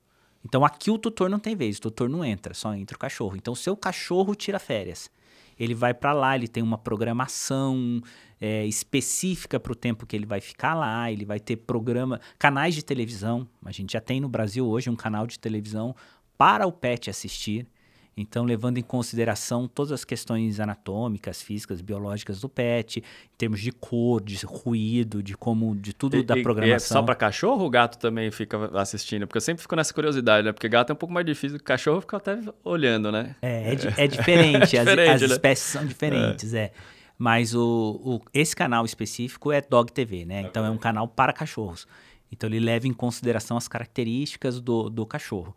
Então 0.44 0.64
aqui 0.64 0.90
o 0.90 0.98
tutor 0.98 1.30
não 1.30 1.38
tem 1.38 1.56
vez, 1.56 1.78
o 1.78 1.82
tutor 1.82 2.08
não 2.08 2.24
entra, 2.24 2.52
só 2.52 2.74
entra 2.74 2.96
o 2.96 2.98
cachorro. 3.00 3.36
Então 3.36 3.54
seu 3.54 3.76
cachorro 3.76 4.34
tira 4.34 4.58
férias. 4.58 5.10
Ele 5.58 5.74
vai 5.74 5.94
para 5.94 6.12
lá, 6.12 6.34
ele 6.34 6.48
tem 6.48 6.62
uma 6.62 6.78
programação, 6.78 8.00
é, 8.40 8.66
específica 8.66 9.58
para 9.58 9.72
o 9.72 9.74
tempo 9.74 10.06
que 10.06 10.14
ele 10.14 10.26
vai 10.26 10.40
ficar 10.40 10.74
lá, 10.74 11.10
ele 11.10 11.24
vai 11.24 11.40
ter 11.40 11.56
programa, 11.56 12.20
canais 12.38 12.74
de 12.74 12.84
televisão. 12.84 13.48
A 13.64 13.72
gente 13.72 13.92
já 13.94 14.00
tem 14.00 14.20
no 14.20 14.28
Brasil 14.28 14.66
hoje 14.66 14.90
um 14.90 14.96
canal 14.96 15.26
de 15.26 15.38
televisão 15.38 15.94
para 16.36 16.66
o 16.66 16.72
pet 16.72 17.08
assistir. 17.08 17.66
Então, 18.16 18.44
levando 18.44 18.78
em 18.78 18.82
consideração 18.82 19.66
todas 19.66 19.90
as 19.90 20.04
questões 20.04 20.60
anatômicas, 20.60 21.42
físicas, 21.42 21.80
biológicas 21.80 22.40
do 22.40 22.48
pet, 22.48 23.00
em 23.00 23.36
termos 23.36 23.60
de 23.60 23.72
cor, 23.72 24.22
de 24.22 24.38
ruído, 24.46 25.20
de 25.20 25.36
como, 25.36 25.74
de 25.74 25.92
tudo 25.92 26.18
e, 26.18 26.22
da 26.22 26.36
programação. 26.36 26.74
E 26.74 26.76
é 26.76 26.78
só 26.78 27.02
para 27.02 27.16
cachorro 27.16 27.64
ou 27.64 27.70
gato 27.70 27.98
também 27.98 28.30
fica 28.30 28.70
assistindo? 28.78 29.26
Porque 29.26 29.38
eu 29.38 29.42
sempre 29.42 29.62
fico 29.62 29.74
nessa 29.74 29.92
curiosidade, 29.92 30.46
né? 30.46 30.52
Porque 30.52 30.68
gato 30.68 30.90
é 30.90 30.92
um 30.92 30.96
pouco 30.96 31.12
mais 31.12 31.26
difícil, 31.26 31.58
cachorro 31.58 32.00
fica 32.00 32.16
até 32.16 32.38
olhando, 32.62 33.10
né? 33.10 33.34
É, 33.42 33.70
é, 33.70 34.04
é 34.04 34.06
diferente, 34.06 34.76
é 34.78 34.84
diferente 34.84 35.10
as, 35.10 35.22
as 35.22 35.28
né? 35.28 35.34
espécies 35.34 35.66
são 35.66 35.84
diferentes, 35.84 36.54
é. 36.54 36.64
é. 36.64 36.72
Mas 37.18 37.54
o, 37.54 38.00
o, 38.04 38.20
esse 38.32 38.54
canal 38.54 38.84
específico 38.84 39.50
é 39.50 39.60
Dog 39.60 39.92
TV, 39.92 40.24
né? 40.24 40.42
Então 40.42 40.64
é 40.64 40.70
um 40.70 40.78
canal 40.78 41.08
para 41.08 41.32
cachorros. 41.32 41.86
Então 42.30 42.48
ele 42.48 42.60
leva 42.60 42.86
em 42.88 42.92
consideração 42.92 43.56
as 43.56 43.68
características 43.68 44.60
do, 44.60 44.88
do 44.88 45.06
cachorro. 45.06 45.54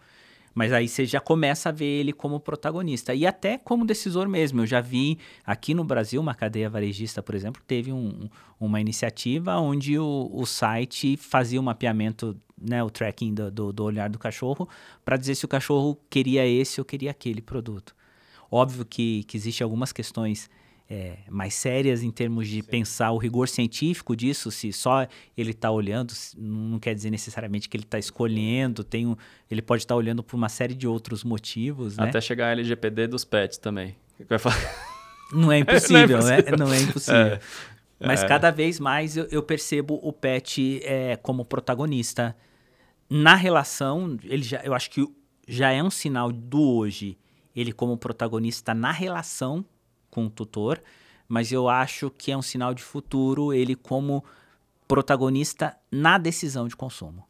Mas 0.58 0.74
aí 0.74 0.88
você 0.88 1.06
já 1.06 1.20
começa 1.20 1.70
a 1.70 1.72
ver 1.72 1.86
ele 1.86 2.12
como 2.12 2.40
protagonista 2.40 3.14
e 3.14 3.28
até 3.28 3.60
como 3.60 3.86
decisor 3.86 4.28
mesmo. 4.28 4.62
Eu 4.62 4.66
já 4.66 4.82
vi 4.82 5.20
aqui 5.46 5.76
no 5.76 5.84
Brasil, 5.84 6.20
uma 6.20 6.34
cadeia 6.34 6.68
varejista, 6.68 7.22
por 7.22 7.36
exemplo, 7.36 7.62
teve 7.68 7.94
um, 7.94 8.28
uma 8.60 8.82
iniciativa 8.82 9.60
onde 9.60 10.00
o, 10.00 10.32
o 10.34 10.48
site 10.48 11.16
fazia 11.16 11.60
o 11.60 11.64
mapeamento, 11.64 12.36
né, 12.60 12.84
o 12.84 12.90
tracking 12.90 13.36
do, 13.36 13.52
do, 13.52 13.72
do 13.72 13.84
olhar 13.84 14.10
do 14.10 14.18
cachorro, 14.18 14.68
para 15.06 15.16
dizer 15.16 15.36
se 15.36 15.46
o 15.46 15.48
cachorro 15.48 15.96
queria 16.10 16.44
esse 16.44 16.82
ou 16.82 16.86
queria 16.86 17.12
aquele 17.12 17.40
produto. 17.40 17.96
Óbvio 18.50 18.84
que, 18.84 19.26
que 19.26 19.38
existem 19.38 19.64
algumas 19.64 19.92
questões 19.92 20.50
é, 20.90 21.18
mais 21.30 21.54
sérias 21.54 22.02
em 22.02 22.10
termos 22.10 22.48
de 22.48 22.62
Sim. 22.62 22.70
pensar 22.70 23.12
o 23.12 23.18
rigor 23.18 23.50
científico 23.50 24.16
disso, 24.16 24.50
se 24.50 24.72
só 24.72 25.06
ele 25.38 25.52
está 25.52 25.70
olhando, 25.70 26.14
não 26.38 26.80
quer 26.80 26.96
dizer 26.96 27.10
necessariamente 27.10 27.68
que 27.68 27.76
ele 27.76 27.84
está 27.84 28.00
escolhendo, 28.00 28.84
tem 28.84 29.06
um, 29.06 29.16
ele 29.52 29.62
pode 29.62 29.84
estar 29.84 29.94
tá 29.94 29.98
olhando 29.98 30.24
por 30.24 30.36
uma 30.38 30.50
série 30.50 30.74
de 30.74 30.88
outros 30.88 31.24
motivos. 31.24 31.98
Né? 31.98 32.06
Até 32.06 32.22
chegar 32.22 32.48
a 32.48 32.52
LGPD 32.52 33.08
dos 33.08 33.26
pets 33.26 33.58
também. 33.58 33.96
Vai 34.30 34.40
falar? 34.40 34.58
Não 35.34 35.52
é 35.52 35.60
impossível, 35.60 36.20
não 36.24 36.30
é 36.30 36.40
impossível. 36.40 36.58
Né? 36.58 36.66
Não 36.66 36.74
é 36.74 36.82
impossível. 36.82 37.22
É. 37.22 37.40
Mas 38.00 38.24
é. 38.24 38.28
cada 38.28 38.50
vez 38.50 38.80
mais 38.80 39.18
eu, 39.18 39.26
eu, 39.26 39.44
percebo 39.44 40.00
o 40.02 40.14
pet 40.14 40.80
é, 40.86 41.18
como 41.18 41.44
protagonista. 41.44 42.34
Na 43.10 43.36
relação, 43.36 44.18
ele 44.24 44.44
já, 44.44 44.62
eu 44.64 44.74
acho 44.74 44.90
que 44.90 45.06
já 45.46 45.70
é 45.72 45.84
um 45.84 45.90
sinal 45.90 46.32
do 46.32 46.62
hoje, 46.62 47.18
ele 47.54 47.74
como 47.74 47.98
protagonista 47.98 48.74
na 48.74 48.92
relação 48.92 49.66
com 50.18 50.26
o 50.26 50.30
tutor, 50.32 50.82
mas 51.28 51.52
eu 51.52 51.70
acho 51.70 52.10
que 52.10 52.32
é 52.32 52.38
um 52.38 52.42
sinal 52.42 52.74
de 52.74 52.82
futuro 52.82 53.54
ele 53.54 53.76
como 53.76 54.26
protagonista 54.88 55.78
na 55.92 56.18
decisão 56.18 56.68
de 56.68 56.76
consumo. 56.76 57.24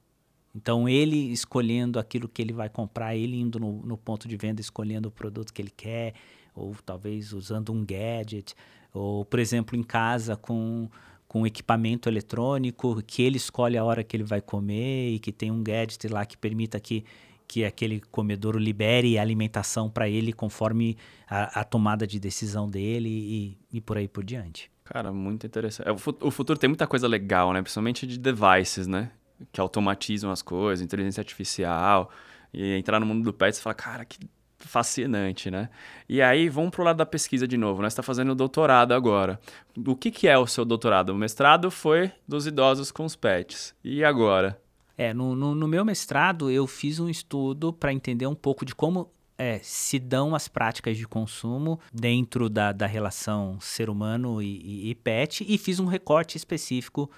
Então, 0.56 0.88
ele 0.88 1.18
escolhendo 1.34 2.00
aquilo 2.00 2.30
que 2.30 2.42
ele 2.42 2.54
vai 2.54 2.70
comprar, 2.70 3.14
ele 3.14 3.38
indo 3.38 3.60
no, 3.60 3.84
no, 3.84 3.98
ponto 3.98 4.26
de 4.26 4.38
venda 4.38 4.62
escolhendo 4.62 5.10
o 5.10 5.12
produto 5.12 5.54
que 5.54 5.62
ele 5.62 5.74
quer, 5.76 6.14
ou 6.56 6.74
talvez 6.86 7.34
usando 7.34 7.74
um 7.74 7.86
gadget, 7.86 8.56
ou, 8.94 9.26
por 9.26 9.40
exemplo, 9.40 9.76
em 9.76 9.84
casa 9.84 10.38
com, 10.38 10.90
com 11.28 11.46
equipamento 11.46 12.08
eletrônico, 12.08 13.04
que 13.04 13.22
ele 13.22 13.36
escolhe 13.36 13.78
a 13.78 13.84
hora 13.84 14.02
que 14.02 14.16
ele 14.16 14.24
vai 14.24 14.40
comer 14.40 15.10
e 15.10 15.20
que 15.20 15.34
tem 15.34 15.52
um 15.52 15.62
gadget 15.62 16.08
lá 16.08 16.26
que 16.26 16.38
permita 16.38 16.80
que 16.80 17.04
que 17.48 17.64
aquele 17.64 18.02
comedouro 18.12 18.60
libere 18.60 19.18
alimentação 19.18 19.90
para 19.90 20.10
ele 20.10 20.34
conforme 20.34 20.98
a, 21.30 21.62
a, 21.62 21.64
tomada 21.64 22.06
de 22.06 22.20
decisão 22.20 22.70
dele 22.70 23.10
e, 23.10 23.78
e, 23.78 23.82
por 23.82 23.98
aí 23.98 24.08
por 24.08 24.24
diante. 24.24 24.70
Cara, 24.84 25.12
muito 25.12 25.46
interessante. 25.46 25.88
É, 25.88 25.92
o 25.92 26.32
futuro 26.32 26.60
tem 26.60 26.68
muita 26.68 26.86
coisa 26.86 27.08
legal, 27.08 27.54
né? 27.54 27.62
Principalmente 27.62 28.06
de 28.06 28.18
devices, 28.18 28.88
né? 28.88 29.12
Que 29.52 29.62
automatizam 29.62 30.32
as 30.32 30.42
coisas, 30.42 30.84
inteligência 30.84 31.22
artificial. 31.22 32.10
E 32.54 32.76
entrar 32.76 33.00
no 33.00 33.06
mundo 33.06 33.24
do 33.24 33.34
pet, 33.34 33.56
você 33.56 33.62
fala, 33.62 33.74
cara, 33.74 34.06
que 34.06 34.20
fascinante, 34.60 35.52
né? 35.52 35.70
E 36.10 36.22
aí, 36.22 36.50
vamos 36.50 36.72
pro 36.72 36.84
lado 36.84 36.98
da 36.98 37.06
pesquisa 37.06 37.48
de 37.48 37.58
novo. 37.58 37.82
Né? 37.82 37.88
está 37.88 38.04
fazendo 38.04 38.34
doutorado 38.36 38.94
agora. 38.94 39.40
O 39.86 39.96
que, 39.96 40.12
que 40.12 40.28
é 40.28 40.38
o 40.38 40.48
seu 40.48 40.66
doutorado? 40.66 41.10
O 41.10 41.16
mestrado 41.16 41.70
foi 41.70 42.12
dos 42.28 42.48
idosos 42.48 42.92
com 42.92 43.06
os 43.06 43.16
pets. 43.16 43.76
E 43.84 44.04
agora? 44.04 44.60
É, 44.98 45.14
no, 45.14 45.36
no, 45.36 45.54
no 45.54 45.68
meu 45.68 45.86
mestrado 45.86 46.50
eu 46.50 46.66
fiz 46.66 47.00
um 47.00 47.08
estudo 47.08 47.72
para 47.72 47.94
entender 47.94 48.26
um 48.26 48.36
pouco 48.36 48.66
de 48.66 48.74
como 48.74 49.12
é, 49.38 49.60
se 49.62 50.00
dão 50.00 50.34
as 50.34 50.48
práticas 50.48 50.98
de 50.98 51.08
consumo 51.08 51.80
dentro 51.94 52.50
da, 52.50 52.72
da 52.72 52.88
relação 52.88 53.60
ser 53.60 53.90
humano 53.90 54.42
e, 54.42 54.60
e, 54.64 54.90
e 54.90 54.96
pet 54.96 55.46
e 55.48 55.58
fiz 55.58 55.80
um 55.80 55.86
recorte 55.86 56.36
específico 56.36 57.10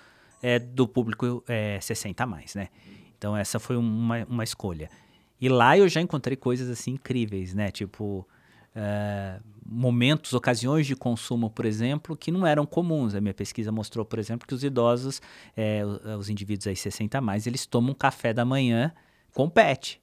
é, 0.41 0.59
do 0.59 0.87
público 0.87 1.43
é, 1.47 1.79
60 1.79 2.23
a 2.23 2.27
mais, 2.27 2.55
né? 2.55 2.67
Então 3.17 3.35
essa 3.35 3.59
foi 3.59 3.77
uma, 3.77 4.25
uma 4.25 4.43
escolha. 4.43 4.89
E 5.39 5.47
lá 5.47 5.77
eu 5.77 5.87
já 5.87 6.01
encontrei 6.01 6.35
coisas 6.35 6.69
assim 6.69 6.91
incríveis, 6.91 7.53
né? 7.53 7.71
Tipo, 7.71 8.27
uh, 8.79 9.43
momentos, 9.65 10.33
ocasiões 10.33 10.87
de 10.87 10.95
consumo, 10.95 11.49
por 11.49 11.65
exemplo, 11.65 12.17
que 12.17 12.31
não 12.31 12.47
eram 12.47 12.65
comuns. 12.65 13.13
A 13.13 13.21
minha 13.21 13.33
pesquisa 13.33 13.71
mostrou, 13.71 14.03
por 14.03 14.17
exemplo, 14.17 14.47
que 14.47 14.53
os 14.53 14.63
idosos, 14.63 15.21
é, 15.55 15.83
os 16.17 16.29
indivíduos 16.29 16.65
aí 16.67 16.75
60 16.75 17.17
a 17.17 17.21
mais, 17.21 17.45
eles 17.45 17.65
tomam 17.65 17.93
café 17.93 18.33
da 18.33 18.43
manhã 18.43 18.91
com 19.33 19.49
pet. 19.49 20.01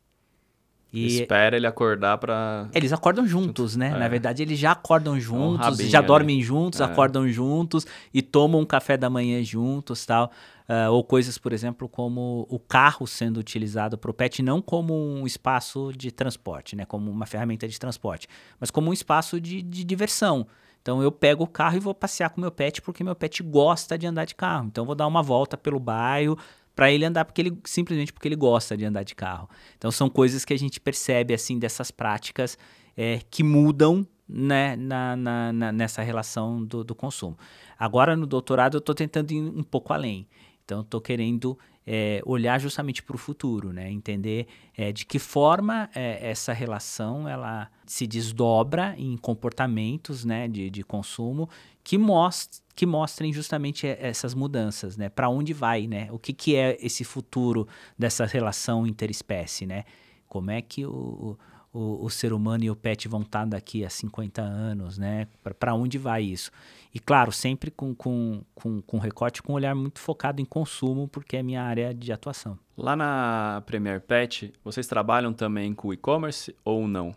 E 0.93 1.21
Espera 1.21 1.57
ele 1.57 1.67
acordar 1.67 2.17
para. 2.17 2.69
Eles 2.73 2.93
acordam 2.93 3.27
juntos, 3.27 3.75
né? 3.77 3.89
É. 3.89 3.99
Na 3.99 4.09
verdade, 4.09 4.43
eles 4.43 4.59
já 4.59 4.71
acordam 4.71 5.19
juntos, 5.19 5.81
um 5.81 5.89
já 5.89 6.01
dormem 6.01 6.37
ali. 6.37 6.45
juntos, 6.45 6.81
é. 6.81 6.85
acordam 6.85 7.29
juntos 7.29 7.85
e 8.15 8.23
tomam 8.23 8.61
um 8.61 8.65
café 8.65 8.97
da 8.97 9.11
manhã 9.11 9.43
juntos 9.43 10.07
tal. 10.07 10.31
Uh, 10.69 10.91
ou 10.91 11.05
coisas, 11.05 11.39
por 11.39 11.53
exemplo, 11.53 11.89
como 11.89 12.45
o 12.51 12.59
carro 12.59 13.07
sendo 13.07 13.39
utilizado 13.39 13.97
para 13.97 14.11
o 14.11 14.15
pet 14.15 14.43
não 14.43 14.61
como 14.61 14.95
um 14.95 15.25
espaço 15.25 15.93
de 15.97 16.11
transporte, 16.11 16.75
né? 16.75 16.85
Como 16.85 17.09
uma 17.09 17.25
ferramenta 17.25 17.69
de 17.69 17.79
transporte, 17.79 18.27
mas 18.59 18.71
como 18.71 18.91
um 18.91 18.93
espaço 18.93 19.41
de, 19.41 19.63
de 19.63 19.85
diversão. 19.85 20.47
Então 20.83 21.03
eu 21.03 21.13
pego 21.13 21.45
o 21.45 21.49
carro 21.49 21.77
e 21.77 21.81
vou 21.81 21.95
passear 21.95 22.31
com 22.31 22.41
meu 22.41 22.51
pet 22.51 22.83
porque 22.83 23.05
meu 23.05 23.15
pet 23.15 23.43
gosta 23.43 23.97
de 23.97 24.07
andar 24.07 24.25
de 24.25 24.35
carro. 24.35 24.67
Então 24.67 24.83
eu 24.83 24.87
vou 24.87 24.95
dar 24.95 25.07
uma 25.07 25.23
volta 25.23 25.57
pelo 25.57 25.79
bairro, 25.79 26.37
para 26.77 26.93
ele 26.93 27.07
andar 27.07 27.25
porque 27.25 27.41
ele 27.41 27.59
simplesmente 27.65 28.13
porque 28.13 28.29
ele 28.29 28.37
gosta 28.37 28.77
de 28.77 28.85
andar 28.85 29.03
de 29.03 29.15
carro. 29.15 29.49
Então 29.79 29.91
são 29.91 30.11
coisas 30.11 30.45
que 30.45 30.53
a 30.53 30.59
gente 30.59 30.79
percebe 30.79 31.33
assim 31.33 31.59
dessas 31.59 31.91
práticas 31.91 32.59
é, 32.95 33.21
que 33.31 33.43
mudam 33.43 34.07
né, 34.29 34.77
na, 34.77 35.17
na, 35.17 35.53
na, 35.53 35.73
nessa 35.73 36.03
relação 36.03 36.63
do, 36.65 36.85
do, 36.85 36.95
consumo. 36.95 37.39
Agora, 37.79 38.17
no 38.17 38.27
doutorado, 38.27 38.77
eu 38.77 38.79
estou 38.79 38.95
tentando 38.95 39.33
ir 39.33 39.41
um 39.41 39.63
pouco 39.63 39.93
além. 39.93 40.27
Então, 40.67 40.81
estou 40.81 41.01
querendo 41.01 41.57
é, 41.87 42.21
olhar 42.27 42.59
justamente 42.59 43.01
para 43.01 43.15
o 43.15 43.19
futuro, 43.19 43.73
né? 43.73 43.89
entender 43.89 44.49
é, 44.77 44.91
de 44.91 45.07
que 45.07 45.21
forma 45.21 45.89
é, 45.95 46.31
essa 46.31 46.53
relação 46.53 47.29
ela 47.29 47.71
se 47.87 48.05
desdobra 48.05 48.97
em 48.99 49.17
comportamentos 49.17 50.25
né, 50.25 50.49
de, 50.49 50.69
de 50.69 50.83
consumo 50.83 51.49
que, 51.85 51.97
most 51.97 52.61
que 52.75 52.85
mostrem 52.85 53.33
justamente 53.33 53.87
essas 53.87 54.35
mudanças, 54.35 54.97
né? 54.97 55.09
para 55.09 55.29
onde 55.29 55.53
vai, 55.53 55.87
né? 55.87 56.09
o 56.11 56.19
que, 56.19 56.33
que 56.33 56.57
é 56.57 56.77
esse 56.85 57.05
futuro 57.05 57.69
dessa 57.97 58.27
relação 58.27 58.85
interespécie, 58.85 59.65
né? 59.65 59.85
como 60.29 60.51
é 60.51 60.61
que 60.61 60.85
o, 60.85 61.39
o, 61.73 62.05
o 62.05 62.11
ser 62.11 62.33
humano 62.33 62.65
e 62.65 62.71
o 62.71 62.75
pet 62.75 63.07
vão 63.07 63.23
estar 63.23 63.45
daqui 63.45 63.85
a 63.85 63.89
50 63.89 64.43
anos, 64.43 64.99
né? 64.99 65.29
para 65.61 65.73
onde 65.73 65.97
vai 65.97 66.25
isso? 66.25 66.51
E 66.97 66.99
claro, 66.99 67.31
sempre 67.31 67.71
com, 67.71 67.95
com, 67.95 68.43
com, 68.55 68.81
com 68.81 68.99
recorte, 68.99 69.43
com 69.43 69.53
um 69.53 69.57
olhar 69.57 69.75
muito 69.75 70.01
focado 70.01 70.41
em 70.41 70.47
consumo, 70.47 71.07
porque 71.07 71.37
é 71.37 71.43
minha 71.43 71.63
área 71.63 71.93
de 71.93 72.11
atuação. 72.11 72.59
Lá 72.75 72.97
na 72.97 73.63
Premier 73.67 74.01
Pet, 74.01 74.51
vocês 74.65 74.87
trabalham 74.87 75.35
também 75.35 75.75
com 75.75 75.93
e-commerce 75.93 76.57
ou 76.65 76.89
não? 76.89 77.15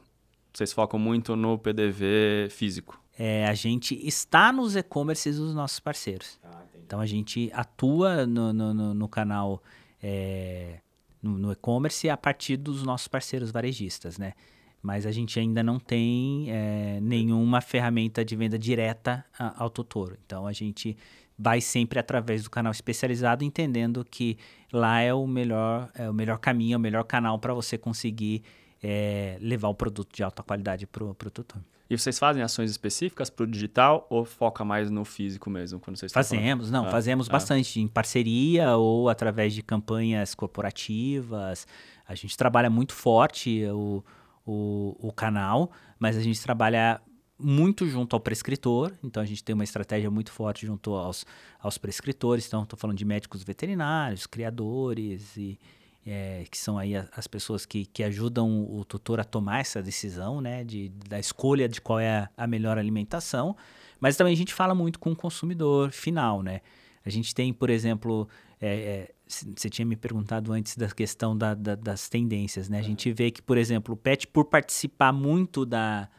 Vocês 0.51 0.73
focam 0.73 0.99
muito 0.99 1.33
no 1.33 1.57
PDV 1.57 2.49
físico? 2.49 3.01
É, 3.17 3.47
a 3.47 3.53
gente 3.53 3.95
está 4.05 4.51
nos 4.51 4.75
e-commerces 4.75 5.37
dos 5.37 5.55
nossos 5.55 5.79
parceiros. 5.79 6.37
Ah, 6.43 6.63
então 6.85 6.99
a 6.99 7.05
gente 7.05 7.49
atua 7.53 8.27
no, 8.27 8.51
no, 8.51 8.93
no, 8.93 9.07
canal 9.07 9.63
é, 10.03 10.81
no, 11.23 11.37
no 11.37 11.53
e-commerce 11.53 12.09
a 12.09 12.17
partir 12.17 12.57
dos 12.57 12.83
nossos 12.83 13.07
parceiros 13.07 13.49
varejistas, 13.49 14.17
né? 14.17 14.33
Mas 14.81 15.05
a 15.05 15.11
gente 15.11 15.39
ainda 15.39 15.61
não 15.61 15.79
tem 15.79 16.49
é, 16.49 16.99
nenhuma 17.01 17.61
ferramenta 17.61 18.23
de 18.23 18.35
venda 18.35 18.57
direta 18.57 19.25
a, 19.37 19.63
ao 19.63 19.69
tutor. 19.69 20.17
Então 20.25 20.47
a 20.47 20.53
gente 20.53 20.97
vai 21.37 21.61
sempre 21.61 21.99
através 21.99 22.43
do 22.43 22.49
canal 22.49 22.71
especializado, 22.71 23.43
entendendo 23.43 24.05
que 24.09 24.37
lá 24.71 24.99
é 24.99 25.13
o 25.13 25.25
melhor, 25.25 25.89
é 25.95 26.09
o 26.09 26.13
melhor 26.13 26.37
caminho, 26.37 26.73
é 26.75 26.77
o 26.77 26.79
melhor 26.79 27.03
canal 27.03 27.39
para 27.39 27.53
você 27.53 27.77
conseguir 27.77 28.43
é, 28.83 29.37
levar 29.41 29.69
o 29.69 29.73
produto 29.73 30.13
de 30.13 30.23
alta 30.23 30.43
qualidade 30.43 30.85
para 30.85 31.03
o 31.03 31.13
tutor. 31.13 31.61
E 31.89 31.97
vocês 31.97 32.19
fazem 32.19 32.43
ações 32.43 32.69
específicas 32.69 33.31
para 33.31 33.45
o 33.45 33.47
digital 33.47 34.05
ou 34.11 34.23
foca 34.23 34.63
mais 34.63 34.91
no 34.91 35.03
físico 35.03 35.49
mesmo 35.49 35.79
quando 35.79 35.97
vocês 35.97 36.11
Fazemos, 36.11 36.69
não, 36.69 36.85
ah, 36.85 36.91
fazemos 36.91 37.27
ah. 37.27 37.31
bastante 37.31 37.79
em 37.79 37.87
parceria 37.87 38.75
ou 38.75 39.09
através 39.09 39.53
de 39.53 39.63
campanhas 39.63 40.35
corporativas. 40.35 41.65
A 42.07 42.13
gente 42.13 42.37
trabalha 42.37 42.69
muito 42.69 42.93
forte 42.93 43.65
o, 43.71 44.03
o, 44.49 44.95
o 44.99 45.13
canal, 45.13 45.71
mas 45.99 46.17
a 46.17 46.21
gente 46.21 46.41
trabalha 46.41 46.99
muito 47.37 47.87
junto 47.87 48.15
ao 48.15 48.19
prescritor, 48.19 48.91
então 49.03 49.21
a 49.21 49.25
gente 49.25 49.43
tem 49.43 49.53
uma 49.53 49.63
estratégia 49.63 50.09
muito 50.09 50.31
forte 50.31 50.65
junto 50.65 50.93
aos, 50.93 51.25
aos 51.59 51.77
prescritores, 51.77 52.47
então 52.47 52.63
estou 52.63 52.77
falando 52.77 52.97
de 52.97 53.05
médicos 53.05 53.43
veterinários, 53.43 54.27
criadores, 54.27 55.37
e, 55.37 55.57
é, 56.05 56.43
que 56.49 56.57
são 56.57 56.77
aí 56.77 56.93
as 56.95 57.27
pessoas 57.27 57.65
que, 57.65 57.85
que 57.85 58.03
ajudam 58.03 58.67
o 58.69 58.83
tutor 58.83 59.19
a 59.19 59.23
tomar 59.23 59.59
essa 59.59 59.81
decisão, 59.81 60.41
né, 60.41 60.63
de, 60.63 60.89
da 61.07 61.19
escolha 61.19 61.69
de 61.69 61.79
qual 61.79 61.99
é 61.99 62.27
a 62.35 62.47
melhor 62.47 62.77
alimentação, 62.77 63.55
mas 63.99 64.17
também 64.17 64.33
a 64.33 64.37
gente 64.37 64.53
fala 64.53 64.73
muito 64.75 64.99
com 64.99 65.11
o 65.11 65.15
consumidor 65.15 65.91
final, 65.91 66.41
né, 66.41 66.61
a 67.05 67.09
gente 67.09 67.33
tem, 67.33 67.53
por 67.53 67.69
exemplo, 67.69 68.27
é, 68.61 68.67
é, 68.67 69.13
você 69.27 69.69
tinha 69.69 69.85
me 69.85 69.95
perguntado 69.95 70.51
antes 70.51 70.75
da 70.75 70.89
questão 70.89 71.37
da, 71.37 71.53
da, 71.53 71.75
das 71.75 72.09
tendências, 72.09 72.67
né? 72.67 72.79
A 72.79 72.83
gente 72.83 73.11
vê 73.13 73.31
que, 73.31 73.41
por 73.41 73.57
exemplo, 73.57 73.93
o 73.93 73.97
pet, 73.97 74.27
por 74.27 74.45
participar 74.45 75.13
muito 75.13 75.65
da, 75.65 76.09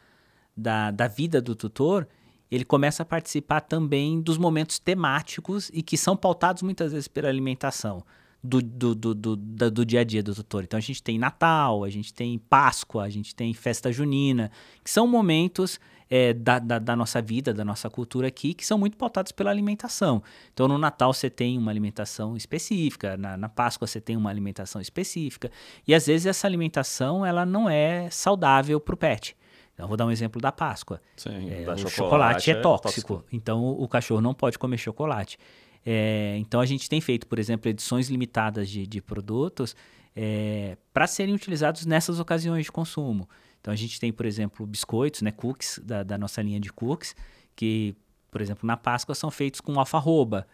da, 0.55 0.91
da 0.91 1.07
vida 1.07 1.41
do 1.41 1.55
tutor, 1.55 2.07
ele 2.49 2.65
começa 2.65 3.03
a 3.03 3.05
participar 3.05 3.61
também 3.61 4.21
dos 4.21 4.37
momentos 4.37 4.79
temáticos 4.79 5.69
e 5.73 5.81
que 5.81 5.97
são 5.97 6.17
pautados 6.17 6.63
muitas 6.63 6.91
vezes 6.91 7.07
pela 7.07 7.29
alimentação 7.29 8.03
do, 8.43 8.61
do, 8.61 8.95
do, 8.95 9.13
do, 9.13 9.35
do 9.35 9.85
dia 9.85 10.01
a 10.01 10.03
dia 10.03 10.23
do 10.23 10.33
tutor. 10.33 10.63
Então 10.63 10.77
a 10.77 10.81
gente 10.81 11.01
tem 11.01 11.19
Natal, 11.19 11.83
a 11.83 11.89
gente 11.89 12.13
tem 12.13 12.37
Páscoa, 12.37 13.03
a 13.03 13.09
gente 13.09 13.35
tem 13.35 13.53
festa 13.53 13.91
junina, 13.91 14.51
que 14.83 14.89
são 14.89 15.05
momentos 15.05 15.79
é, 16.13 16.33
da, 16.33 16.59
da, 16.59 16.77
da, 16.77 16.93
nossa 16.93 17.21
vida, 17.21 17.53
da 17.53 17.63
nossa 17.63 17.89
cultura 17.89 18.27
aqui, 18.27 18.53
que 18.53 18.65
são 18.65 18.77
muito 18.77 18.97
pautados 18.97 19.31
pela 19.31 19.49
alimentação. 19.49 20.21
Então, 20.53 20.67
no 20.67 20.77
Natal 20.77 21.13
você 21.13 21.29
tem 21.29 21.57
uma 21.57 21.71
alimentação 21.71 22.35
específica, 22.35 23.15
na, 23.15 23.37
na 23.37 23.47
Páscoa 23.47 23.87
você 23.87 24.01
tem 24.01 24.17
uma 24.17 24.29
alimentação 24.29 24.81
específica, 24.81 25.49
e 25.87 25.95
às 25.95 26.07
vezes 26.07 26.25
essa 26.25 26.45
alimentação 26.45 27.25
ela 27.25 27.45
não 27.45 27.69
é 27.69 28.09
saudável 28.09 28.77
para 28.77 28.93
o 28.93 28.97
pet. 28.97 29.37
Então, 29.73 29.87
vou 29.87 29.95
dar 29.95 30.05
um 30.05 30.11
exemplo 30.11 30.41
da 30.41 30.51
Páscoa. 30.51 31.01
Sim, 31.15 31.49
é, 31.49 31.63
da 31.63 31.73
o 31.73 31.77
chocolate, 31.77 31.95
chocolate 31.95 32.51
é, 32.51 32.53
é 32.53 32.61
tóxico, 32.61 33.13
tóxico, 33.13 33.25
então 33.31 33.63
o, 33.63 33.83
o 33.83 33.87
cachorro 33.87 34.19
não 34.19 34.33
pode 34.33 34.59
comer 34.59 34.77
chocolate. 34.77 35.37
É, 35.85 36.35
então 36.39 36.59
a 36.59 36.65
gente 36.65 36.89
tem 36.89 36.99
feito, 36.99 37.25
por 37.25 37.39
exemplo, 37.39 37.69
edições 37.69 38.09
limitadas 38.09 38.69
de, 38.69 38.85
de 38.85 39.01
produtos 39.01 39.75
é, 40.13 40.77
para 40.93 41.07
serem 41.07 41.33
utilizados 41.33 41.85
nessas 41.85 42.19
ocasiões 42.19 42.65
de 42.65 42.71
consumo. 42.71 43.29
Então 43.61 43.71
a 43.71 43.77
gente 43.77 43.99
tem, 43.99 44.11
por 44.11 44.25
exemplo, 44.25 44.65
biscoitos, 44.65 45.21
né, 45.21 45.31
cookies 45.31 45.79
da, 45.83 46.03
da 46.03 46.17
nossa 46.17 46.41
linha 46.41 46.59
de 46.59 46.73
cookies, 46.73 47.15
que, 47.55 47.95
por 48.29 48.41
exemplo, 48.41 48.67
na 48.67 48.75
Páscoa 48.75 49.15
são 49.15 49.29
feitos 49.29 49.61
com 49.61 49.79
alfarroba, 49.79 50.47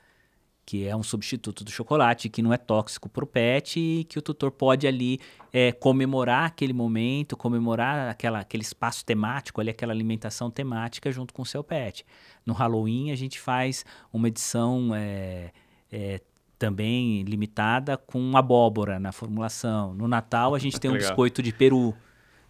que 0.66 0.86
é 0.86 0.94
um 0.94 1.02
substituto 1.02 1.64
do 1.64 1.72
chocolate, 1.72 2.28
que 2.28 2.42
não 2.42 2.52
é 2.52 2.58
tóxico 2.58 3.08
para 3.08 3.24
o 3.24 3.28
pet 3.28 3.80
e 3.80 4.04
que 4.04 4.20
o 4.20 4.22
tutor 4.22 4.52
pode 4.52 4.86
ali 4.86 5.18
é, 5.54 5.72
comemorar 5.72 6.44
aquele 6.44 6.74
momento, 6.74 7.38
comemorar 7.38 8.10
aquela, 8.10 8.42
aquele 8.42 8.64
espaço 8.64 9.06
temático, 9.06 9.62
ali, 9.62 9.70
aquela 9.70 9.94
alimentação 9.94 10.52
temática 10.52 11.10
junto 11.10 11.34
com 11.34 11.42
o 11.42 11.46
seu 11.46 11.64
pet. 11.64 12.06
No 12.46 12.54
Halloween 12.54 13.12
a 13.12 13.16
gente 13.16 13.40
faz 13.40 13.86
uma 14.12 14.28
edição 14.28 14.94
é, 14.94 15.54
é, 15.90 16.20
também 16.60 17.24
limitada 17.24 17.96
com 17.96 18.36
abóbora 18.36 19.00
na 19.00 19.14
formulação. 19.14 19.94
No 19.94 20.06
Natal 20.06 20.54
a 20.54 20.60
gente 20.60 20.78
tem 20.82 20.92
um 20.92 20.96
Legal. 20.96 21.12
biscoito 21.12 21.42
de 21.42 21.54
peru. 21.54 21.96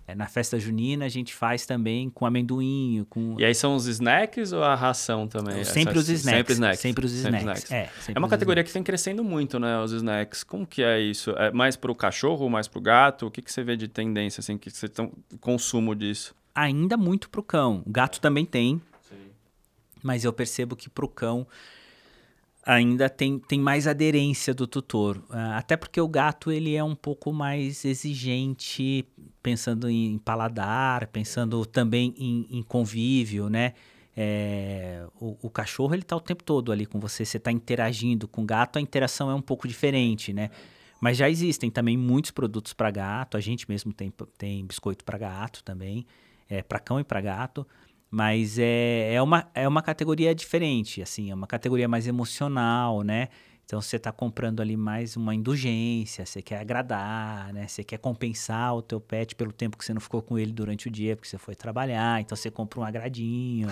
É, 0.10 0.16
na 0.16 0.26
festa 0.26 0.58
junina 0.58 1.04
a 1.04 1.10
gente 1.10 1.36
faz 1.36 1.66
também 1.66 2.10
com 2.10 2.26
amendoim, 2.26 3.06
com... 3.10 3.36
E 3.38 3.44
aí 3.44 3.54
são 3.54 3.76
os 3.76 3.88
snacks 3.88 4.54
ou 4.54 4.64
a 4.64 4.74
ração 4.74 5.28
também? 5.28 5.66
Sempre 5.66 6.00
os 6.00 6.08
snacks. 6.08 6.38
Sempre 6.38 6.54
snacks. 6.54 6.80
Sempre 6.80 7.06
os 7.06 7.12
Sempre 7.12 7.38
snacks. 7.40 7.64
snacks. 7.66 7.72
É, 7.72 8.02
sempre 8.02 8.14
É 8.16 8.18
uma 8.20 8.28
os 8.28 8.30
categoria 8.32 8.62
snacks. 8.62 8.72
que 8.72 8.78
vem 8.80 8.84
crescendo 8.84 9.22
muito, 9.22 9.60
né? 9.60 9.78
Os 9.82 9.92
snacks. 9.92 10.46
Como 10.46 10.66
que 10.66 10.82
é 10.82 10.98
isso? 11.02 11.32
É 11.32 11.52
mais 11.52 11.76
pro 11.76 11.94
cachorro, 11.94 12.50
mais 12.50 12.70
pro 12.70 12.80
gato? 12.80 13.28
O 13.28 13.32
que, 13.32 13.42
que 13.42 13.52
você 13.52 13.64
vê 13.64 13.76
de 13.76 13.90
tendência, 13.90 14.40
assim, 14.40 14.58
que 14.58 14.72
você 14.72 14.88
tem 14.88 15.12
consumo 15.42 15.94
disso? 15.94 16.34
Ainda 16.56 16.96
muito 16.96 17.30
pro 17.30 17.44
cão. 17.44 17.84
O 17.86 17.90
gato 17.92 18.22
também 18.22 18.46
tem, 18.46 18.82
mas 20.02 20.24
eu 20.24 20.32
percebo 20.32 20.76
que 20.76 20.90
pro 20.90 21.08
cão 21.10 21.46
ainda 22.68 23.10
tem, 23.10 23.40
tem 23.40 23.60
mais 23.62 23.88
aderência 23.88 24.54
do 24.54 24.68
tutor. 24.68 25.24
Ah, 25.30 25.58
até 25.58 25.78
porque 25.78 26.02
o 26.02 26.08
gato 26.08 26.52
ele 26.52 26.76
é 26.76 26.84
um 26.84 26.96
pouco 26.96 27.32
mais 27.32 27.86
exigente, 27.86 29.08
pensando 29.42 29.90
em 29.90 30.18
paladar, 30.18 31.08
pensando 31.08 31.66
também 31.66 32.14
em, 32.18 32.46
em 32.52 32.62
convívio, 32.62 33.50
né? 33.50 33.74
É, 34.20 35.06
o, 35.16 35.38
o 35.44 35.50
cachorro 35.50 35.94
ele 35.94 36.02
tá 36.04 36.16
o 36.16 36.20
tempo 36.20 36.44
todo 36.44 36.72
ali 36.72 36.86
com 36.86 37.00
você, 37.00 37.24
você 37.24 37.38
está 37.38 37.52
interagindo 37.52 38.28
com 38.28 38.42
o 38.42 38.46
gato, 38.46 38.78
a 38.78 38.82
interação 38.82 39.32
é 39.32 39.36
um 39.36 39.42
pouco 39.42 39.66
diferente, 39.66 40.34
né? 40.34 40.50
Mas 41.00 41.16
já 41.16 41.30
existem 41.30 41.70
também 41.70 41.96
muitos 41.96 42.32
produtos 42.32 42.74
para 42.74 42.92
gato, 42.92 43.38
a 43.38 43.40
gente 43.40 43.70
mesmo 43.70 43.94
tem, 43.94 44.12
tem 44.38 44.66
biscoito 44.66 45.06
para 45.06 45.18
gato 45.18 45.64
também, 45.64 46.06
é, 46.50 46.62
para 46.62 46.80
cão 46.80 47.00
e 47.00 47.04
para 47.04 47.22
gato. 47.22 47.66
Mas 48.10 48.58
é, 48.58 49.14
é, 49.14 49.22
uma, 49.22 49.50
é 49.54 49.68
uma 49.68 49.82
categoria 49.82 50.34
diferente, 50.34 51.02
assim, 51.02 51.30
é 51.30 51.36
uma 51.36 51.48
categoria 51.48 51.88
mais 51.88 52.08
emocional, 52.08 53.02
né? 53.02 53.28
Então 53.66 53.82
você 53.82 53.98
está 53.98 54.14
comprando 54.14 54.62
ali 54.62 54.78
mais 54.78 55.18
uma 55.18 55.36
indulgência, 55.36 56.26
você 56.26 56.42
quer 56.42 56.62
agradar, 56.62 57.52
né? 57.52 57.68
Você 57.68 57.84
quer 57.84 57.98
compensar 57.98 58.74
o 58.74 58.82
teu 58.82 58.98
pet 59.02 59.36
pelo 59.36 59.52
tempo 59.52 59.78
que 59.78 59.84
você 59.84 59.94
não 59.94 60.00
ficou 60.00 60.22
com 60.22 60.40
ele 60.40 60.54
durante 60.54 60.88
o 60.88 60.92
dia, 60.92 61.18
porque 61.18 61.28
você 61.28 61.38
foi 61.38 61.54
trabalhar, 61.54 62.22
então 62.22 62.34
você 62.34 62.50
compra 62.50 62.80
um 62.80 62.84
agradinho 62.84 63.68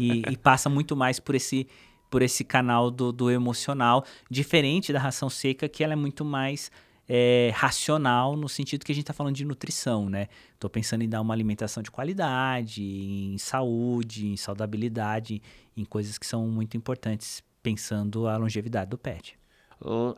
e, 0.00 0.22
e 0.28 0.36
passa 0.36 0.68
muito 0.68 0.96
mais 0.96 1.20
por 1.20 1.36
esse 1.36 1.68
por 2.10 2.22
esse 2.22 2.42
canal 2.42 2.90
do, 2.90 3.12
do 3.12 3.30
emocional, 3.30 4.04
diferente 4.28 4.92
da 4.92 4.98
ração 4.98 5.30
seca, 5.30 5.68
que 5.68 5.84
ela 5.84 5.92
é 5.92 5.96
muito 5.96 6.24
mais 6.24 6.68
é, 7.12 7.50
racional 7.52 8.36
no 8.36 8.48
sentido 8.48 8.84
que 8.84 8.92
a 8.92 8.94
gente 8.94 9.02
está 9.02 9.12
falando 9.12 9.34
de 9.34 9.44
nutrição, 9.44 10.08
né? 10.08 10.28
Estou 10.54 10.70
pensando 10.70 11.02
em 11.02 11.08
dar 11.08 11.20
uma 11.20 11.34
alimentação 11.34 11.82
de 11.82 11.90
qualidade, 11.90 12.84
em 12.84 13.36
saúde, 13.36 14.28
em 14.28 14.36
saudabilidade, 14.36 15.42
em 15.76 15.84
coisas 15.84 16.16
que 16.16 16.24
são 16.24 16.46
muito 16.46 16.76
importantes 16.76 17.42
pensando 17.64 18.28
a 18.28 18.36
longevidade 18.36 18.90
do 18.90 18.96
pet. 18.96 19.36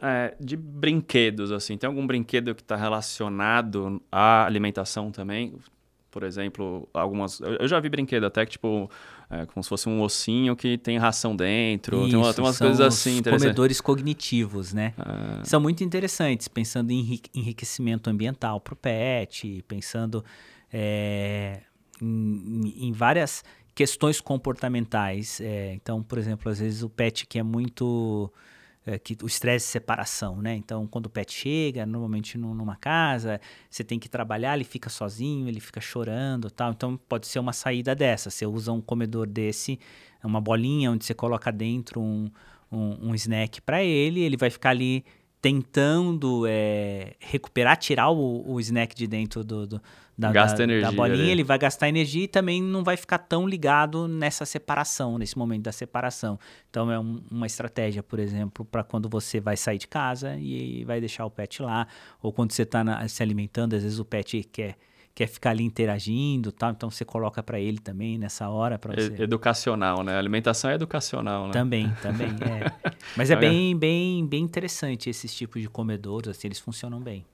É, 0.03 0.37
de 0.39 0.55
brinquedos, 0.55 1.51
assim, 1.51 1.79
tem 1.79 1.89
algum 1.89 2.07
brinquedo 2.07 2.55
que 2.55 2.61
está 2.61 2.77
relacionado 2.77 4.03
à 4.11 4.45
alimentação 4.45 5.11
também? 5.11 5.55
Por 6.11 6.25
exemplo, 6.25 6.87
algumas. 6.93 7.41
Eu 7.41 7.67
já 7.67 7.81
vi 7.81 7.89
brinquedo 7.89 8.25
até 8.25 8.45
que, 8.45 8.53
tipo, 8.53 8.91
é, 9.33 9.47
como 9.47 9.63
se 9.63 9.69
fosse 9.69 9.89
um 9.89 10.01
ossinho 10.03 10.55
que 10.55 10.77
tem 10.77 10.99
ração 10.99 11.35
dentro. 11.35 12.07
tem, 12.09 12.17
uma- 12.17 12.27
Isso, 12.27 12.35
tem 12.37 12.45
umas 12.45 12.59
coisas 12.59 12.81
assim 12.81 13.23
comedores 13.23 13.81
cognitivos, 13.81 14.73
né? 14.75 14.93
Ah, 14.99 15.41
São 15.45 15.61
muito 15.61 15.83
interessantes, 15.83 16.49
pensando 16.49 16.91
em 16.91 17.01
enri- 17.01 17.23
enriquecimento 17.35 18.11
ambiental 18.11 18.61
para 18.61 18.75
o 18.75 18.77
pet, 18.77 19.65
pensando 19.67 20.23
é, 20.73 21.61
em, 22.01 22.89
em 22.89 22.93
várias 22.93 23.43
questões 23.75 24.21
comportamentais. 24.21 25.41
É, 25.41 25.73
então, 25.75 26.03
por 26.03 26.19
exemplo, 26.19 26.51
às 26.51 26.59
vezes 26.59 26.83
o 26.83 26.89
pet 26.91 27.27
que 27.27 27.39
é 27.39 27.43
muito 27.43 28.31
é, 28.87 28.99
que 28.99 29.17
o 29.23 29.27
estresse 29.27 29.67
de 29.67 29.73
separação, 29.73 30.41
né? 30.43 30.55
Então, 30.57 30.87
quando 30.87 31.07
o 31.07 31.11
pet 31.11 31.33
chega, 31.33 31.87
normalmente 31.87 32.37
numa 32.37 32.77
casa, 32.77 33.41
você 33.71 33.85
tem 33.85 33.99
que 33.99 34.09
trabalhar, 34.09 34.55
ele 34.55 34.65
fica 34.65 34.91
sozinho, 34.91 35.49
ele 35.49 35.61
fica 35.61 35.81
chorando, 35.81 36.51
tal. 36.51 36.73
Então, 36.73 36.97
pode 37.09 37.27
ser 37.27 37.39
uma 37.39 37.53
saída 37.53 37.95
dessa. 37.95 38.31
Você 38.31 38.45
usa 38.47 38.73
um 38.73 38.81
comedor 38.81 39.27
desse, 39.27 39.79
uma 40.23 40.41
bolinha 40.41 40.91
onde 40.91 41.05
você 41.05 41.15
coloca 41.15 41.53
dentro 41.53 42.01
um, 42.01 42.31
um, 42.71 43.11
um 43.11 43.15
snack 43.15 43.61
para 43.61 43.83
ele, 43.83 44.21
ele 44.21 44.37
vai 44.37 44.51
ficar 44.51 44.71
ali 44.71 45.05
tentando 45.43 46.45
é, 46.47 47.15
recuperar, 47.19 47.77
tirar 47.77 48.11
o, 48.11 48.49
o, 48.49 48.61
snack 48.61 48.95
de 48.95 49.09
dentro 49.09 49.43
do, 49.43 49.67
do 49.67 49.83
da, 50.17 50.31
da, 50.31 50.63
energia, 50.63 50.83
da 50.89 50.93
bolinha, 50.93 51.25
né? 51.25 51.31
ele 51.31 51.43
vai 51.43 51.59
gastar 51.59 51.89
energia 51.89 52.25
e 52.25 52.29
também 52.29 52.63
não 52.63 52.85
vai 52.85 52.97
ficar 52.97 53.19
tão 53.19 53.49
ligado 53.49 54.07
nessa 54.07 54.47
separação, 54.47 55.19
nesse 55.19 55.37
momento 55.37 55.63
da 55.63 55.73
separação. 55.73 56.39
Então 56.71 56.93
é 56.93 57.01
um, 57.01 57.21
uma 57.29 57.47
estratégia, 57.47 58.05
por 58.05 58.21
exemplo, 58.21 58.65
para 58.65 58.85
quando 58.85 59.09
você 59.09 59.41
vai 59.41 59.57
sair 59.57 59.79
de 59.79 59.89
casa 59.89 60.37
e 60.39 60.85
vai 60.85 61.01
deixar 61.01 61.27
o 61.27 61.31
pet 61.31 61.61
lá, 61.61 61.89
ou 62.23 62.33
quando 62.33 62.53
você 62.53 62.63
está 62.63 63.09
se 63.09 63.21
alimentando, 63.21 63.75
às 63.75 63.83
vezes 63.83 63.99
o 63.99 64.05
pet 64.05 64.45
quer 64.45 64.77
quer 65.15 65.27
ficar 65.27 65.51
ali 65.51 65.63
interagindo, 65.63 66.51
tal, 66.51 66.71
então 66.71 66.91
você 66.91 67.05
coloca 67.05 67.43
para 67.43 67.61
ele 67.61 67.79
também 67.79 68.17
nessa 68.17 68.49
hora 68.49 68.79
para 68.79 68.95
você. 68.95 69.23
Educacional, 69.23 70.03
né? 70.03 70.15
A 70.15 70.19
alimentação 70.19 70.71
é 70.71 70.75
educacional, 70.75 71.47
né? 71.47 71.53
Também, 71.53 71.93
também, 72.01 72.29
é. 72.29 72.93
Mas 73.17 73.31
é 73.31 73.37
bem, 73.37 73.77
bem, 73.77 74.27
bem 74.27 74.43
interessante 74.43 75.11
esses 75.11 75.35
tipos 75.35 75.61
de 75.61 75.69
comedouros, 75.69 76.31
assim, 76.31 76.49
eles 76.49 76.59
funcionam 76.59 77.01
bem. 77.01 77.25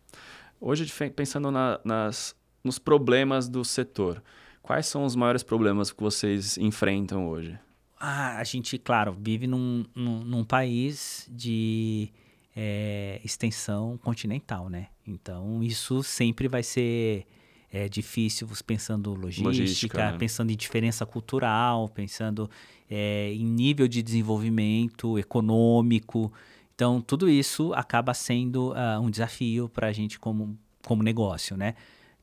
Hoje, 0.61 0.93
pensando 1.15 1.51
na, 1.51 1.79
nas, 1.85 2.35
nos 2.65 2.79
problemas 2.79 3.49
do 3.49 3.65
setor, 3.65 4.23
quais 4.61 4.87
são 4.87 5.05
os 5.05 5.15
maiores 5.15 5.45
problemas 5.45 5.93
que 5.93 6.03
vocês 6.03 6.59
enfrentam 6.59 7.29
hoje? 7.29 7.57
Ah, 8.01 8.39
a 8.39 8.45
gente, 8.45 8.77
claro, 8.79 9.17
vive 9.19 9.47
num, 9.47 9.85
num, 9.95 10.25
num 10.25 10.45
país 10.45 11.29
de 11.31 12.11
é, 12.57 13.21
extensão 13.25 13.97
continental, 13.99 14.69
né? 14.69 14.89
Então, 15.07 15.63
isso 15.63 16.03
sempre 16.03 16.49
vai 16.49 16.63
ser 16.63 17.25
é 17.73 17.89
difícil 17.89 18.49
pensando 18.67 19.13
logística, 19.15 19.49
logística 19.49 20.13
né? 20.13 20.19
pensando 20.19 20.51
em 20.51 20.57
diferença 20.57 21.05
cultural, 21.05 21.89
pensando 21.89 22.51
é, 22.91 23.33
em 23.33 23.45
nível 23.45 23.87
de 23.87 24.03
desenvolvimento 24.03 25.19
econômico. 25.19 26.33
Então, 26.75 27.01
tudo 27.01 27.29
isso 27.29 27.73
acaba 27.75 28.15
sendo 28.15 28.73
uh, 28.73 29.01
um 29.03 29.11
desafio 29.11 29.69
para 29.69 29.89
a 29.89 29.93
gente 29.93 30.19
como, 30.19 30.57
como 30.83 31.03
negócio, 31.03 31.57
né? 31.57 31.75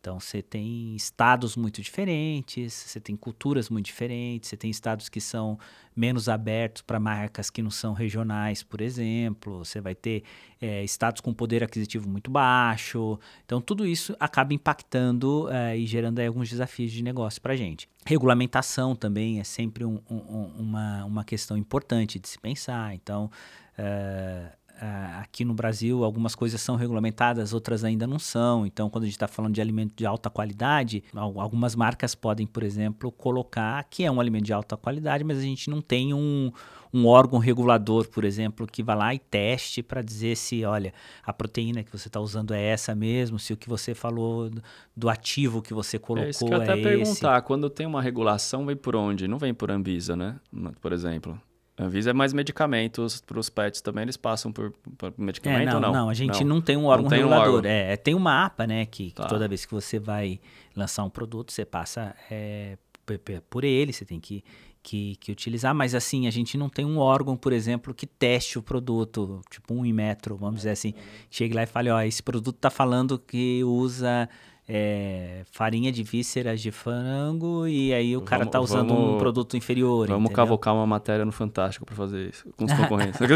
Então, 0.06 0.20
você 0.20 0.39
tem 0.39 0.95
estados 0.95 1.56
muito 1.56 1.82
diferentes, 1.82 2.72
você 2.72 2.99
tem 2.99 3.16
culturas 3.16 3.72
muito 3.72 3.88
diferentes, 3.88 4.49
você 4.49 4.56
tem 4.56 4.70
estados 4.70 5.10
que 5.10 5.20
são 5.20 5.58
menos 5.95 6.30
abertos 6.30 6.84
para 6.84 6.99
marcas 6.99 7.49
que 7.49 7.60
não 7.60 7.72
são 7.72 7.91
regionais, 7.91 8.62
por 8.62 8.82
exemplo, 8.82 9.66
você 9.66 9.82
vai 9.82 9.95
ter 9.95 10.22
é, 10.62 10.84
estados 10.84 11.22
com 11.22 11.34
poder 11.34 11.64
aquisitivo 11.64 12.08
muito 12.08 12.30
baixo. 12.30 13.20
Então, 13.45 13.60
tudo 13.60 13.84
isso 13.84 14.16
acaba 14.20 14.53
impactando 14.53 15.49
é, 15.49 15.76
e 15.76 15.88
gerando 15.88 16.20
alguns 16.20 16.51
desafios 16.51 16.91
de 16.91 17.03
negócio 17.03 17.41
para 17.41 17.53
a 17.53 17.58
gente. 17.58 17.89
Regulamentação 18.06 18.95
também 18.95 19.39
é 19.39 19.43
sempre 19.43 19.84
um, 19.84 19.99
um, 20.08 20.51
uma, 20.60 21.03
uma 21.06 21.24
questão 21.24 21.58
importante 21.58 22.20
de 22.20 22.30
se 22.30 22.38
pensar. 22.38 22.93
Então, 22.93 23.32
é, 23.76 24.51
Uh, 24.76 25.21
aqui 25.21 25.45
no 25.45 25.53
Brasil 25.53 26.03
algumas 26.03 26.36
coisas 26.36 26.59
são 26.59 26.76
regulamentadas, 26.76 27.53
outras 27.53 27.86
ainda 27.86 28.05
não 28.05 28.19
são. 28.19 28.65
Então, 28.65 28.89
quando 28.89 29.03
a 29.03 29.07
gente 29.07 29.15
está 29.15 29.28
falando 29.28 29.53
de 29.53 29.61
alimento 29.61 29.93
de 29.95 30.05
alta 30.05 30.30
qualidade, 30.30 31.01
algumas 31.13 31.76
marcas 31.76 32.13
podem, 32.13 32.45
por 32.45 32.61
exemplo, 32.61 33.09
colocar 33.09 33.86
que 33.86 34.03
é 34.03 34.11
um 34.11 34.19
alimento 34.19 34.43
de 34.43 34.51
alta 34.53 34.76
qualidade, 34.76 35.23
mas 35.23 35.38
a 35.38 35.41
gente 35.41 35.69
não 35.69 35.82
tem 35.82 36.13
um, 36.13 36.51
um 36.93 37.07
órgão 37.07 37.39
regulador, 37.39 38.09
por 38.09 38.26
exemplo, 38.26 38.67
que 38.67 38.84
vá 38.84 38.95
lá 38.95 39.15
e 39.15 39.19
teste 39.19 39.82
para 39.82 40.01
dizer 40.01 40.36
se, 40.36 40.65
olha, 40.65 40.93
a 41.23 41.32
proteína 41.32 41.82
que 41.82 41.91
você 41.91 42.09
está 42.09 42.19
usando 42.19 42.53
é 42.53 42.61
essa 42.61 42.93
mesmo, 42.93 43.39
se 43.39 43.53
o 43.53 43.57
que 43.57 43.69
você 43.69 43.95
falou 43.95 44.51
do 44.95 45.07
ativo 45.07 45.61
que 45.61 45.73
você 45.73 45.97
colocou 45.97 46.28
é 46.28 46.30
isso 46.32 46.45
que 46.45 46.53
eu 46.53 46.61
até 46.61 46.78
é 46.78 46.84
perguntar, 46.84 47.41
quando 47.43 47.69
tem 47.69 47.88
uma 47.88 48.01
regulação, 48.01 48.65
vem 48.65 48.76
por 48.76 48.95
onde? 48.95 49.26
Não 49.26 49.38
vem 49.38 49.53
por 49.53 49.71
Anvisa, 49.71 50.17
né? 50.17 50.36
Por 50.82 50.91
exemplo. 50.91 51.39
Anvisa 51.78 52.11
é 52.11 52.13
mais 52.13 52.32
medicamentos 52.32 53.19
para 53.19 53.38
os 53.38 53.49
pets 53.49 53.82
também, 53.82 54.03
eles 54.03 54.15
passam 54.15 54.51
por, 54.51 54.71
por 54.97 55.13
medicamento 55.17 55.61
é, 55.61 55.65
não, 55.65 55.76
ou 55.76 55.82
não? 55.82 55.93
Não, 55.93 56.09
a 56.09 56.13
gente 56.13 56.41
não, 56.45 56.55
não 56.55 56.61
tem 56.61 56.78
um 56.78 56.86
órgão 56.86 57.09
tem 57.09 57.19
regulador. 57.19 57.53
Um 57.53 57.55
órgão. 57.57 57.69
É, 57.69 57.97
tem 57.97 58.15
uma 58.15 58.45
APA, 58.45 58.65
né, 58.65 58.86
que, 58.86 59.11
tá. 59.11 59.23
que, 59.23 59.30
toda 59.30 59.45
vez 59.45 59.65
que 59.65 59.73
você 59.73 59.99
vai 59.99 60.39
lançar 60.73 61.03
um 61.03 61.09
produto, 61.09 61.51
você 61.51 61.65
passa 61.65 62.15
é, 62.32 62.78
por 63.49 63.65
ele, 63.65 63.91
você 63.91 64.05
tem 64.05 64.21
que, 64.21 64.41
que, 64.82 65.17
que, 65.17 65.34
utilizar, 65.34 65.76
mas 65.76 65.93
assim, 65.93 66.28
a 66.28 66.32
gente 66.32 66.57
não 66.57 66.69
tem 66.69 66.86
um 66.86 66.97
órgão, 66.97 67.36
por 67.36 67.51
exemplo, 67.51 67.93
que 67.93 68.07
teste 68.07 68.57
o 68.57 68.61
produto, 68.61 69.41
tipo 69.49 69.73
um 69.73 69.82
metro, 69.93 70.38
vamos 70.38 70.57
dizer 70.57 70.71
assim, 70.71 70.93
chegue 71.30 71.53
lá 71.53 71.63
e 71.63 71.67
fale, 71.67 71.89
ó, 71.89 72.01
esse 72.01 72.23
produto 72.23 72.55
está 72.55 72.69
falando 72.69 73.19
que 73.19 73.65
usa 73.65 74.30
é, 74.68 75.43
farinha 75.51 75.91
de 75.91 76.03
vísceras 76.03 76.59
de 76.61 76.72
frango 76.72 77.68
e 77.68 77.93
aí 77.93 78.18
o 78.18 78.22
cara 78.22 78.39
vamos, 78.39 78.51
tá 78.51 78.59
usando 78.59 78.93
vamos, 78.93 79.16
um 79.16 79.18
produto 79.18 79.55
inferior. 79.55 80.07
Vamos 80.07 80.26
entendeu? 80.26 80.36
cavocar 80.36 80.74
uma 80.74 80.88
matéria 80.88 81.24
no 81.24 81.32
Fantástico 81.32 81.86
para 81.86 81.95
fazer 81.95 82.30
isso 82.30 82.49
com 82.57 82.66
os 82.66 82.74
concorrentes. 82.74 83.20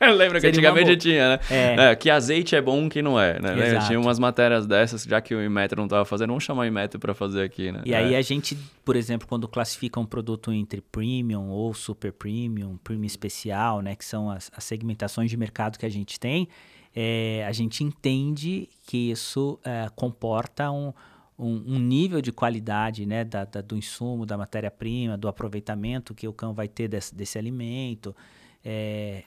Lembra 0.00 0.40
que 0.40 0.46
antigamente 0.46 0.96
tinha, 0.96 1.30
né? 1.30 1.40
É. 1.50 1.90
É, 1.90 1.96
que 1.96 2.08
azeite 2.08 2.54
é 2.54 2.62
bom, 2.62 2.88
que 2.88 3.02
não 3.02 3.18
é, 3.18 3.40
né? 3.40 3.80
Tinha 3.86 3.98
umas 3.98 4.16
matérias 4.16 4.64
dessas, 4.64 5.02
já 5.02 5.20
que 5.20 5.34
o 5.34 5.44
Inmetro 5.44 5.76
não 5.76 5.86
estava 5.86 6.04
fazendo, 6.04 6.28
vamos 6.28 6.44
chamar 6.44 6.62
o 6.62 6.66
Inmetro 6.66 7.00
para 7.00 7.12
fazer 7.14 7.42
aqui, 7.42 7.72
né? 7.72 7.82
E 7.84 7.92
aí 7.92 8.14
é. 8.14 8.16
a 8.16 8.22
gente, 8.22 8.56
por 8.84 8.94
exemplo, 8.94 9.26
quando 9.26 9.48
classifica 9.48 9.98
um 9.98 10.06
produto 10.06 10.52
entre 10.52 10.80
premium 10.80 11.48
ou 11.48 11.74
super 11.74 12.12
premium, 12.12 12.76
premium 12.84 13.06
especial, 13.06 13.82
né? 13.82 13.96
Que 13.96 14.04
são 14.04 14.30
as, 14.30 14.52
as 14.56 14.62
segmentações 14.62 15.30
de 15.30 15.36
mercado 15.36 15.76
que 15.76 15.84
a 15.84 15.90
gente 15.90 16.20
tem, 16.20 16.48
é, 16.94 17.44
a 17.46 17.52
gente 17.52 17.84
entende 17.84 18.68
que 18.86 19.10
isso 19.10 19.58
é, 19.64 19.88
comporta 19.94 20.70
um, 20.70 20.92
um, 21.38 21.74
um, 21.74 21.78
nível 21.78 22.20
de 22.20 22.32
qualidade 22.32 23.06
né, 23.06 23.24
da, 23.24 23.44
da, 23.44 23.60
do 23.60 23.76
insumo, 23.76 24.26
da 24.26 24.36
matéria-prima, 24.36 25.16
do 25.16 25.28
aproveitamento 25.28 26.14
que 26.14 26.26
o 26.26 26.32
cão 26.32 26.52
vai 26.52 26.68
ter 26.68 26.88
desse, 26.88 27.14
desse 27.14 27.38
alimento. 27.38 28.14
É, 28.64 29.24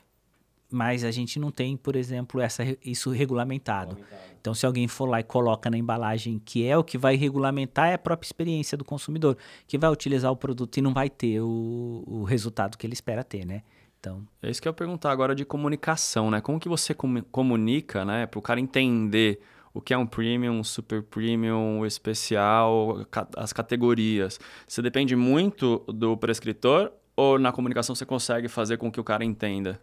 mas 0.72 1.04
a 1.04 1.10
gente 1.10 1.38
não 1.38 1.50
tem, 1.50 1.76
por 1.76 1.94
exemplo, 1.94 2.40
essa, 2.40 2.62
isso 2.84 3.10
regulamentado. 3.10 3.98
Então, 4.40 4.54
se 4.54 4.64
alguém 4.64 4.88
for 4.88 5.06
lá 5.06 5.20
e 5.20 5.22
coloca 5.22 5.70
na 5.70 5.76
embalagem 5.76 6.40
que 6.44 6.66
é 6.66 6.76
o 6.76 6.82
que 6.82 6.96
vai 6.96 7.14
regulamentar, 7.14 7.90
é 7.90 7.94
a 7.94 7.98
própria 7.98 8.26
experiência 8.26 8.76
do 8.76 8.84
consumidor, 8.84 9.36
que 9.68 9.76
vai 9.76 9.90
utilizar 9.90 10.32
o 10.32 10.36
produto 10.36 10.78
e 10.78 10.80
não 10.80 10.92
vai 10.92 11.10
ter 11.10 11.40
o, 11.40 12.02
o 12.06 12.24
resultado 12.24 12.76
que 12.76 12.86
ele 12.86 12.94
espera 12.94 13.22
ter, 13.22 13.44
né? 13.44 13.62
Então, 14.02 14.26
é 14.42 14.50
isso 14.50 14.60
que 14.60 14.66
eu 14.66 14.70
ia 14.70 14.74
perguntar 14.74 15.12
agora 15.12 15.32
de 15.32 15.44
comunicação, 15.44 16.28
né? 16.28 16.40
Como 16.40 16.58
que 16.58 16.68
você 16.68 16.92
com 16.92 17.22
comunica, 17.22 18.04
né, 18.04 18.26
para 18.26 18.36
o 18.36 18.42
cara 18.42 18.58
entender 18.58 19.40
o 19.72 19.80
que 19.80 19.94
é 19.94 19.96
um 19.96 20.04
premium, 20.04 20.58
um 20.58 20.64
super 20.64 21.04
premium, 21.04 21.78
um 21.78 21.86
especial, 21.86 23.06
as 23.36 23.52
categorias. 23.52 24.40
Você 24.66 24.82
depende 24.82 25.14
muito 25.14 25.84
do 25.86 26.16
prescritor 26.16 26.92
ou 27.16 27.38
na 27.38 27.52
comunicação 27.52 27.94
você 27.94 28.04
consegue 28.04 28.48
fazer 28.48 28.76
com 28.76 28.90
que 28.90 28.98
o 28.98 29.04
cara 29.04 29.24
entenda? 29.24 29.80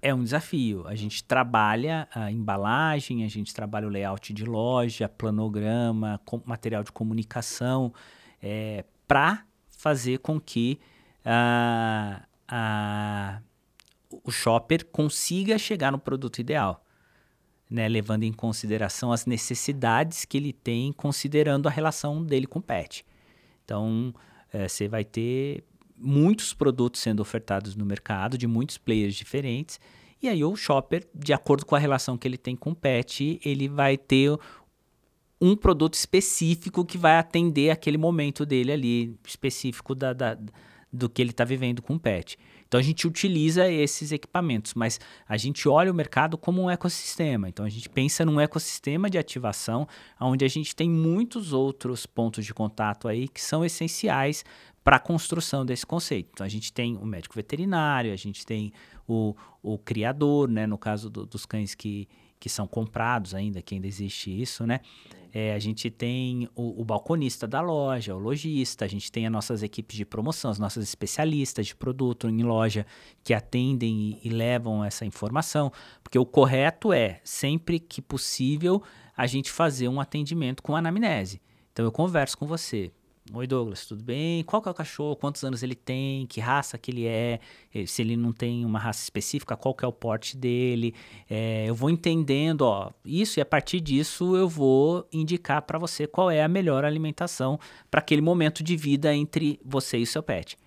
É 0.00 0.14
um 0.14 0.24
desafio. 0.24 0.86
A 0.86 0.94
gente 0.94 1.22
trabalha 1.22 2.08
a 2.14 2.32
embalagem, 2.32 3.24
a 3.26 3.28
gente 3.28 3.52
trabalha 3.52 3.86
o 3.86 3.90
layout 3.90 4.32
de 4.32 4.46
loja, 4.46 5.06
planograma, 5.06 6.18
material 6.46 6.82
de 6.82 6.90
comunicação, 6.90 7.92
é, 8.42 8.86
para 9.06 9.44
fazer 9.68 10.20
com 10.20 10.40
que 10.40 10.80
a, 11.22 12.22
a 12.48 13.42
o 14.10 14.30
shopper 14.30 14.84
consiga 14.86 15.58
chegar 15.58 15.92
no 15.92 15.98
produto 15.98 16.40
ideal, 16.40 16.84
né? 17.68 17.88
levando 17.88 18.24
em 18.24 18.32
consideração 18.32 19.12
as 19.12 19.26
necessidades 19.26 20.24
que 20.24 20.36
ele 20.36 20.52
tem, 20.52 20.92
considerando 20.92 21.68
a 21.68 21.70
relação 21.70 22.24
dele 22.24 22.46
com 22.46 22.58
o 22.58 22.62
pet. 22.62 23.04
Então, 23.64 24.14
é, 24.52 24.66
você 24.66 24.88
vai 24.88 25.04
ter 25.04 25.64
muitos 25.96 26.52
produtos 26.52 27.00
sendo 27.00 27.20
ofertados 27.20 27.76
no 27.76 27.84
mercado, 27.84 28.36
de 28.36 28.46
muitos 28.46 28.78
players 28.78 29.14
diferentes, 29.14 29.78
e 30.22 30.28
aí 30.28 30.44
o 30.44 30.54
shopper, 30.56 31.06
de 31.14 31.32
acordo 31.32 31.64
com 31.64 31.74
a 31.74 31.78
relação 31.78 32.18
que 32.18 32.26
ele 32.26 32.36
tem 32.36 32.56
com 32.56 32.70
o 32.70 32.74
pet, 32.74 33.40
ele 33.44 33.68
vai 33.68 33.96
ter 33.96 34.36
um 35.40 35.56
produto 35.56 35.94
específico 35.94 36.84
que 36.84 36.98
vai 36.98 37.16
atender 37.16 37.70
aquele 37.70 37.96
momento 37.96 38.44
dele 38.44 38.72
ali, 38.72 39.18
específico 39.26 39.94
da, 39.94 40.12
da 40.12 40.36
do 40.92 41.08
que 41.08 41.22
ele 41.22 41.30
está 41.30 41.44
vivendo 41.44 41.80
com 41.80 41.94
o 41.94 42.00
pet. 42.00 42.36
Então 42.70 42.78
a 42.78 42.82
gente 42.84 43.04
utiliza 43.04 43.68
esses 43.68 44.12
equipamentos, 44.12 44.74
mas 44.74 45.00
a 45.28 45.36
gente 45.36 45.68
olha 45.68 45.90
o 45.90 45.94
mercado 45.94 46.38
como 46.38 46.62
um 46.62 46.70
ecossistema. 46.70 47.48
Então 47.48 47.66
a 47.66 47.68
gente 47.68 47.88
pensa 47.88 48.24
num 48.24 48.38
ecossistema 48.40 49.10
de 49.10 49.18
ativação 49.18 49.88
onde 50.20 50.44
a 50.44 50.48
gente 50.48 50.76
tem 50.76 50.88
muitos 50.88 51.52
outros 51.52 52.06
pontos 52.06 52.46
de 52.46 52.54
contato 52.54 53.08
aí 53.08 53.26
que 53.26 53.42
são 53.42 53.64
essenciais 53.64 54.44
para 54.84 54.96
a 54.96 55.00
construção 55.00 55.66
desse 55.66 55.84
conceito. 55.84 56.30
Então 56.32 56.46
a 56.46 56.48
gente 56.48 56.72
tem 56.72 56.96
o 56.96 57.04
médico 57.04 57.34
veterinário, 57.34 58.12
a 58.12 58.16
gente 58.16 58.46
tem 58.46 58.72
o, 59.04 59.34
o 59.60 59.76
criador, 59.76 60.48
né, 60.48 60.64
no 60.64 60.78
caso 60.78 61.10
do, 61.10 61.26
dos 61.26 61.44
cães 61.44 61.74
que, 61.74 62.06
que 62.40 62.48
são 62.48 62.66
comprados 62.66 63.34
ainda, 63.34 63.60
que 63.60 63.74
ainda 63.74 63.86
existe 63.86 64.30
isso, 64.30 64.66
né? 64.66 64.80
É, 65.32 65.54
a 65.54 65.58
gente 65.60 65.88
tem 65.90 66.48
o, 66.56 66.80
o, 66.80 66.84
balconista 66.84 67.46
da 67.46 67.60
loja, 67.60 68.16
o 68.16 68.18
lojista, 68.18 68.84
a 68.84 68.88
gente 68.88 69.12
tem 69.12 69.26
as 69.26 69.32
nossas 69.32 69.62
equipes 69.62 69.96
de 69.96 70.04
promoção, 70.04 70.50
as 70.50 70.58
nossas 70.58 70.82
especialistas 70.82 71.68
de 71.68 71.76
produto 71.76 72.28
em 72.28 72.42
loja 72.42 72.84
que 73.22 73.32
atendem 73.32 74.18
e, 74.24 74.28
e 74.28 74.30
levam 74.30 74.84
essa 74.84 75.04
informação, 75.04 75.70
porque 76.02 76.18
o 76.18 76.26
correto 76.26 76.92
é, 76.92 77.20
sempre 77.22 77.78
que 77.78 78.02
possível, 78.02 78.82
a 79.16 79.26
gente 79.26 79.52
fazer 79.52 79.86
um 79.86 80.00
atendimento 80.00 80.62
com 80.62 80.74
anamnese. 80.74 81.40
Então 81.72 81.84
eu 81.84 81.92
converso 81.92 82.36
com 82.36 82.46
você, 82.46 82.90
Oi 83.32 83.46
Douglas, 83.46 83.86
tudo 83.86 84.02
bem? 84.02 84.42
Qual 84.42 84.60
que 84.60 84.68
é 84.68 84.72
o 84.72 84.74
cachorro? 84.74 85.14
Quantos 85.14 85.44
anos 85.44 85.62
ele 85.62 85.76
tem? 85.76 86.26
Que 86.26 86.40
raça 86.40 86.76
que 86.76 86.90
ele 86.90 87.06
é? 87.06 87.38
Eh, 87.72 87.86
se 87.86 88.02
ele 88.02 88.16
não 88.16 88.32
tem 88.32 88.64
uma 88.64 88.78
raça 88.78 89.04
específica, 89.04 89.56
qual 89.56 89.72
que 89.72 89.84
é 89.84 89.88
o 89.88 89.92
porte 89.92 90.36
dele? 90.36 90.94
É, 91.28 91.64
eu 91.68 91.74
vou 91.74 91.90
entendendo, 91.90 92.62
ó, 92.62 92.90
isso 93.04 93.38
e 93.38 93.40
a 93.40 93.46
partir 93.46 93.80
disso 93.80 94.36
eu 94.36 94.48
vou 94.48 95.06
indicar 95.12 95.62
para 95.62 95.78
você 95.78 96.08
qual 96.08 96.28
é 96.28 96.42
a 96.42 96.48
melhor 96.48 96.84
alimentação 96.84 97.58
para 97.88 98.00
aquele 98.00 98.20
momento 98.20 98.64
de 98.64 98.76
vida 98.76 99.14
entre 99.14 99.60
você 99.64 99.98
e 99.98 100.02
o 100.02 100.06
seu 100.06 100.24
pet. 100.24 100.58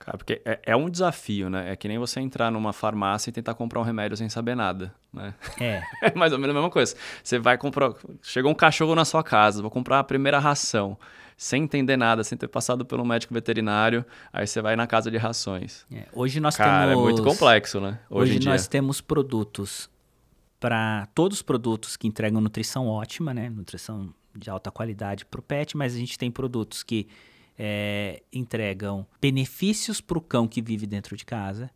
Cara, 0.00 0.18
porque 0.18 0.42
é, 0.44 0.58
é, 0.64 0.74
um 0.74 0.90
desafio, 0.90 1.48
né? 1.48 1.70
É 1.72 1.76
que 1.76 1.86
nem 1.86 1.98
você 1.98 2.18
entrar 2.18 2.50
numa 2.50 2.72
farmácia 2.72 3.30
e 3.30 3.32
tentar 3.32 3.54
comprar 3.54 3.78
um 3.80 3.84
remédio 3.84 4.16
sem 4.16 4.28
saber 4.28 4.56
nada, 4.56 4.92
né? 5.12 5.34
É. 5.60 5.82
é 6.10 6.14
mais 6.16 6.32
ou 6.32 6.38
menos 6.38 6.56
a 6.56 6.58
mesma 6.58 6.70
coisa. 6.70 6.96
Você 7.22 7.38
vai 7.38 7.56
comprar... 7.56 7.92
Chegou 8.22 8.50
um 8.50 8.54
cachorro 8.54 8.94
na 8.96 9.04
sua 9.04 9.22
casa, 9.22 9.62
vou 9.62 9.70
comprar 9.70 10.00
a 10.00 10.04
primeira 10.04 10.38
ração 10.38 10.98
sem 11.40 11.62
entender 11.62 11.96
nada, 11.96 12.22
sem 12.22 12.36
ter 12.36 12.48
passado 12.48 12.84
pelo 12.84 13.02
médico 13.02 13.32
veterinário, 13.32 14.04
aí 14.30 14.46
você 14.46 14.60
vai 14.60 14.76
na 14.76 14.86
casa 14.86 15.10
de 15.10 15.16
rações. 15.16 15.86
É, 15.90 16.06
hoje 16.12 16.38
nós 16.38 16.54
Cara, 16.54 16.90
temos. 16.90 17.00
é 17.00 17.02
muito 17.02 17.22
complexo, 17.22 17.80
né? 17.80 17.98
Hoje, 18.10 18.36
hoje 18.36 18.46
nós 18.46 18.68
temos 18.68 19.00
produtos 19.00 19.88
para 20.60 21.08
todos 21.14 21.38
os 21.38 21.42
produtos 21.42 21.96
que 21.96 22.06
entregam 22.06 22.42
nutrição 22.42 22.86
ótima, 22.86 23.32
né? 23.32 23.48
Nutrição 23.48 24.12
de 24.36 24.50
alta 24.50 24.70
qualidade 24.70 25.24
para 25.24 25.40
o 25.40 25.42
pet, 25.42 25.78
mas 25.78 25.94
a 25.94 25.98
gente 25.98 26.18
tem 26.18 26.30
produtos 26.30 26.82
que 26.82 27.08
é, 27.58 28.22
entregam 28.30 29.06
benefícios 29.18 29.98
para 29.98 30.18
o 30.18 30.20
cão 30.20 30.46
que 30.46 30.60
vive 30.60 30.86
dentro 30.86 31.16
de 31.16 31.24
casa. 31.24 31.70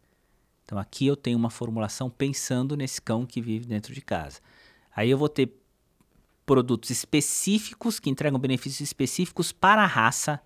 Então 0.62 0.76
aqui 0.78 1.06
eu 1.06 1.16
tenho 1.16 1.38
uma 1.38 1.48
formulação 1.48 2.10
pensando 2.10 2.76
nesse 2.76 3.00
cão 3.00 3.24
que 3.24 3.40
vive 3.40 3.64
dentro 3.64 3.94
de 3.94 4.02
casa. 4.02 4.40
Aí 4.94 5.08
eu 5.08 5.16
vou 5.16 5.30
ter 5.30 5.63
produtos 6.44 6.90
específicos 6.90 7.98
que 7.98 8.10
entregam 8.10 8.38
benefícios 8.38 8.80
específicos 8.80 9.52
para 9.52 9.82
a 9.82 9.86
raça. 9.86 10.40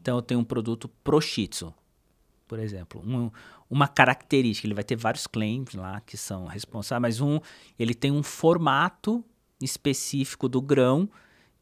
Então 0.00 0.16
eu 0.16 0.22
tenho 0.22 0.40
um 0.40 0.44
produto 0.44 0.88
pro 1.02 1.20
Shih 1.20 1.48
Tzu, 1.48 1.74
por 2.46 2.58
exemplo, 2.58 3.02
um, 3.04 3.30
uma 3.68 3.88
característica, 3.88 4.66
ele 4.66 4.74
vai 4.74 4.84
ter 4.84 4.96
vários 4.96 5.26
claims 5.26 5.74
lá 5.74 6.00
que 6.00 6.16
são 6.16 6.46
responsáveis, 6.46 7.18
mas 7.18 7.20
um, 7.20 7.40
ele 7.78 7.94
tem 7.94 8.12
um 8.12 8.22
formato 8.22 9.24
específico 9.60 10.48
do 10.48 10.60
grão 10.60 11.08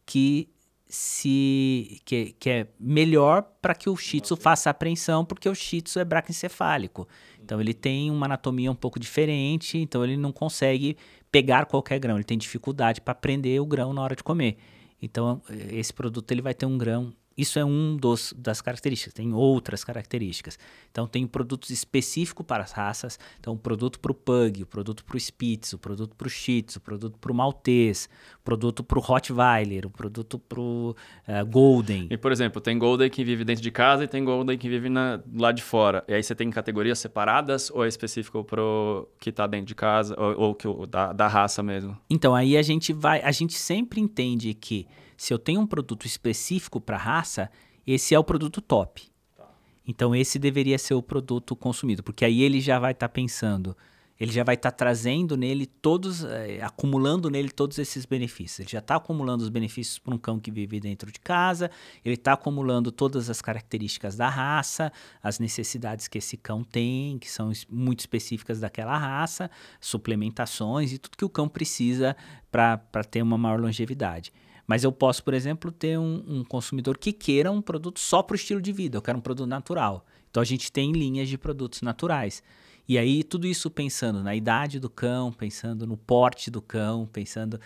que 0.04 0.48
se 0.86 2.00
que, 2.04 2.36
que 2.38 2.50
é 2.50 2.68
melhor 2.78 3.42
para 3.60 3.74
que 3.74 3.88
o 3.88 3.96
Shih 3.96 4.20
Tzu 4.20 4.36
faça 4.36 4.68
a 4.68 4.72
apreensão, 4.72 5.24
porque 5.24 5.48
o 5.48 5.54
Shih 5.54 5.80
Tzu 5.80 5.98
é 5.98 6.04
braquincefálico. 6.04 7.08
Então 7.42 7.60
ele 7.60 7.74
tem 7.74 8.10
uma 8.10 8.26
anatomia 8.26 8.70
um 8.70 8.76
pouco 8.76 9.00
diferente, 9.00 9.78
então 9.78 10.04
ele 10.04 10.16
não 10.16 10.30
consegue 10.30 10.96
pegar 11.34 11.66
qualquer 11.66 11.98
grão, 11.98 12.14
ele 12.14 12.22
tem 12.22 12.38
dificuldade 12.38 13.00
para 13.00 13.12
prender 13.12 13.60
o 13.60 13.66
grão 13.66 13.92
na 13.92 14.00
hora 14.00 14.14
de 14.14 14.22
comer. 14.22 14.56
Então, 15.02 15.42
esse 15.72 15.92
produto 15.92 16.30
ele 16.30 16.40
vai 16.40 16.54
ter 16.54 16.64
um 16.64 16.78
grão 16.78 17.12
isso 17.36 17.58
é 17.58 17.64
um 17.64 17.96
dos 17.96 18.32
das 18.36 18.60
características, 18.60 19.12
tem 19.12 19.32
outras 19.32 19.84
características. 19.84 20.58
Então 20.90 21.06
tem 21.06 21.26
produtos 21.26 21.70
específicos 21.70 22.46
para 22.46 22.62
as 22.62 22.72
raças, 22.72 23.18
então 23.40 23.54
o 23.54 23.58
produto 23.58 23.98
para 23.98 24.12
o 24.12 24.14
Pug, 24.14 24.62
o 24.62 24.66
produto 24.66 25.04
para 25.04 25.16
o 25.16 25.20
Spitz, 25.20 25.72
o 25.72 25.78
produto 25.78 26.14
para 26.14 26.26
o 26.26 26.30
Shih 26.30 26.62
Tzu, 26.62 26.78
o 26.78 26.80
produto 26.80 27.18
para 27.18 27.32
o 27.32 27.34
Maltese, 27.34 28.08
o 28.40 28.44
produto 28.44 28.84
para 28.84 28.98
o 28.98 29.02
Rottweiler, 29.02 29.86
o 29.86 29.90
produto 29.90 30.38
para 30.38 30.60
o 30.60 30.90
uh, 30.90 31.46
Golden. 31.46 32.06
E 32.10 32.16
por 32.16 32.30
exemplo, 32.30 32.60
tem 32.60 32.78
Golden 32.78 33.10
que 33.10 33.24
vive 33.24 33.44
dentro 33.44 33.62
de 33.62 33.70
casa 33.70 34.04
e 34.04 34.08
tem 34.08 34.24
Golden 34.24 34.56
que 34.56 34.68
vive 34.68 34.88
na, 34.88 35.20
lá 35.34 35.50
de 35.50 35.62
fora. 35.62 36.04
E 36.06 36.14
aí 36.14 36.22
você 36.22 36.34
tem 36.34 36.48
categorias 36.50 36.98
separadas 36.98 37.70
ou 37.70 37.84
é 37.84 37.88
específico 37.88 38.44
para 38.44 38.62
o 38.62 39.08
que 39.18 39.30
está 39.30 39.46
dentro 39.46 39.66
de 39.66 39.74
casa 39.74 40.14
ou, 40.18 40.40
ou 40.40 40.54
que, 40.54 40.68
da, 40.86 41.12
da 41.12 41.26
raça 41.26 41.62
mesmo? 41.62 41.96
Então 42.08 42.34
aí 42.34 42.56
a 42.56 42.62
gente 42.62 42.92
vai, 42.92 43.20
a 43.22 43.32
gente 43.32 43.54
sempre 43.54 44.00
entende 44.00 44.54
que 44.54 44.86
se 45.16 45.32
eu 45.32 45.38
tenho 45.38 45.60
um 45.60 45.66
produto 45.66 46.06
específico 46.06 46.80
para 46.80 46.96
raça, 46.96 47.50
esse 47.86 48.14
é 48.14 48.18
o 48.18 48.24
produto 48.24 48.60
top. 48.60 49.02
Tá. 49.36 49.48
Então 49.86 50.14
esse 50.14 50.38
deveria 50.38 50.78
ser 50.78 50.94
o 50.94 51.02
produto 51.02 51.54
consumido, 51.54 52.02
porque 52.02 52.24
aí 52.24 52.42
ele 52.42 52.60
já 52.60 52.78
vai 52.78 52.92
estar 52.92 53.08
tá 53.08 53.12
pensando, 53.12 53.76
ele 54.18 54.30
já 54.30 54.44
vai 54.44 54.54
estar 54.54 54.70
tá 54.70 54.76
trazendo 54.76 55.36
nele 55.36 55.66
todos, 55.66 56.24
eh, 56.24 56.60
acumulando 56.62 57.28
nele 57.28 57.50
todos 57.50 57.78
esses 57.78 58.06
benefícios. 58.06 58.60
Ele 58.60 58.70
já 58.70 58.78
está 58.78 58.96
acumulando 58.96 59.42
os 59.42 59.48
benefícios 59.48 59.98
para 59.98 60.14
um 60.14 60.18
cão 60.18 60.38
que 60.38 60.50
vive 60.52 60.78
dentro 60.78 61.10
de 61.10 61.18
casa, 61.18 61.70
ele 62.04 62.14
está 62.14 62.32
acumulando 62.32 62.92
todas 62.92 63.28
as 63.28 63.42
características 63.42 64.16
da 64.16 64.28
raça, 64.28 64.92
as 65.22 65.40
necessidades 65.40 66.06
que 66.06 66.18
esse 66.18 66.36
cão 66.36 66.62
tem, 66.62 67.18
que 67.18 67.28
são 67.28 67.50
muito 67.68 68.00
específicas 68.00 68.60
daquela 68.60 68.96
raça, 68.96 69.50
suplementações 69.80 70.92
e 70.92 70.98
tudo 70.98 71.16
que 71.16 71.24
o 71.24 71.28
cão 71.28 71.48
precisa 71.48 72.16
para 72.52 73.04
ter 73.10 73.20
uma 73.20 73.36
maior 73.36 73.60
longevidade. 73.60 74.32
Mas 74.66 74.84
eu 74.84 74.92
posso, 74.92 75.22
por 75.22 75.34
exemplo, 75.34 75.70
ter 75.70 75.98
um, 75.98 76.24
um 76.26 76.44
consumidor 76.44 76.96
que 76.98 77.12
queira 77.12 77.50
um 77.50 77.60
produto 77.60 78.00
só 78.00 78.22
para 78.22 78.34
o 78.34 78.36
estilo 78.36 78.60
de 78.60 78.72
vida, 78.72 78.96
eu 78.96 79.02
quero 79.02 79.18
um 79.18 79.20
produto 79.20 79.48
natural. 79.48 80.06
Então 80.30 80.40
a 80.40 80.46
gente 80.46 80.72
tem 80.72 80.92
linhas 80.92 81.28
de 81.28 81.38
produtos 81.38 81.82
naturais. 81.82 82.42
E 82.88 82.98
aí 82.98 83.22
tudo 83.22 83.46
isso 83.46 83.70
pensando 83.70 84.22
na 84.22 84.34
idade 84.34 84.78
do 84.78 84.90
cão, 84.90 85.32
pensando 85.32 85.86
no 85.86 85.96
porte 85.96 86.50
do 86.50 86.60
cão, 86.60 87.06
pensando. 87.06 87.60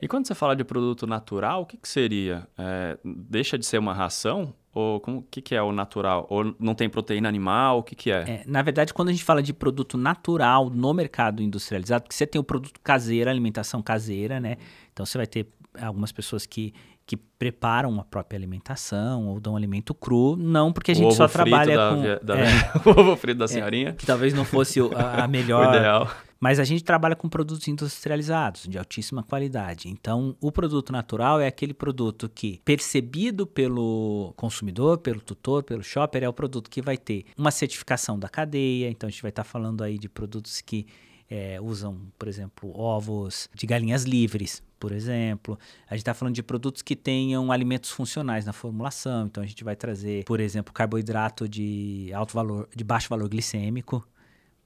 E 0.00 0.08
quando 0.08 0.26
você 0.26 0.34
fala 0.34 0.56
de 0.56 0.64
produto 0.64 1.06
natural, 1.06 1.62
o 1.62 1.66
que, 1.66 1.76
que 1.76 1.88
seria? 1.88 2.48
É, 2.58 2.98
deixa 3.04 3.58
de 3.58 3.64
ser 3.64 3.78
uma 3.78 3.94
ração? 3.94 4.54
Ou 4.72 5.00
o 5.06 5.22
que, 5.22 5.40
que 5.40 5.54
é 5.54 5.62
o 5.62 5.70
natural? 5.70 6.26
Ou 6.28 6.56
não 6.58 6.74
tem 6.74 6.88
proteína 6.88 7.28
animal? 7.28 7.78
O 7.78 7.82
que, 7.84 7.94
que 7.94 8.10
é? 8.10 8.18
é? 8.28 8.44
Na 8.44 8.60
verdade, 8.60 8.92
quando 8.92 9.10
a 9.10 9.12
gente 9.12 9.22
fala 9.22 9.40
de 9.40 9.52
produto 9.52 9.96
natural 9.96 10.68
no 10.68 10.92
mercado 10.92 11.40
industrializado, 11.40 12.02
porque 12.02 12.16
você 12.16 12.26
tem 12.26 12.40
o 12.40 12.44
produto 12.44 12.80
caseiro, 12.80 13.30
alimentação 13.30 13.80
caseira, 13.80 14.40
né? 14.40 14.56
Então 14.92 15.06
você 15.06 15.16
vai 15.16 15.28
ter 15.28 15.46
algumas 15.80 16.12
pessoas 16.12 16.46
que, 16.46 16.72
que 17.06 17.16
preparam 17.16 17.98
a 18.00 18.04
própria 18.04 18.36
alimentação 18.36 19.28
ou 19.28 19.40
dão 19.40 19.56
alimento 19.56 19.94
cru, 19.94 20.36
não 20.36 20.72
porque 20.72 20.92
a 20.92 20.94
gente 20.94 21.14
só 21.14 21.28
trabalha 21.28 21.76
da, 21.76 21.90
com 21.90 22.26
da, 22.26 22.38
é, 22.38 22.72
o 22.84 22.90
ovo 23.00 23.16
frito 23.16 23.38
da 23.38 23.48
senhorinha, 23.48 23.90
é, 23.90 23.92
que 23.92 24.06
talvez 24.06 24.32
não 24.32 24.44
fosse 24.44 24.80
a, 24.80 25.24
a 25.24 25.28
melhor, 25.28 25.66
o 25.66 25.76
ideal. 25.76 26.10
Mas 26.40 26.60
a 26.60 26.64
gente 26.64 26.84
trabalha 26.84 27.16
com 27.16 27.26
produtos 27.26 27.66
industrializados 27.68 28.68
de 28.68 28.76
altíssima 28.76 29.22
qualidade. 29.22 29.88
Então, 29.88 30.36
o 30.42 30.52
produto 30.52 30.92
natural 30.92 31.40
é 31.40 31.46
aquele 31.46 31.72
produto 31.72 32.28
que, 32.28 32.60
percebido 32.64 33.46
pelo 33.46 34.34
consumidor, 34.36 34.98
pelo 34.98 35.20
tutor, 35.20 35.62
pelo 35.62 35.82
shopper, 35.82 36.22
é 36.22 36.28
o 36.28 36.34
produto 36.34 36.68
que 36.68 36.82
vai 36.82 36.98
ter 36.98 37.24
uma 37.38 37.50
certificação 37.50 38.18
da 38.18 38.28
cadeia. 38.28 38.90
Então, 38.90 39.06
a 39.06 39.10
gente 39.10 39.22
vai 39.22 39.30
estar 39.30 39.44
falando 39.44 39.82
aí 39.82 39.96
de 39.96 40.06
produtos 40.06 40.60
que 40.60 40.86
é, 41.30 41.58
usam, 41.60 41.98
por 42.18 42.28
exemplo, 42.28 42.78
ovos 42.78 43.48
de 43.54 43.66
galinhas 43.66 44.04
livres, 44.04 44.62
por 44.84 44.92
exemplo. 44.92 45.58
A 45.88 45.94
gente 45.94 46.02
está 46.02 46.12
falando 46.12 46.34
de 46.34 46.42
produtos 46.42 46.82
que 46.82 46.94
tenham 46.94 47.50
alimentos 47.50 47.90
funcionais 47.90 48.44
na 48.44 48.52
formulação. 48.52 49.24
Então 49.24 49.42
a 49.42 49.46
gente 49.46 49.64
vai 49.64 49.74
trazer, 49.74 50.24
por 50.24 50.40
exemplo, 50.40 50.74
carboidrato 50.74 51.48
de 51.48 52.10
alto 52.12 52.34
valor, 52.34 52.68
de 52.76 52.84
baixo 52.84 53.08
valor 53.08 53.26
glicêmico, 53.30 54.06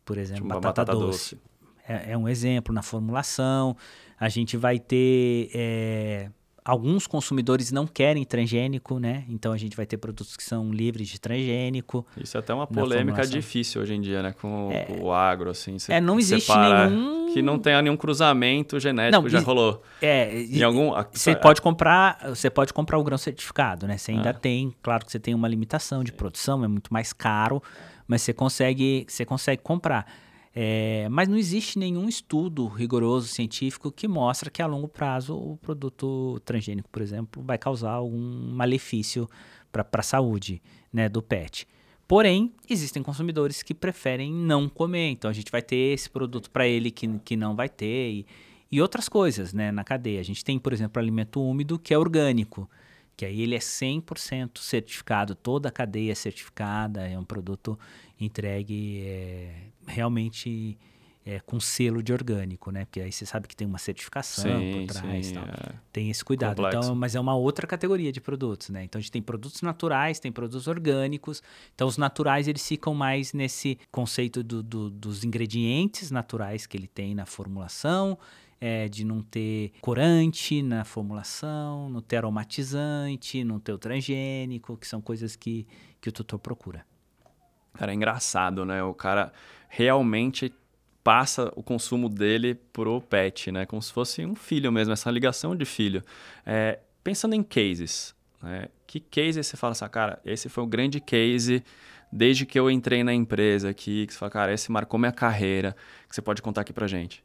por 0.05 0.19
exemplo, 0.19 0.49
batata, 0.49 0.85
batata, 0.85 0.93
doce. 0.93 1.37
doce. 1.37 1.39
É, 1.87 2.11
é, 2.11 2.19
um 2.19 2.29
exemplo 2.29 2.75
na 2.75 2.83
formulação. 2.83 3.77
A 4.19 4.29
gente 4.29 4.57
vai 4.57 4.81
ter 4.81 5.51
é, 5.55 6.29
alguns 6.65 7.07
consumidores 7.07 7.73
não 7.73 7.87
querem 7.87 8.25
transgênico, 8.25 8.99
né? 8.99 9.25
Então 9.29 9.53
a 9.53 9.57
gente 9.57 9.77
vai 9.77 9.87
ter 9.87 9.97
produtos 9.97 10.37
que 10.37 10.43
são 10.43 10.71
livres 10.71 11.09
de 11.09 11.21
transgênico. 11.21 12.07
Isso 12.17 12.37
é 12.37 12.41
até 12.41 12.53
uma 12.53 12.67
polêmica 12.67 13.27
difícil 13.27 13.83
hoje 13.83 13.95
em 13.95 14.01
dia, 14.01 14.23
né? 14.23 14.35
Com, 14.41 14.71
é, 14.73 14.87
o 15.01 15.13
agro, 15.13 15.51
assim. 15.51 15.77
É, 15.89 16.01
não 16.01 16.19
existe 16.19 16.53
nenhum... 16.55 17.19
Que 17.33 17.43
não 17.43 17.59
tenha 17.59 17.83
nenhum 17.83 17.97
cruzamento 17.97 18.81
genético, 18.81 19.23
não, 19.23 19.29
já 19.29 19.41
rolou. 19.41 19.83
É, 20.01 20.43
em 20.43 20.63
algum... 20.63 20.93
Você 21.13 21.37
pode 21.37 21.61
comprar, 21.61 22.19
você 22.27 22.49
pode 22.49 22.73
comprar 22.73 22.99
o 22.99 23.05
grão 23.05 23.19
certificado, 23.19 23.87
né? 23.87 23.99
Você 23.99 24.13
ainda 24.13 24.31
é. 24.31 24.33
tem, 24.33 24.75
claro 24.83 25.05
que 25.05 25.13
você 25.13 25.19
tem 25.19 25.35
uma 25.35 25.47
limitação 25.47 26.03
de 26.03 26.11
produção, 26.11 26.65
é 26.65 26.69
muito 26.69 26.93
mais 26.93 27.13
caro, 27.13 27.63
mas 28.07 28.23
você 28.23 28.33
consegue, 28.33 29.05
você 29.07 29.27
consegue 29.27 29.63
comprar. 29.63 30.07
É, 30.61 31.09
mas 31.09 31.29
não 31.29 31.37
existe 31.37 31.79
nenhum 31.79 32.09
estudo 32.09 32.67
rigoroso 32.67 33.29
científico 33.29 33.93
que 33.93 34.09
mostra 34.09 34.51
que 34.51 34.61
a 34.61 34.67
longo 34.67 34.89
prazo 34.89 35.37
o 35.37 35.57
produto 35.57 36.41
transgênico, 36.45 36.89
por 36.91 37.01
exemplo, 37.01 37.41
vai 37.45 37.57
causar 37.57 37.93
algum 37.93 38.51
malefício 38.53 39.31
para 39.71 39.87
a 39.93 40.03
saúde 40.03 40.61
né, 40.93 41.09
do 41.09 41.23
pet. 41.23 41.65
Porém, 42.09 42.53
existem 42.69 43.05
consumidores 43.05 43.63
que 43.63 43.73
preferem 43.73 44.33
não 44.33 44.69
comer, 44.69 45.11
então 45.11 45.31
a 45.31 45.33
gente 45.33 45.53
vai 45.53 45.63
ter 45.63 45.95
esse 45.95 46.11
produto 46.11 46.51
para 46.51 46.67
ele 46.67 46.91
que, 46.91 47.07
que 47.21 47.37
não 47.37 47.55
vai 47.55 47.69
ter 47.69 48.11
e, 48.11 48.27
e 48.69 48.83
outras 48.83 49.09
coisas 49.09 49.53
né, 49.53 49.71
na 49.71 49.85
cadeia. 49.85 50.19
A 50.19 50.25
gente 50.25 50.45
tem, 50.45 50.59
por 50.59 50.73
exemplo, 50.73 51.01
alimento 51.01 51.41
úmido 51.41 51.79
que 51.79 51.95
é 51.95 51.99
orgânico 51.99 52.69
que 53.19 53.25
aí 53.25 53.43
ele 53.43 53.57
é 53.57 53.59
100% 53.59 54.59
certificado, 54.61 55.35
toda 55.35 55.69
a 55.69 55.73
cadeia 55.73 56.13
é 56.13 56.15
certificada, 56.15 57.01
é 57.01 57.19
um 57.19 57.25
produto 57.25 57.77
entregue 58.21 59.03
é, 59.05 59.55
realmente 59.87 60.79
é, 61.29 61.41
com 61.41 61.61
selo 61.61 62.03
de 62.03 62.11
orgânico, 62.11 62.71
né? 62.71 62.87
Porque 62.87 63.03
aí 63.03 63.13
você 63.13 63.27
sabe 63.27 63.47
que 63.47 63.55
tem 63.55 63.67
uma 63.67 63.77
certificação 63.77 64.59
sim, 64.59 64.73
por 64.73 64.95
trás 64.95 65.27
sim, 65.27 65.37
é. 65.37 65.75
Tem 65.93 66.09
esse 66.09 66.25
cuidado. 66.25 66.57
Complexo. 66.57 66.79
Então, 66.79 66.95
mas 66.95 67.15
é 67.15 67.21
uma 67.21 67.37
outra 67.37 67.67
categoria 67.67 68.11
de 68.11 68.19
produtos, 68.19 68.71
né? 68.71 68.85
Então 68.85 68.99
a 68.99 69.03
gente 69.03 69.13
tem 69.13 69.21
produtos 69.21 69.61
naturais, 69.61 70.19
tem 70.19 70.33
produtos 70.33 70.67
orgânicos. 70.67 71.43
Então 71.75 71.87
os 71.87 71.99
naturais 71.99 72.49
eles 72.49 72.67
ficam 72.67 72.95
mais 72.95 73.35
nesse 73.35 73.79
conceito 73.93 74.43
do, 74.43 74.63
do, 74.63 74.89
dos 74.89 75.23
ingredientes 75.23 76.11
naturais 76.11 76.65
que 76.67 76.79
ele 76.79 76.89
tem 76.89 77.15
na 77.15 77.27
formulação. 77.27 78.19
É, 78.61 78.89
de 78.89 79.05
não 79.05 79.23
ter 79.23 79.71
corante 79.81 80.63
na 80.63 80.85
formulação, 80.85 81.89
não 81.89 82.01
ter 82.01 82.17
aromatizante, 82.17 83.45
não 83.45 83.61
ter 83.61 83.73
o 83.73 83.79
transgênico, 83.79 84.77
que 84.77 84.85
são 84.85 85.01
coisas 85.01 85.37
que, 85.37 85.65
que 86.01 86.09
o 86.09 86.13
tutor 86.13 86.41
procura. 86.41 86.85
Cara, 87.79 87.93
é 87.93 87.95
engraçado, 87.95 88.65
né? 88.65 88.83
O 88.83 88.93
cara 88.93 89.33
realmente 89.69 90.53
passa 91.05 91.53
o 91.55 91.63
consumo 91.63 92.09
dele 92.09 92.57
pro 92.73 93.01
pet, 93.01 93.53
né? 93.53 93.65
Como 93.65 93.81
se 93.81 93.93
fosse 93.93 94.27
um 94.27 94.35
filho 94.35 94.73
mesmo, 94.73 94.93
essa 94.93 95.09
ligação 95.13 95.55
de 95.55 95.65
filho. 95.65 96.03
É, 96.45 96.81
pensando 97.05 97.35
em 97.35 97.43
cases, 97.43 98.17
né? 98.43 98.67
que 98.85 98.99
case 98.99 99.45
você 99.45 99.57
fala 99.57 99.73
assim, 99.73 99.89
cara, 99.89 100.21
esse 100.25 100.49
foi 100.49 100.65
o 100.65 100.67
grande 100.67 101.01
case 101.01 101.63
desde 102.11 102.45
que 102.45 102.59
eu 102.59 102.69
entrei 102.69 103.05
na 103.05 103.15
empresa 103.15 103.69
aqui, 103.71 104.09
que 104.09 104.13
você 104.13 104.19
fala, 104.19 104.31
cara, 104.31 104.53
esse 104.53 104.73
marcou 104.73 104.99
minha 104.99 105.13
carreira, 105.13 105.77
que 106.09 106.17
você 106.17 106.23
pode 106.23 106.43
contar 106.43 106.63
aqui 106.63 106.73
pra 106.73 106.89
gente? 106.89 107.23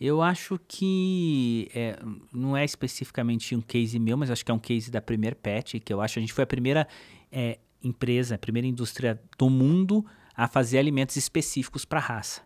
Eu 0.00 0.22
acho 0.22 0.58
que 0.66 1.70
é, 1.72 1.98
não 2.32 2.56
é 2.56 2.64
especificamente 2.64 3.54
um 3.54 3.60
case 3.60 3.96
meu, 3.98 4.16
mas 4.16 4.28
acho 4.28 4.44
que 4.44 4.50
é 4.50 4.54
um 4.54 4.58
case 4.58 4.90
da 4.90 5.00
Premier 5.00 5.36
Pet, 5.36 5.78
que 5.78 5.92
eu 5.92 6.00
acho 6.00 6.14
que 6.14 6.18
a 6.18 6.22
gente 6.22 6.32
foi 6.32 6.42
a 6.42 6.46
primeira 6.46 6.88
é, 7.30 7.58
empresa, 7.82 8.34
a 8.34 8.38
primeira 8.38 8.66
indústria 8.66 9.20
do 9.38 9.48
mundo 9.48 10.04
a 10.34 10.46
fazer 10.46 10.78
alimentos 10.78 11.16
específicos 11.16 11.84
para 11.84 12.00
raça. 12.00 12.42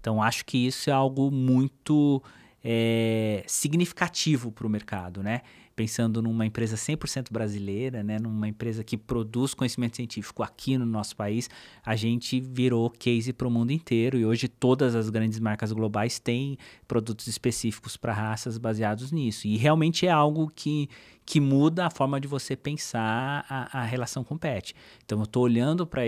Então, 0.00 0.22
acho 0.22 0.44
que 0.44 0.66
isso 0.66 0.88
é 0.88 0.92
algo 0.92 1.30
muito 1.30 2.22
é, 2.62 3.42
significativo 3.46 4.52
para 4.52 4.66
o 4.66 4.70
mercado, 4.70 5.22
né? 5.22 5.42
Pensando 5.76 6.22
numa 6.22 6.46
empresa 6.46 6.74
100% 6.74 7.30
brasileira, 7.30 8.02
né? 8.02 8.18
numa 8.18 8.48
empresa 8.48 8.82
que 8.82 8.96
produz 8.96 9.52
conhecimento 9.52 9.96
científico 9.96 10.42
aqui 10.42 10.78
no 10.78 10.86
nosso 10.86 11.14
país, 11.14 11.50
a 11.84 11.94
gente 11.94 12.40
virou 12.40 12.88
case 12.88 13.30
para 13.30 13.46
o 13.46 13.50
mundo 13.50 13.72
inteiro 13.72 14.18
e 14.18 14.24
hoje 14.24 14.48
todas 14.48 14.94
as 14.94 15.10
grandes 15.10 15.38
marcas 15.38 15.72
globais 15.72 16.18
têm 16.18 16.56
produtos 16.88 17.26
específicos 17.26 17.94
para 17.94 18.14
raças 18.14 18.56
baseados 18.56 19.12
nisso. 19.12 19.46
E 19.46 19.58
realmente 19.58 20.06
é 20.06 20.10
algo 20.10 20.50
que 20.54 20.88
que 21.26 21.40
muda 21.40 21.86
a 21.86 21.90
forma 21.90 22.20
de 22.20 22.28
você 22.28 22.54
pensar 22.54 23.44
a, 23.48 23.80
a 23.80 23.84
relação 23.84 24.22
com 24.22 24.36
o 24.36 24.38
pet. 24.38 24.76
Então, 25.04 25.18
eu 25.18 25.24
estou 25.24 25.42
olhando 25.42 25.84
para 25.84 26.04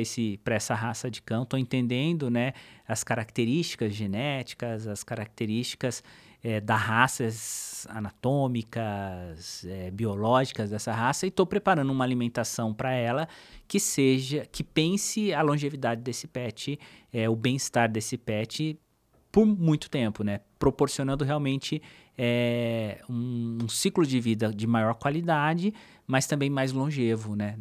essa 0.55 0.75
raça 0.77 1.11
de 1.11 1.21
cão, 1.21 1.43
estou 1.43 1.59
entendendo 1.59 2.31
né, 2.31 2.53
as 2.87 3.03
características 3.03 3.93
genéticas, 3.93 4.87
as 4.87 5.03
características 5.03 6.05
é, 6.43 6.61
da 6.61 6.77
raças 6.77 7.87
anatômicas, 7.91 9.65
é, 9.65 9.91
biológicas 9.91 10.71
dessa 10.71 10.93
raça 10.93 11.27
e 11.27 11.29
estou 11.29 11.47
preparando 11.47 11.91
uma 11.91 12.05
alimentação 12.05 12.73
para 12.73 12.93
ela 12.93 13.29
que 13.67 13.79
seja, 13.79 14.47
que 14.51 14.63
pense 14.63 15.33
a 15.33 15.43
longevidade 15.43 16.01
desse 16.01 16.27
pet, 16.27 16.79
é, 17.13 17.29
o 17.29 17.37
bem-estar 17.37 17.91
desse 17.91 18.17
pet 18.17 18.79
por 19.31 19.47
muito 19.47 19.91
tempo, 19.91 20.25
né? 20.25 20.41
Proporcionando 20.59 21.25
realmente 21.25 21.83
é, 22.17 23.01
um, 23.09 23.59
um, 23.63 23.69
ciclo 23.69 24.05
de 24.05 24.19
vida 24.19 24.53
de 24.53 24.67
maior 24.67 24.95
qualidade, 24.95 25.73
mas 26.07 26.27
também 26.27 26.49
mais 26.51 26.73
longevo, 26.73 27.37
né? 27.37 27.57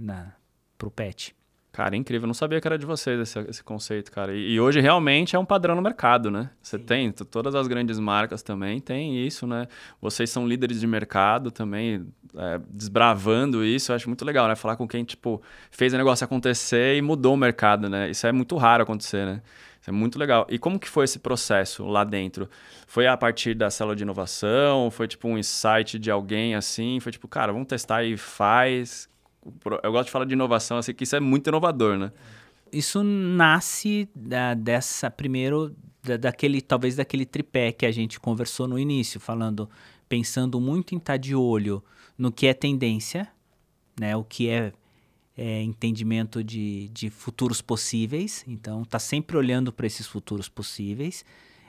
Para 0.78 0.88
o 0.88 0.92
pet. 0.92 1.37
Cara, 1.78 1.96
incrível. 1.96 2.24
Eu 2.24 2.28
não 2.30 2.34
sabia 2.34 2.60
que 2.60 2.68
era 2.68 2.76
de 2.76 2.88
vocês 2.88 3.20
esse, 3.20 3.40
esse 3.42 3.64
conceito, 3.64 4.12
cara. 4.12 4.34
E, 4.34 4.54
e, 4.54 4.60
hoje 4.60 4.82
realmente 4.82 5.36
é 5.36 5.40
um 5.40 5.46
padrão 5.46 5.76
no 5.76 5.82
mercado, 5.84 6.32
né? 6.32 6.50
Você 6.60 6.76
Sim. 6.76 6.84
tem, 6.84 7.12
todas 7.12 7.54
as 7.54 7.68
grandes 7.68 8.00
marcas 8.00 8.42
também 8.42 8.80
têm 8.80 9.24
isso, 9.24 9.46
né? 9.46 9.68
Vocês 10.02 10.32
são 10.32 10.48
líderes 10.48 10.80
de 10.80 10.88
mercado 10.88 11.52
também, 11.52 12.08
é, 12.36 12.60
desbravando 12.68 13.64
isso. 13.64 13.92
Eu 13.92 13.96
acho 13.96 14.10
muito 14.10 14.26
legal, 14.26 14.48
né? 14.48 14.56
Falar 14.56 14.76
com 14.76 14.88
quem, 14.88 15.04
tipo, 15.04 15.40
fez 15.70 15.94
o 15.94 15.98
negócio 15.98 16.26
acontecer 16.26 16.98
e 16.98 17.02
mudou 17.04 17.36
o 17.36 17.38
mercado, 17.38 17.88
né? 17.88 18.10
Isso 18.10 18.26
é 18.26 18.32
muito 18.32 18.56
raro 18.56 18.82
acontecer, 18.82 19.24
né? 19.28 19.44
Isso 19.80 19.92
é 19.92 19.94
muito 19.94 20.18
legal. 20.18 20.48
E 20.50 20.58
como 20.58 20.80
que 20.80 20.90
foi 20.90 21.06
esse 21.06 21.20
processo 21.20 21.86
lá 21.86 22.04
dentro? 22.04 22.50
Foi 22.88 23.06
a 23.06 23.16
partir 23.16 23.54
da 23.54 23.70
célula 23.70 23.96
de 23.96 24.02
inovação? 24.02 24.90
Foi 24.90 25.08
tipo 25.08 25.28
um 25.28 25.38
insight 25.38 26.00
de 26.00 26.10
alguém 26.10 26.56
assim? 26.56 27.00
Foi 27.00 27.12
tipo, 27.12 27.28
cara, 27.28 27.54
vamos 27.54 27.68
testar 27.68 28.04
e 28.04 28.18
faz? 28.18 29.08
Eu 29.84 29.92
gosto 29.92 30.06
de 30.06 30.12
falar 30.12 30.26
de 30.26 30.34
inovação, 30.34 30.78
assim, 30.78 30.94
que 30.94 31.04
isso 31.04 31.16
é 31.16 31.20
muito 31.20 31.48
inovador, 31.48 31.98
né? 31.98 32.12
Isso 32.72 33.04
nasce 33.04 34.10
da, 34.14 34.54
dessa, 34.54 35.10
primeiro, 35.10 35.76
da, 36.04 36.18
daquele, 36.18 36.62
talvez 36.62 36.96
daquele 36.96 37.26
tripé 37.26 37.72
que 37.72 37.86
a 37.86 37.92
gente 37.92 38.20
conversou 38.20 38.68
no 38.68 38.78
início, 38.78 39.20
falando, 39.20 39.70
pensando 40.10 40.60
muito 40.60 40.94
em 40.94 40.98
estar 40.98 41.14
tá 41.14 41.18
de 41.18 41.34
olho 41.36 41.84
no 42.18 42.32
que 42.32 42.48
é 42.48 42.54
tendência, 42.54 43.28
né? 44.00 44.16
O 44.16 44.24
que 44.24 44.50
é, 44.50 44.74
é 45.38 45.62
entendimento 45.62 46.44
de, 46.44 46.90
de 46.90 47.10
futuros 47.10 47.62
possíveis. 47.62 48.44
Então, 48.48 48.84
tá 48.84 49.00
sempre 49.00 49.38
olhando 49.38 49.72
para 49.72 49.88
esses 49.88 50.06
futuros 50.06 50.50
possíveis. 50.50 51.24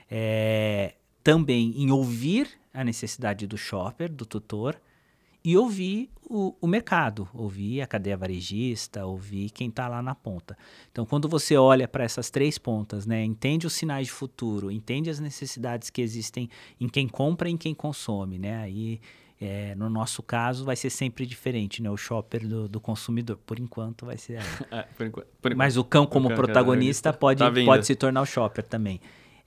É, 0.09 0.95
também 1.23 1.73
em 1.77 1.91
ouvir 1.91 2.49
a 2.73 2.83
necessidade 2.83 3.45
do 3.47 3.57
shopper, 3.57 4.11
do 4.11 4.25
tutor, 4.25 4.79
e 5.43 5.57
ouvir 5.57 6.09
o, 6.29 6.55
o, 6.61 6.67
mercado, 6.67 7.27
ouvir 7.33 7.81
a 7.81 7.87
cadeia 7.87 8.15
varejista, 8.15 9.05
ouvir 9.05 9.49
quem 9.49 9.69
está 9.69 9.87
lá 9.87 10.01
na 10.01 10.13
ponta. 10.13 10.57
Então, 10.91 11.05
quando 11.05 11.27
você 11.27 11.57
olha 11.57 11.87
para 11.87 12.03
essas 12.03 12.29
três 12.29 12.57
pontas, 12.57 13.05
né, 13.05 13.23
entende 13.23 13.65
os 13.65 13.73
sinais 13.73 14.07
de 14.07 14.13
futuro, 14.13 14.69
entende 14.69 15.09
as 15.09 15.19
necessidades 15.19 15.89
que 15.89 16.01
existem 16.01 16.49
em 16.79 16.87
quem 16.87 17.07
compra 17.07 17.49
e 17.49 17.53
em 17.53 17.57
quem 17.57 17.73
consome, 17.73 18.37
né, 18.37 18.57
aí 18.57 19.01
é, 19.41 19.73
no 19.75 19.89
nosso 19.89 20.21
caso 20.21 20.65
vai 20.65 20.75
ser 20.75 20.89
sempre 20.89 21.25
diferente, 21.25 21.81
né, 21.81 21.89
o 21.89 21.97
shopper 21.97 22.45
do, 22.45 22.67
do 22.67 22.79
consumidor, 22.79 23.37
por 23.45 23.57
enquanto 23.57 24.05
vai 24.05 24.17
ser. 24.17 24.39
É, 24.69 24.83
por 24.83 25.07
enquanto, 25.07 25.27
por 25.41 25.51
enquanto. 25.51 25.57
Mas 25.57 25.77
o 25.77 25.83
cão 25.83 26.05
como 26.05 26.27
o 26.27 26.29
cão 26.29 26.37
protagonista 26.37 27.13
pode, 27.13 27.39
tá 27.39 27.51
pode 27.65 27.85
se 27.85 27.95
tornar 27.95 28.21
o 28.21 28.25
shopper 28.25 28.63
também. 28.63 28.99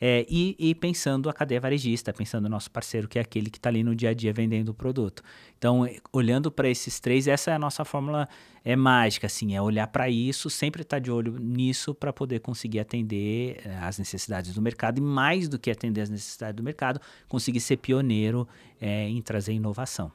É, 0.04 0.26
e, 0.28 0.56
e, 0.58 0.74
pensando 0.74 1.30
a 1.30 1.32
cadeia 1.32 1.60
varejista, 1.60 2.12
pensando 2.12 2.42
no 2.42 2.48
nosso 2.48 2.68
parceiro, 2.68 3.06
que 3.06 3.20
é 3.20 3.22
aquele 3.22 3.48
que 3.48 3.56
está 3.56 3.68
ali 3.68 3.84
no 3.84 3.94
dia 3.94 4.10
a 4.10 4.12
dia 4.12 4.32
vendendo 4.32 4.70
o 4.70 4.74
produto. 4.74 5.22
Então, 5.56 5.88
olhando 6.12 6.50
para 6.50 6.68
esses 6.68 6.98
três, 6.98 7.28
essa 7.28 7.52
é 7.52 7.54
a 7.54 7.58
nossa 7.58 7.84
fórmula 7.84 8.28
é 8.64 8.74
mágica, 8.74 9.28
assim, 9.28 9.54
é 9.54 9.62
olhar 9.62 9.86
para 9.86 10.10
isso, 10.10 10.50
sempre 10.50 10.82
estar 10.82 10.96
tá 10.96 11.00
de 11.00 11.08
olho 11.08 11.38
nisso 11.38 11.94
para 11.94 12.12
poder 12.12 12.40
conseguir 12.40 12.80
atender 12.80 13.60
eh, 13.64 13.78
as 13.80 13.96
necessidades 13.96 14.52
do 14.52 14.60
mercado 14.60 14.98
e 14.98 15.00
mais 15.00 15.48
do 15.48 15.56
que 15.56 15.70
atender 15.70 16.00
as 16.00 16.10
necessidades 16.10 16.56
do 16.56 16.64
mercado, 16.64 17.00
conseguir 17.28 17.60
ser 17.60 17.76
pioneiro 17.76 18.48
é, 18.80 19.08
em 19.08 19.22
trazer 19.22 19.52
inovação. 19.52 20.10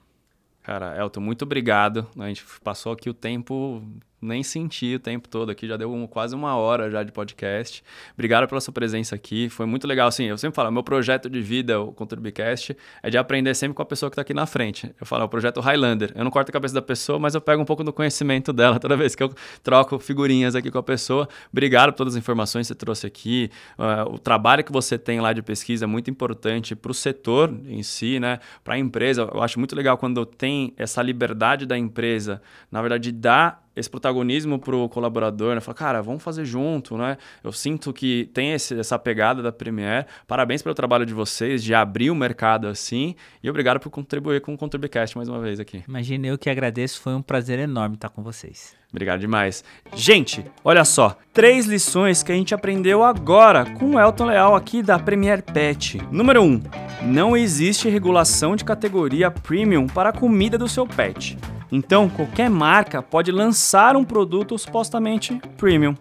Cara, 0.63 0.97
Elton, 0.99 1.21
muito 1.21 1.43
obrigado. 1.43 2.05
A 2.19 2.27
gente 2.27 2.43
passou 2.61 2.91
aqui 2.91 3.09
o 3.09 3.13
tempo 3.13 3.81
nem 4.21 4.41
senti 4.43 4.95
o 4.95 4.99
tempo 4.99 5.27
todo 5.29 5.51
aqui, 5.51 5.67
já 5.67 5.77
deu 5.77 5.93
um, 5.93 6.07
quase 6.07 6.35
uma 6.35 6.55
hora 6.55 6.89
já 6.89 7.03
de 7.03 7.11
podcast. 7.11 7.83
Obrigado 8.13 8.47
pela 8.47 8.59
sua 8.59 8.73
presença 8.73 9.15
aqui, 9.15 9.49
foi 9.49 9.65
muito 9.65 9.87
legal. 9.87 10.07
Assim, 10.07 10.25
eu 10.25 10.37
sempre 10.37 10.55
falo, 10.55 10.71
meu 10.71 10.83
projeto 10.83 11.29
de 11.29 11.41
vida, 11.41 11.79
o 11.79 11.91
Contribcast, 11.91 12.75
é 13.03 13.09
de 13.09 13.17
aprender 13.17 13.53
sempre 13.53 13.75
com 13.75 13.81
a 13.81 13.85
pessoa 13.85 14.09
que 14.09 14.13
está 14.13 14.21
aqui 14.21 14.33
na 14.33 14.45
frente. 14.45 14.93
Eu 14.99 15.05
falo, 15.05 15.23
é 15.23 15.25
o 15.25 15.29
projeto 15.29 15.59
Highlander. 15.59 16.11
Eu 16.15 16.23
não 16.23 16.31
corto 16.31 16.49
a 16.49 16.53
cabeça 16.53 16.73
da 16.73 16.81
pessoa, 16.81 17.19
mas 17.19 17.35
eu 17.35 17.41
pego 17.41 17.61
um 17.61 17.65
pouco 17.65 17.83
do 17.83 17.93
conhecimento 17.93 18.51
dela 18.51 18.79
toda 18.79 18.97
vez 18.97 19.13
que 19.13 19.21
eu 19.21 19.33
troco 19.61 19.99
figurinhas 19.99 20.55
aqui 20.55 20.71
com 20.71 20.79
a 20.79 20.83
pessoa. 20.83 21.29
Obrigado 21.51 21.91
por 21.91 21.97
todas 21.97 22.15
as 22.15 22.17
informações 22.17 22.67
que 22.67 22.73
você 22.73 22.75
trouxe 22.75 23.05
aqui. 23.05 23.51
Uh, 23.77 24.15
o 24.15 24.19
trabalho 24.19 24.63
que 24.63 24.71
você 24.71 24.97
tem 24.97 25.21
lá 25.21 25.33
de 25.33 25.41
pesquisa 25.41 25.85
é 25.85 25.87
muito 25.87 26.09
importante 26.09 26.75
para 26.75 26.91
o 26.91 26.93
setor 26.93 27.53
em 27.67 27.83
si, 27.83 28.19
né? 28.19 28.39
Para 28.63 28.75
a 28.75 28.77
empresa. 28.79 29.29
Eu 29.33 29.43
acho 29.43 29.59
muito 29.59 29.75
legal 29.75 29.97
quando 29.97 30.25
tem 30.25 30.73
essa 30.77 31.01
liberdade 31.01 31.65
da 31.65 31.77
empresa, 31.77 32.41
na 32.71 32.81
verdade, 32.81 33.11
dar 33.11 33.66
esse 33.77 33.89
protagonismo 33.89 34.57
pro 34.57 34.89
colaborador, 34.89 35.53
né? 35.53 35.61
Falar, 35.61 35.75
cara, 35.75 36.01
vamos 36.01 36.23
fazer 36.23 36.43
junto, 36.43 36.97
né? 36.97 37.17
Eu 37.43 37.51
sinto 37.51 37.93
que 37.93 38.29
tem 38.33 38.53
esse, 38.53 38.77
essa 38.77 38.97
pegada 38.97 39.41
da 39.43 39.51
Premiere. 39.51 40.07
Parabéns 40.27 40.63
pelo 40.63 40.73
trabalho 40.73 41.05
de 41.05 41.13
vocês, 41.13 41.63
de 41.63 41.73
abrir 41.73 42.09
o 42.09 42.15
mercado 42.15 42.67
assim. 42.67 43.15
E 43.43 43.49
obrigado 43.49 43.79
por 43.79 43.91
contribuir 43.91 44.41
com 44.41 44.53
o 44.53 44.57
Contribcast 44.57 45.15
mais 45.15 45.29
uma 45.29 45.39
vez 45.39 45.59
aqui. 45.59 45.83
Imagina, 45.87 46.27
eu 46.27 46.37
que 46.37 46.49
agradeço. 46.49 46.99
Foi 46.99 47.13
um 47.13 47.21
prazer 47.21 47.59
enorme 47.59 47.95
estar 47.95 48.09
com 48.09 48.23
vocês. 48.23 48.75
Obrigado 48.89 49.19
demais. 49.19 49.63
Gente, 49.93 50.45
olha 50.63 50.85
só, 50.85 51.17
três 51.33 51.65
lições 51.65 52.23
que 52.23 52.31
a 52.31 52.35
gente 52.35 52.55
aprendeu 52.55 53.03
agora 53.03 53.65
com 53.65 53.91
o 53.91 53.99
Elton 53.99 54.25
Leal 54.25 54.55
aqui 54.55 54.81
da 54.81 54.97
Premier 54.97 55.43
Pet. 55.43 56.01
Número 56.09 56.41
1. 56.41 56.45
Um, 56.45 56.61
não 57.03 57.37
existe 57.37 57.89
regulação 57.89 58.55
de 58.55 58.63
categoria 58.63 59.29
premium 59.29 59.87
para 59.87 60.09
a 60.09 60.13
comida 60.13 60.57
do 60.57 60.67
seu 60.67 60.87
pet. 60.87 61.37
Então, 61.71 62.09
qualquer 62.09 62.49
marca 62.49 63.01
pode 63.01 63.31
lançar 63.31 63.95
um 63.95 64.03
produto 64.03 64.57
supostamente 64.57 65.39
premium. 65.57 65.95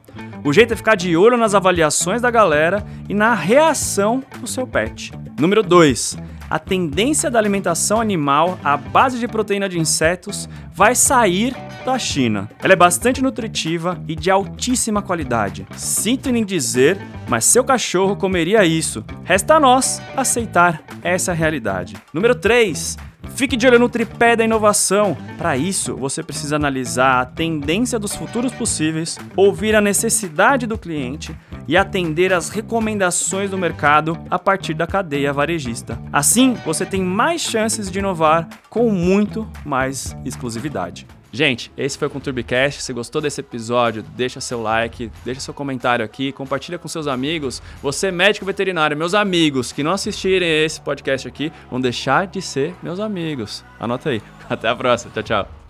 O 0.44 0.52
jeito 0.52 0.72
é 0.72 0.76
ficar 0.76 0.94
de 0.94 1.16
olho 1.16 1.36
nas 1.36 1.54
avaliações 1.54 2.22
da 2.22 2.30
galera 2.30 2.86
e 3.08 3.14
na 3.14 3.34
reação 3.34 4.22
do 4.40 4.46
seu 4.46 4.66
pet. 4.66 5.12
Número 5.38 5.62
2. 5.62 6.16
a 6.48 6.58
tendência 6.58 7.30
da 7.30 7.38
alimentação 7.38 8.00
animal 8.00 8.58
à 8.62 8.76
base 8.76 9.18
de 9.18 9.26
proteína 9.26 9.68
de 9.68 9.78
insetos 9.78 10.48
vai 10.72 10.94
sair 10.94 11.54
da 11.84 11.98
China. 11.98 12.48
Ela 12.62 12.72
é 12.72 12.76
bastante 12.76 13.22
nutritiva 13.22 14.00
e 14.08 14.14
de 14.14 14.30
altíssima 14.30 15.02
qualidade. 15.02 15.66
Sinto 15.76 16.28
em 16.28 16.44
dizer, 16.44 16.98
mas 17.28 17.44
seu 17.44 17.64
cachorro 17.64 18.16
comeria 18.16 18.64
isso. 18.64 19.04
Resta 19.24 19.54
a 19.56 19.60
nós 19.60 20.00
aceitar 20.16 20.82
essa 21.02 21.32
realidade. 21.32 21.96
Número 22.12 22.34
3. 22.34 22.96
Fique 23.34 23.56
de 23.56 23.66
olho 23.66 23.78
no 23.78 23.88
tripé 23.88 24.36
da 24.36 24.44
inovação. 24.44 25.16
Para 25.36 25.56
isso, 25.56 25.96
você 25.96 26.22
precisa 26.22 26.56
analisar 26.56 27.20
a 27.20 27.26
tendência 27.26 27.98
dos 27.98 28.14
futuros 28.14 28.52
possíveis, 28.52 29.18
ouvir 29.36 29.74
a 29.74 29.80
necessidade 29.80 30.66
do 30.66 30.78
cliente 30.78 31.36
e 31.68 31.76
atender 31.76 32.32
às 32.32 32.48
recomendações 32.48 33.50
do 33.50 33.58
mercado 33.58 34.18
a 34.30 34.38
partir 34.38 34.74
da 34.74 34.86
cadeia 34.86 35.32
varejista. 35.32 36.00
Assim, 36.12 36.54
você 36.64 36.86
tem 36.86 37.02
mais 37.02 37.42
chances 37.42 37.90
de 37.90 37.98
inovar 37.98 38.48
com 38.70 38.90
muito 38.90 39.46
mais 39.64 40.16
exclusividade. 40.24 41.06
Gente, 41.32 41.70
esse 41.76 41.98
foi 41.98 42.08
o 42.08 42.10
Conturbicast. 42.10 42.82
Se 42.82 42.92
gostou 42.92 43.20
desse 43.20 43.40
episódio, 43.40 44.02
deixa 44.02 44.40
seu 44.40 44.62
like, 44.62 45.10
deixa 45.24 45.40
seu 45.40 45.52
comentário 45.52 46.04
aqui, 46.04 46.32
compartilha 46.32 46.78
com 46.78 46.88
seus 46.88 47.06
amigos. 47.06 47.62
Você, 47.82 48.10
médico 48.10 48.46
veterinário, 48.46 48.96
meus 48.96 49.14
amigos 49.14 49.72
que 49.72 49.82
não 49.82 49.92
assistirem 49.92 50.64
esse 50.64 50.80
podcast 50.80 51.26
aqui, 51.26 51.52
vão 51.70 51.80
deixar 51.80 52.26
de 52.26 52.40
ser 52.40 52.74
meus 52.82 53.00
amigos. 53.00 53.64
Anota 53.78 54.10
aí. 54.10 54.22
Até 54.48 54.68
a 54.68 54.76
próxima. 54.76 55.12
Tchau, 55.12 55.22
tchau. 55.22 55.65